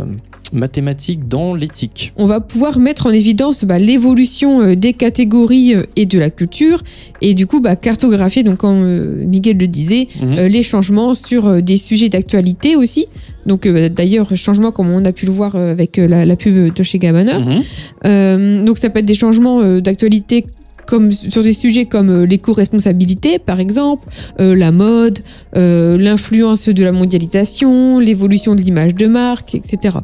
mathématique 0.53 1.29
dans 1.29 1.55
l'éthique. 1.55 2.13
On 2.17 2.27
va 2.27 2.41
pouvoir 2.41 2.81
mettre 2.81 3.07
en 3.07 3.11
évidence 3.11 3.65
bah, 3.65 3.79
l'évolution 3.79 4.61
euh, 4.61 4.75
des 4.75 4.93
catégories 4.93 5.73
euh, 5.77 5.85
et 5.95 6.05
de 6.05 6.19
la 6.19 6.31
culture, 6.31 6.83
et 7.23 7.35
du 7.35 7.47
coup 7.47 7.61
bah, 7.61 7.77
cartographier, 7.77 8.43
donc 8.43 8.57
comme 8.57 8.85
Miguel 9.25 9.59
le 9.59 9.69
disait, 9.69 10.09
Mhm. 10.21 10.47
les 10.47 10.65
changements 10.65 11.15
sur 11.15 11.63
des 11.63 11.77
sujets 11.77 12.09
d'actualité 12.09 12.75
aussi. 12.75 13.07
Donc 13.47 13.67
euh, 13.67 13.89
d'ailleurs, 13.89 14.35
changements 14.37 14.73
comme 14.73 14.91
on 14.91 15.05
a 15.05 15.13
pu 15.13 15.27
le 15.27 15.33
voir 15.33 15.55
avec 15.55 15.97
la, 15.97 16.27
la 16.27 16.35
pub 16.35 16.75
de 16.75 16.83
chez 16.83 16.99
Gabbana. 16.99 17.39
Mhm. 17.39 17.63
Euh, 18.07 18.65
donc 18.65 18.79
ça 18.79 18.91
peut 18.91 18.99
être 18.99 19.07
des 19.07 19.15
changements 19.15 19.63
d'actualité 19.79 20.45
comme 20.87 21.13
sur 21.13 21.43
des 21.43 21.53
sujets 21.53 21.87
comme 21.87 22.11
euh, 22.11 22.27
l'éco-responsabilité 22.27 23.39
par 23.39 23.61
exemple, 23.61 24.09
euh, 24.41 24.55
la 24.55 24.73
mode, 24.73 25.21
euh, 25.57 25.97
l'influence 25.97 26.69
de 26.69 26.85
la 26.85 26.93
mondialisation, 26.93 27.99
l'évolution 27.99 28.55
de 28.55 28.61
l'image 28.61 28.95
de 28.95 29.07
marque, 29.07 29.55
etc. 29.55 29.99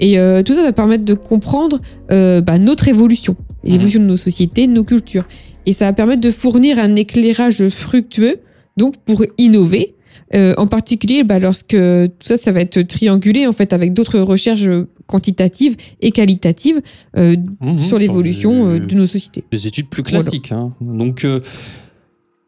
Et 0.00 0.18
euh, 0.18 0.42
tout 0.42 0.54
ça 0.54 0.62
va 0.62 0.72
permettre 0.72 1.04
de 1.04 1.14
comprendre 1.14 1.78
euh, 2.10 2.40
bah, 2.40 2.58
notre 2.58 2.88
évolution, 2.88 3.36
et 3.64 3.72
l'évolution 3.72 4.00
de 4.00 4.06
nos 4.06 4.16
sociétés, 4.16 4.66
de 4.66 4.72
nos 4.72 4.84
cultures. 4.84 5.26
Et 5.66 5.72
ça 5.72 5.86
va 5.86 5.92
permettre 5.92 6.20
de 6.20 6.30
fournir 6.30 6.78
un 6.78 6.94
éclairage 6.94 7.68
fructueux, 7.68 8.36
donc 8.76 8.96
pour 9.04 9.24
innover. 9.38 9.94
Euh, 10.34 10.54
en 10.56 10.66
particulier, 10.66 11.24
bah, 11.24 11.38
lorsque 11.38 11.68
tout 11.68 12.26
ça, 12.26 12.36
ça 12.36 12.52
va 12.52 12.60
être 12.60 12.80
triangulé 12.82 13.46
en 13.46 13.52
fait 13.52 13.72
avec 13.72 13.92
d'autres 13.92 14.18
recherches 14.18 14.68
quantitatives 15.06 15.76
et 16.00 16.10
qualitatives 16.10 16.80
euh, 17.16 17.36
Mhm. 17.60 17.80
sur 17.80 17.98
l'évolution 17.98 18.66
euh, 18.66 18.78
de 18.78 18.94
nos 18.94 19.06
sociétés. 19.06 19.44
des 19.50 19.66
études 19.66 19.88
plus 19.88 20.02
classiques. 20.02 20.52
hein. 20.52 20.72
Donc 20.80 21.24
euh, 21.24 21.40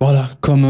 voilà, 0.00 0.28
comme 0.40 0.64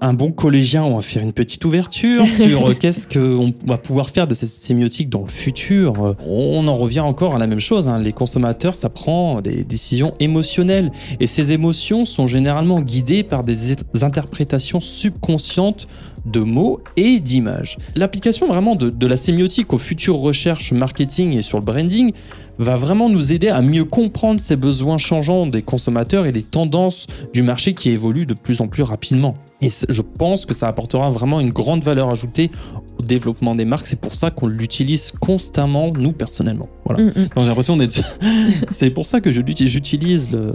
un 0.00 0.12
bon 0.12 0.32
collégien, 0.32 0.82
on 0.82 0.96
va 0.96 1.00
faire 1.00 1.22
une 1.22 1.32
petite 1.32 1.64
ouverture 1.64 2.24
sur 2.26 2.76
qu'est-ce 2.76 3.06
qu'on 3.06 3.54
va 3.64 3.78
pouvoir 3.78 4.10
faire 4.10 4.26
de 4.26 4.34
cette 4.34 4.48
sémiotique 4.48 5.08
dans 5.08 5.20
le 5.20 5.28
futur. 5.28 6.16
On 6.26 6.66
en 6.66 6.74
revient 6.74 6.98
encore 6.98 7.36
à 7.36 7.38
la 7.38 7.46
même 7.46 7.60
chose. 7.60 7.86
hein. 7.88 8.00
Les 8.00 8.12
consommateurs, 8.12 8.74
ça 8.74 8.88
prend 8.88 9.40
des 9.40 9.62
décisions 9.62 10.14
émotionnelles. 10.18 10.90
Et 11.20 11.28
ces 11.28 11.52
émotions 11.52 12.04
sont 12.04 12.26
généralement 12.26 12.80
guidées 12.80 13.22
par 13.22 13.44
des 13.44 13.76
interprétations 14.02 14.80
subconscientes 14.80 15.86
de 16.26 16.40
mots 16.40 16.80
et 16.96 17.20
d'images. 17.20 17.78
L'application 17.94 18.46
vraiment 18.46 18.74
de, 18.74 18.90
de 18.90 19.06
la 19.06 19.16
sémiotique 19.16 19.72
aux 19.72 19.78
futures 19.78 20.16
recherches 20.16 20.72
marketing 20.72 21.32
et 21.32 21.42
sur 21.42 21.58
le 21.58 21.64
branding 21.64 22.12
va 22.58 22.76
vraiment 22.76 23.08
nous 23.08 23.32
aider 23.32 23.48
à 23.48 23.62
mieux 23.62 23.84
comprendre 23.84 24.40
ces 24.40 24.56
besoins 24.56 24.98
changeants 24.98 25.46
des 25.46 25.62
consommateurs 25.62 26.26
et 26.26 26.32
les 26.32 26.42
tendances 26.42 27.06
du 27.32 27.42
marché 27.42 27.74
qui 27.74 27.90
évoluent 27.90 28.26
de 28.26 28.34
plus 28.34 28.60
en 28.60 28.68
plus 28.68 28.82
rapidement. 28.82 29.34
Et 29.60 29.68
je 29.88 30.02
pense 30.02 30.46
que 30.46 30.54
ça 30.54 30.68
apportera 30.68 31.10
vraiment 31.10 31.40
une 31.40 31.50
grande 31.50 31.82
valeur 31.82 32.10
ajoutée 32.10 32.50
au 32.98 33.02
développement 33.02 33.54
des 33.54 33.64
marques. 33.64 33.86
C'est 33.86 34.00
pour 34.00 34.14
ça 34.14 34.30
qu'on 34.30 34.46
l'utilise 34.46 35.12
constamment, 35.20 35.92
nous 35.92 36.12
personnellement. 36.12 36.68
Voilà. 36.84 37.04
Mm, 37.04 37.08
mm. 37.08 37.28
J'ai 37.38 37.46
l'impression 37.46 37.76
d'être. 37.76 38.18
C'est 38.70 38.90
pour 38.90 39.06
ça 39.06 39.20
que 39.20 39.30
j'utilise 39.30 40.30
le, 40.30 40.52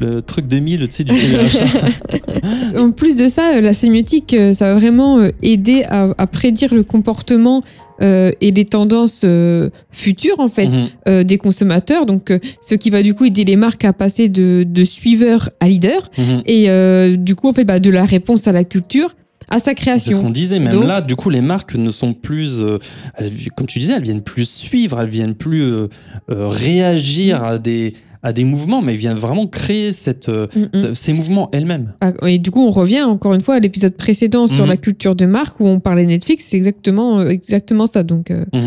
le 0.00 0.22
truc 0.22 0.46
2000, 0.46 0.88
tu 0.88 0.96
sais, 0.96 1.04
du. 1.04 1.12
En 2.76 2.90
plus 2.90 3.16
de 3.16 3.28
ça, 3.28 3.54
euh, 3.56 3.60
la 3.60 3.72
sémiotique, 3.72 4.34
euh, 4.34 4.52
ça 4.52 4.66
va 4.72 4.78
vraiment 4.78 5.18
euh, 5.18 5.30
aider 5.42 5.84
à, 5.88 6.08
à 6.18 6.26
prédire 6.26 6.74
le 6.74 6.82
comportement 6.82 7.62
euh, 8.02 8.32
et 8.40 8.50
les 8.50 8.64
tendances 8.64 9.20
euh, 9.24 9.70
futures 9.92 10.40
en 10.40 10.48
fait 10.48 10.66
Mhm. 10.72 10.86
euh, 11.08 11.22
des 11.24 11.38
consommateurs. 11.38 12.06
Donc, 12.06 12.32
ce 12.60 12.74
qui 12.74 12.90
va 12.90 13.02
du 13.02 13.14
coup 13.14 13.24
aider 13.24 13.44
les 13.44 13.56
marques 13.56 13.84
à 13.84 13.92
passer 13.92 14.28
de, 14.28 14.64
de 14.66 14.84
suiveurs 14.84 15.50
à 15.60 15.68
leaders 15.68 16.10
Mhm. 16.18 16.42
et 16.46 17.16
du 17.16 17.34
coup 17.34 17.48
en 17.48 17.52
fait 17.52 17.64
bah, 17.64 17.78
de 17.78 17.90
la 17.90 18.04
réponse 18.04 18.48
à 18.48 18.52
la 18.52 18.64
culture 18.64 19.10
à 19.50 19.58
sa 19.58 19.64
C'est 19.66 19.70
ce 19.70 19.74
création. 19.76 20.22
qu'on 20.22 20.30
disait, 20.30 20.58
même 20.58 20.72
Donc- 20.72 20.86
là, 20.86 21.02
du 21.02 21.16
coup, 21.16 21.28
les 21.28 21.42
marques 21.42 21.74
ne 21.74 21.90
sont 21.90 22.14
plus, 22.14 22.60
euh, 22.60 22.78
elles- 23.18 23.30
comme 23.54 23.66
tu 23.66 23.78
disais, 23.78 23.92
elles 23.92 24.02
viennent 24.02 24.22
plus 24.22 24.48
suivre, 24.48 24.98
elles 24.98 25.10
viennent 25.10 25.34
plus 25.34 25.60
euh, 25.62 25.88
euh, 26.30 26.48
réagir 26.48 27.44
à 27.44 27.58
des, 27.58 27.92
à 28.24 28.32
des 28.32 28.44
mouvements, 28.44 28.82
mais 28.82 28.94
viennent 28.96 29.16
vraiment 29.18 29.46
créer 29.46 29.92
cette, 29.92 30.28
euh, 30.30 30.46
Mm, 30.56 30.60
mm. 30.60 30.68
ce- 30.80 30.94
ces 30.94 31.12
mouvements 31.12 31.50
elles-mêmes. 31.52 31.92
Ah, 32.00 32.12
Et 32.26 32.38
du 32.38 32.50
coup, 32.50 32.60
on 32.66 32.70
revient 32.70 33.02
encore 33.02 33.34
une 33.34 33.42
fois 33.42 33.54
à 33.56 33.60
l'épisode 33.60 33.94
précédent 33.96 34.46
sur 34.46 34.64
Mhm. 34.64 34.70
la 34.70 34.76
culture 34.78 35.14
de 35.14 35.26
marque 35.26 35.60
où 35.60 35.66
on 35.66 35.78
parlait 35.78 36.06
Netflix. 36.06 36.46
C'est 36.48 36.56
exactement, 36.56 37.20
euh, 37.20 37.28
exactement 37.28 37.86
ça. 37.86 38.02
Donc, 38.02 38.30
euh, 38.30 38.44
Mhm. 38.52 38.60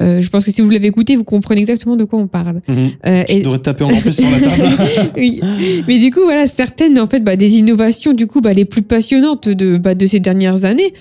euh, 0.00 0.20
je 0.22 0.28
pense 0.30 0.44
que 0.44 0.50
si 0.50 0.62
vous 0.62 0.70
l'avez 0.70 0.88
écouté, 0.88 1.16
vous 1.16 1.22
comprenez 1.24 1.60
exactement 1.60 1.96
de 1.96 2.04
quoi 2.04 2.18
on 2.18 2.26
parle. 2.26 2.62
Mhm. 2.66 2.76
Euh, 3.06 3.24
Tu 3.28 3.34
et- 3.36 3.42
devrais 3.42 3.58
taper 3.58 3.84
encore 3.84 3.98
plus 4.00 4.12
sur 4.12 4.28
la 4.30 4.40
table. 4.40 4.74
oui. 5.18 5.40
Mais 5.86 5.98
du 5.98 6.10
coup, 6.10 6.20
voilà, 6.24 6.46
certaines 6.46 6.98
en 6.98 7.06
fait, 7.06 7.20
bah, 7.20 7.36
des 7.36 7.56
innovations 7.58 8.14
du 8.14 8.26
coup, 8.26 8.40
bah, 8.40 8.54
les 8.54 8.64
plus 8.64 8.82
passionnantes 8.82 9.48
de, 9.50 9.76
bah, 9.76 9.94
de 9.94 10.06
ces 10.06 10.18
dernières 10.20 10.64
années 10.64 10.94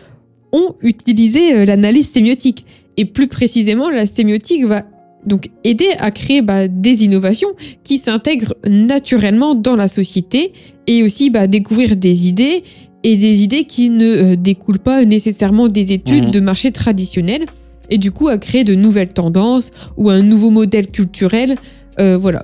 ont 0.51 0.75
utilisé 0.81 1.65
l'analyse 1.65 2.09
sémiotique. 2.09 2.65
Et 2.97 3.05
plus 3.05 3.27
précisément, 3.27 3.89
la 3.89 4.05
sémiotique 4.05 4.65
va 4.65 4.83
donc 5.25 5.49
aider 5.63 5.87
à 5.99 6.11
créer 6.11 6.41
bah, 6.41 6.67
des 6.67 7.03
innovations 7.03 7.49
qui 7.83 7.97
s'intègrent 7.97 8.55
naturellement 8.67 9.55
dans 9.55 9.75
la 9.75 9.87
société 9.87 10.53
et 10.87 11.03
aussi 11.03 11.29
bah, 11.29 11.47
découvrir 11.47 11.95
des 11.95 12.27
idées 12.27 12.63
et 13.03 13.17
des 13.17 13.43
idées 13.43 13.65
qui 13.65 13.89
ne 13.89 14.05
euh, 14.05 14.35
découlent 14.35 14.79
pas 14.79 15.03
nécessairement 15.05 15.67
des 15.67 15.91
études 15.93 16.25
Mhm. 16.25 16.31
de 16.31 16.39
marché 16.39 16.71
traditionnelles 16.71 17.45
et 17.89 17.97
du 17.97 18.11
coup 18.11 18.27
à 18.29 18.37
créer 18.37 18.63
de 18.63 18.75
nouvelles 18.75 19.13
tendances 19.13 19.71
ou 19.97 20.09
un 20.09 20.21
nouveau 20.21 20.49
modèle 20.49 20.87
culturel. 20.87 21.57
Euh, 21.99 22.17
voilà, 22.17 22.43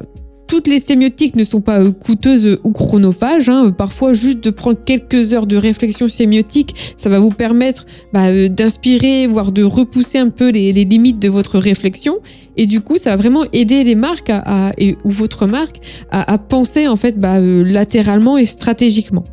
toutes 0.50 0.68
les 0.68 0.80
sémiotiques 0.80 1.36
ne 1.36 1.44
sont 1.44 1.62
pas 1.62 1.80
euh, 1.80 1.92
coûteuses 1.92 2.60
ou 2.64 2.72
chronophages. 2.72 3.48
hein. 3.48 3.72
Parfois, 3.72 4.14
juste 4.14 4.44
de 4.44 4.50
prendre 4.50 4.80
quelques 4.84 5.32
heures 5.32 5.46
de 5.46 5.56
réflexion 5.56 6.08
sémiotique, 6.08 6.76
ça 6.98 7.08
va 7.08 7.20
vous 7.20 7.30
permettre 7.30 7.86
bah, 8.14 8.30
euh, 8.30 8.50
d'inspirer, 8.50 9.28
voire 9.28 9.52
de 9.52 9.64
repousser 9.64 10.18
un 10.18 10.30
peu 10.30 10.50
les, 10.50 10.74
limites 10.74 11.20
de 11.20 11.30
votre 11.30 11.60
réflexion. 11.60 12.18
Et 12.58 12.66
du 12.66 12.82
coup, 12.82 12.98
ça 12.98 13.12
va 13.12 13.16
vraiment 13.18 13.44
aider 13.54 13.84
les 13.84 13.94
marques 13.94 14.32
à, 14.32 14.72
ou 15.06 15.12
votre 15.12 15.46
marque 15.46 15.78
à, 16.12 16.38
penser 16.40 16.88
en 16.88 16.96
fait 16.96 17.20
bah, 17.20 17.38
euh, 17.38 17.64
latéralement 17.64 18.38
et 18.38 18.48
stratégiquement. 18.48 19.26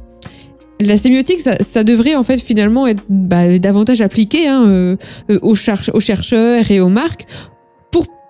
La 0.80 0.98
sémiotique, 0.98 1.40
ça, 1.40 1.82
devrait 1.84 2.14
en 2.14 2.22
fait 2.24 2.38
finalement 2.38 2.86
être 2.86 3.02
bah, 3.08 3.58
davantage 3.58 4.02
appliqué 4.02 4.46
hein, 4.46 4.64
euh, 4.66 4.96
euh, 5.30 5.38
aux, 5.40 5.54
cher- 5.54 5.90
aux 5.94 6.00
chercheurs 6.00 6.70
et 6.70 6.80
aux 6.80 6.90
marques 6.90 7.26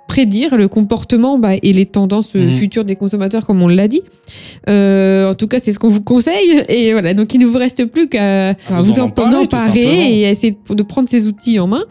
prédire 0.09 0.57
le 0.57 0.69
comportement 0.69 1.38
bah, 1.38 1.55
et 1.62 1.73
les 1.73 1.87
tendances 1.87 2.35
Mhm. 2.35 2.51
futures 2.53 2.85
des 2.85 2.97
consommateurs, 2.97 3.45
comme 3.47 3.61
on 3.62 3.69
l'a 3.69 3.88
dit. 3.88 4.03
Euh, 4.69 5.31
en 5.31 5.35
tout 5.35 5.49
cas, 5.49 5.59
c'est 5.59 5.73
ce 5.73 5.79
qu'on 5.79 5.88
vous 5.88 6.01
conseille. 6.03 6.62
Et 6.69 6.92
voilà, 6.92 7.12
donc 7.14 7.35
il 7.35 7.40
ne 7.40 7.47
vous 7.47 7.59
reste 7.59 7.85
plus 7.87 8.09
qu'à 8.09 8.53
Vous 8.71 8.83
vous 8.85 9.01
en 9.01 9.12
en 9.16 9.33
emparer, 9.33 10.19
et 10.21 10.27
à 10.27 10.31
essayer 10.31 10.57
de 10.69 10.83
prendre 10.83 11.09
ces 11.09 11.27
outils 11.29 11.59
en 11.59 11.66
main. 11.66 11.83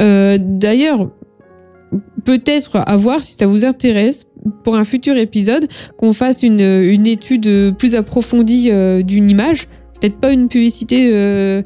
Euh, 0.00 0.38
D'ailleurs, 0.40 1.08
peut-être 2.24 2.76
à 2.76 2.96
voir 2.96 3.20
si 3.20 3.34
ça 3.34 3.46
vous 3.46 3.64
intéresse 3.64 4.26
pour 4.64 4.76
un 4.76 4.84
futur 4.84 5.16
épisode 5.16 5.66
qu'on 5.96 6.12
fasse 6.12 6.42
une, 6.42 6.60
une 6.60 7.06
étude 7.06 7.74
plus 7.76 7.94
approfondie 7.94 8.68
euh, 8.70 9.02
d'une 9.02 9.30
image. 9.30 9.68
Peut-être 10.00 10.16
pas 10.16 10.32
une 10.32 10.48
publicité, 10.48 11.10
euh, 11.12 11.62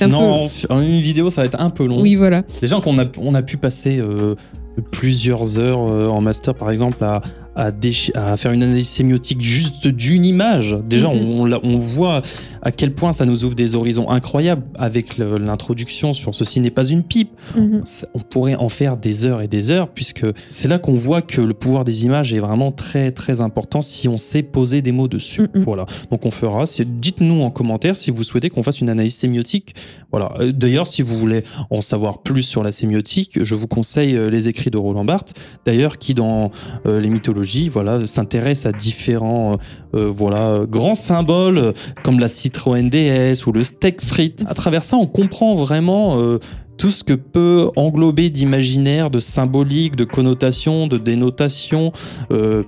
un 0.00 0.06
non, 0.08 0.44
en 0.68 0.82
une 0.82 1.00
vidéo, 1.00 1.30
ça 1.30 1.42
va 1.42 1.46
être 1.46 1.60
un 1.60 1.70
peu 1.70 1.84
peu. 1.84 1.88
long. 1.88 2.00
Oui, 2.00 2.14
voilà. 2.16 2.42
Déjà 2.60 2.80
qu'on 2.80 2.98
a, 2.98 3.04
on 3.18 3.34
a 3.34 3.42
pu 3.42 3.56
passer 3.56 3.98
euh, 3.98 4.34
plusieurs 4.82 5.58
heures 5.58 5.80
euh, 5.80 6.08
en 6.08 6.20
master, 6.20 6.54
par 6.54 6.70
exemple, 6.70 7.02
à, 7.04 7.20
à, 7.58 8.36
faire 8.36 8.52
une 8.52 8.62
analyse 8.62 8.88
sémiotique 8.88 9.40
juste 9.42 9.88
d'une 9.88 10.24
image. 10.24 10.76
Déjà, 10.88 11.08
Mhm. 11.08 11.58
on, 11.64 11.78
voit 11.78 12.22
à 12.62 12.70
quel 12.70 12.94
point 12.94 13.12
ça 13.12 13.24
nous 13.24 13.44
ouvre 13.44 13.54
des 13.54 13.74
horizons 13.74 14.08
incroyables 14.10 14.62
avec 14.76 15.18
l'introduction 15.18 16.12
sur 16.12 16.34
Ceci 16.34 16.60
n'est 16.60 16.70
pas 16.70 16.86
une 16.86 17.02
pipe. 17.02 17.30
Mhm. 17.56 17.82
On 18.14 18.20
pourrait 18.20 18.54
en 18.54 18.68
faire 18.68 18.96
des 18.96 19.26
heures 19.26 19.40
et 19.42 19.48
des 19.48 19.72
heures, 19.72 19.88
puisque 19.88 20.24
c'est 20.50 20.68
là 20.68 20.78
qu'on 20.78 20.94
voit 20.94 21.20
que 21.20 21.40
le 21.40 21.54
pouvoir 21.54 21.84
des 21.84 22.04
images 22.04 22.32
est 22.32 22.38
vraiment 22.38 22.70
très 22.70 23.10
très 23.10 23.40
important 23.40 23.80
si 23.80 24.06
on 24.08 24.18
sait 24.18 24.42
poser 24.42 24.80
des 24.82 24.92
mots 24.92 25.08
dessus. 25.08 25.42
Mhm. 25.42 25.62
Voilà. 25.64 25.86
Donc 26.10 26.26
on 26.26 26.30
fera. 26.30 26.64
Dites-nous 26.86 27.40
en 27.42 27.50
commentaire 27.50 27.96
si 27.96 28.10
vous 28.12 28.22
souhaitez 28.22 28.50
qu'on 28.50 28.62
fasse 28.62 28.80
une 28.80 28.90
analyse 28.90 29.16
sémiotique. 29.16 29.74
Voilà. 30.12 30.32
Euh, 30.38 30.52
D'ailleurs, 30.52 30.86
si 30.86 31.02
vous 31.02 31.18
voulez 31.18 31.42
en 31.70 31.80
savoir 31.80 32.22
plus 32.22 32.42
sur 32.42 32.62
la 32.62 32.72
sémiotique, 32.72 33.42
je 33.42 33.54
vous 33.54 33.66
conseille 33.66 34.16
euh, 34.16 34.30
les 34.30 34.46
écrits 34.48 34.70
de 34.70 34.78
Roland 34.78 35.04
Barthes. 35.04 35.34
D'ailleurs, 35.66 35.98
qui 35.98 36.14
dans 36.14 36.50
euh, 36.86 37.00
les 37.00 37.08
mythologies, 37.08 37.47
voilà, 37.70 38.06
s'intéresse 38.06 38.66
à 38.66 38.72
différents, 38.72 39.52
euh, 39.94 39.98
euh, 40.06 40.12
voilà, 40.14 40.60
grands 40.68 40.94
symboles 40.94 41.58
euh, 41.58 41.72
comme 42.02 42.18
la 42.20 42.28
Citroën 42.28 42.88
DS 42.88 43.46
ou 43.46 43.52
le 43.52 43.62
steak 43.62 44.00
frites. 44.00 44.44
À 44.48 44.54
travers 44.54 44.82
ça, 44.84 44.96
on 44.96 45.06
comprend 45.06 45.54
vraiment. 45.54 46.18
euh, 46.20 46.38
tout 46.76 46.90
ce 46.90 47.02
que 47.02 47.14
peut 47.14 47.70
englober 47.74 48.30
d'imaginaire, 48.30 49.10
de 49.10 49.18
symbolique, 49.18 49.96
de 49.96 50.04
connotation, 50.04 50.86
de 50.86 50.96
dénotation, 50.96 51.90
euh, 52.30 52.62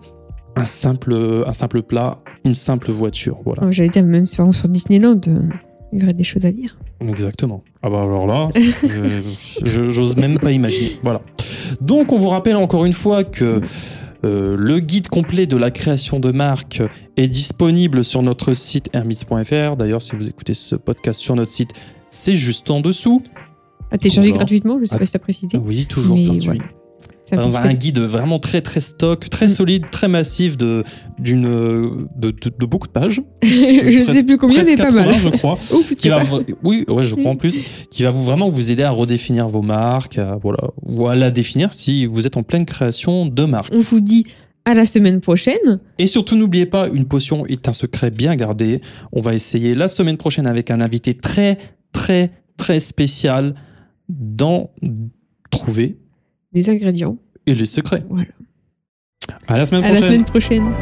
un, 0.57 0.65
simple, 0.65 1.15
un 1.47 1.53
simple 1.53 1.83
plat, 1.83 2.19
une 2.45 2.57
simple 2.57 2.91
voiture. 2.91 3.39
Voilà. 3.45 3.63
Oh, 3.65 3.71
J'allais 3.71 3.89
dire, 3.89 4.03
même 4.05 4.27
sur, 4.27 4.53
sur 4.53 4.69
Disneyland, 4.69 5.21
il 5.93 6.01
y 6.01 6.03
aurait 6.03 6.13
des 6.13 6.25
choses 6.25 6.45
à 6.45 6.51
dire. 6.51 6.77
Exactement. 7.01 7.63
Ah 7.85 7.89
bah 7.89 8.03
alors 8.03 8.27
là, 8.27 8.49
je- 9.65 9.93
j'ose 9.93 10.17
même 10.17 10.41
pas 10.41 10.51
imaginer. 10.51 10.91
Voilà. 11.05 11.21
Donc 11.81 12.13
on 12.13 12.17
vous 12.17 12.29
rappelle 12.31 12.57
encore 12.57 12.85
une 12.85 12.93
fois 12.93 13.23
que 13.23 13.61
euh, 14.25 14.57
le 14.59 14.81
guide 14.81 15.09
complet 15.09 15.47
de 15.47 15.57
la 15.57 15.71
création 15.71 16.21
de 16.21 16.31
marque 16.31 16.83
est 17.17 17.29
disponible 17.29 18.05
sur 18.05 18.23
notre 18.23 18.53
site 18.55 18.91
hermits.fr. 18.93 19.77
D'ailleurs, 19.77 20.03
si 20.03 20.17
vous 20.17 20.27
écoutez 20.29 20.55
ce 20.55 20.77
podcast 20.77 21.21
sur 21.21 21.35
notre 21.37 21.51
site, 21.51 21.71
c'est 22.11 22.37
juste 22.37 22.71
en 22.71 22.81
dessous. 22.81 23.23
À 23.91 23.99
télécharger 23.99 24.29
D'accord. 24.29 24.41
gratuitement, 24.41 24.79
je 24.81 24.85
sais 24.85 24.95
Ah, 24.95 24.99
pas 24.99 25.07
si 25.07 25.13
t'as 25.13 25.19
précisé. 25.19 25.59
Oui, 25.59 25.87
toujours 25.87 26.17
gratuit. 26.17 26.45
voilà. 26.45 26.63
Un 27.33 27.45
On 27.45 27.55
a 27.55 27.61
un 27.63 27.75
guide 27.75 27.99
vraiment 28.01 28.39
très 28.39 28.61
très 28.63 28.81
stock, 28.81 29.29
très 29.31 29.47
Mm. 29.47 29.49
solide, 29.49 29.85
très 29.91 30.09
massif 30.09 30.57
de 30.57 30.85
d'une 31.19 31.43
de, 32.17 32.31
de- 32.31 32.53
de 32.59 32.67
beaucoup 32.67 32.87
de 32.87 32.93
pages. 32.93 33.21
je 33.43 34.05
sais 34.13 34.23
plus 34.25 34.39
combien, 34.39 34.65
mais 34.65 34.77
pas 34.77 34.91
mal. 34.91 35.07
80, 35.07 35.19
je 35.19 35.29
crois. 35.37 35.57
Plus 35.87 35.97
qui 35.97 36.09
que 36.09 36.09
va 36.09 36.25
ça. 36.25 36.31
vra- 36.31 36.45
oui, 36.65 36.85
ouais, 36.89 37.03
je 37.05 37.15
crois 37.15 37.31
en 37.33 37.37
plus, 37.37 37.63
qui 37.91 38.03
va 38.03 38.11
vous 38.11 38.25
vraiment 38.25 38.49
vous 38.51 38.71
aider 38.71 38.83
à 38.83 38.91
redéfinir 38.91 39.49
vos 39.49 39.63
marques, 39.63 40.19
à, 40.19 40.37
voilà, 40.43 40.59
ou 40.83 41.07
à 41.09 41.15
la 41.15 41.31
définir 41.31 41.73
si 41.73 42.07
vous 42.07 42.27
êtes 42.27 42.37
en 42.37 42.43
pleine 42.43 42.65
création 42.65 43.27
de 43.27 43.45
marque. 43.45 43.73
On 43.75 43.81
vous 43.81 44.01
dit 44.01 44.25
à 44.65 44.75
la 44.75 44.85
semaine 44.85 45.21
prochaine. 45.21 45.81
Et 45.99 46.07
surtout, 46.07 46.37
n'oubliez 46.37 46.67
pas, 46.67 46.89
une 46.89 47.07
potion 47.07 47.47
est 47.47 47.67
un 47.69 47.73
secret 47.73 48.11
bien 48.11 48.37
gardé. 48.37 48.81
On 49.13 49.21
va 49.21 49.35
essayer 49.35 49.75
la 49.75 49.89
semaine 49.89 50.17
prochaine 50.19 50.47
avec 50.47 50.71
un 50.71 50.81
invité 50.81 51.15
très, 51.15 51.57
très, 51.93 52.31
très 52.59 52.79
spécial 52.79 53.55
dans 54.09 54.71
trouver 55.51 55.99
les 56.53 56.71
ingrédients. 56.71 57.17
Et 57.47 57.55
les 57.55 57.67
secrets. 57.67 58.05
Voilà. 58.09 58.31
À 59.47 59.59
la 59.59 59.67
semaine 59.67 59.83
prochaine. 59.83 59.97
À 59.97 60.01
la 60.01 60.07
semaine 60.07 60.25
prochaine. 60.25 60.73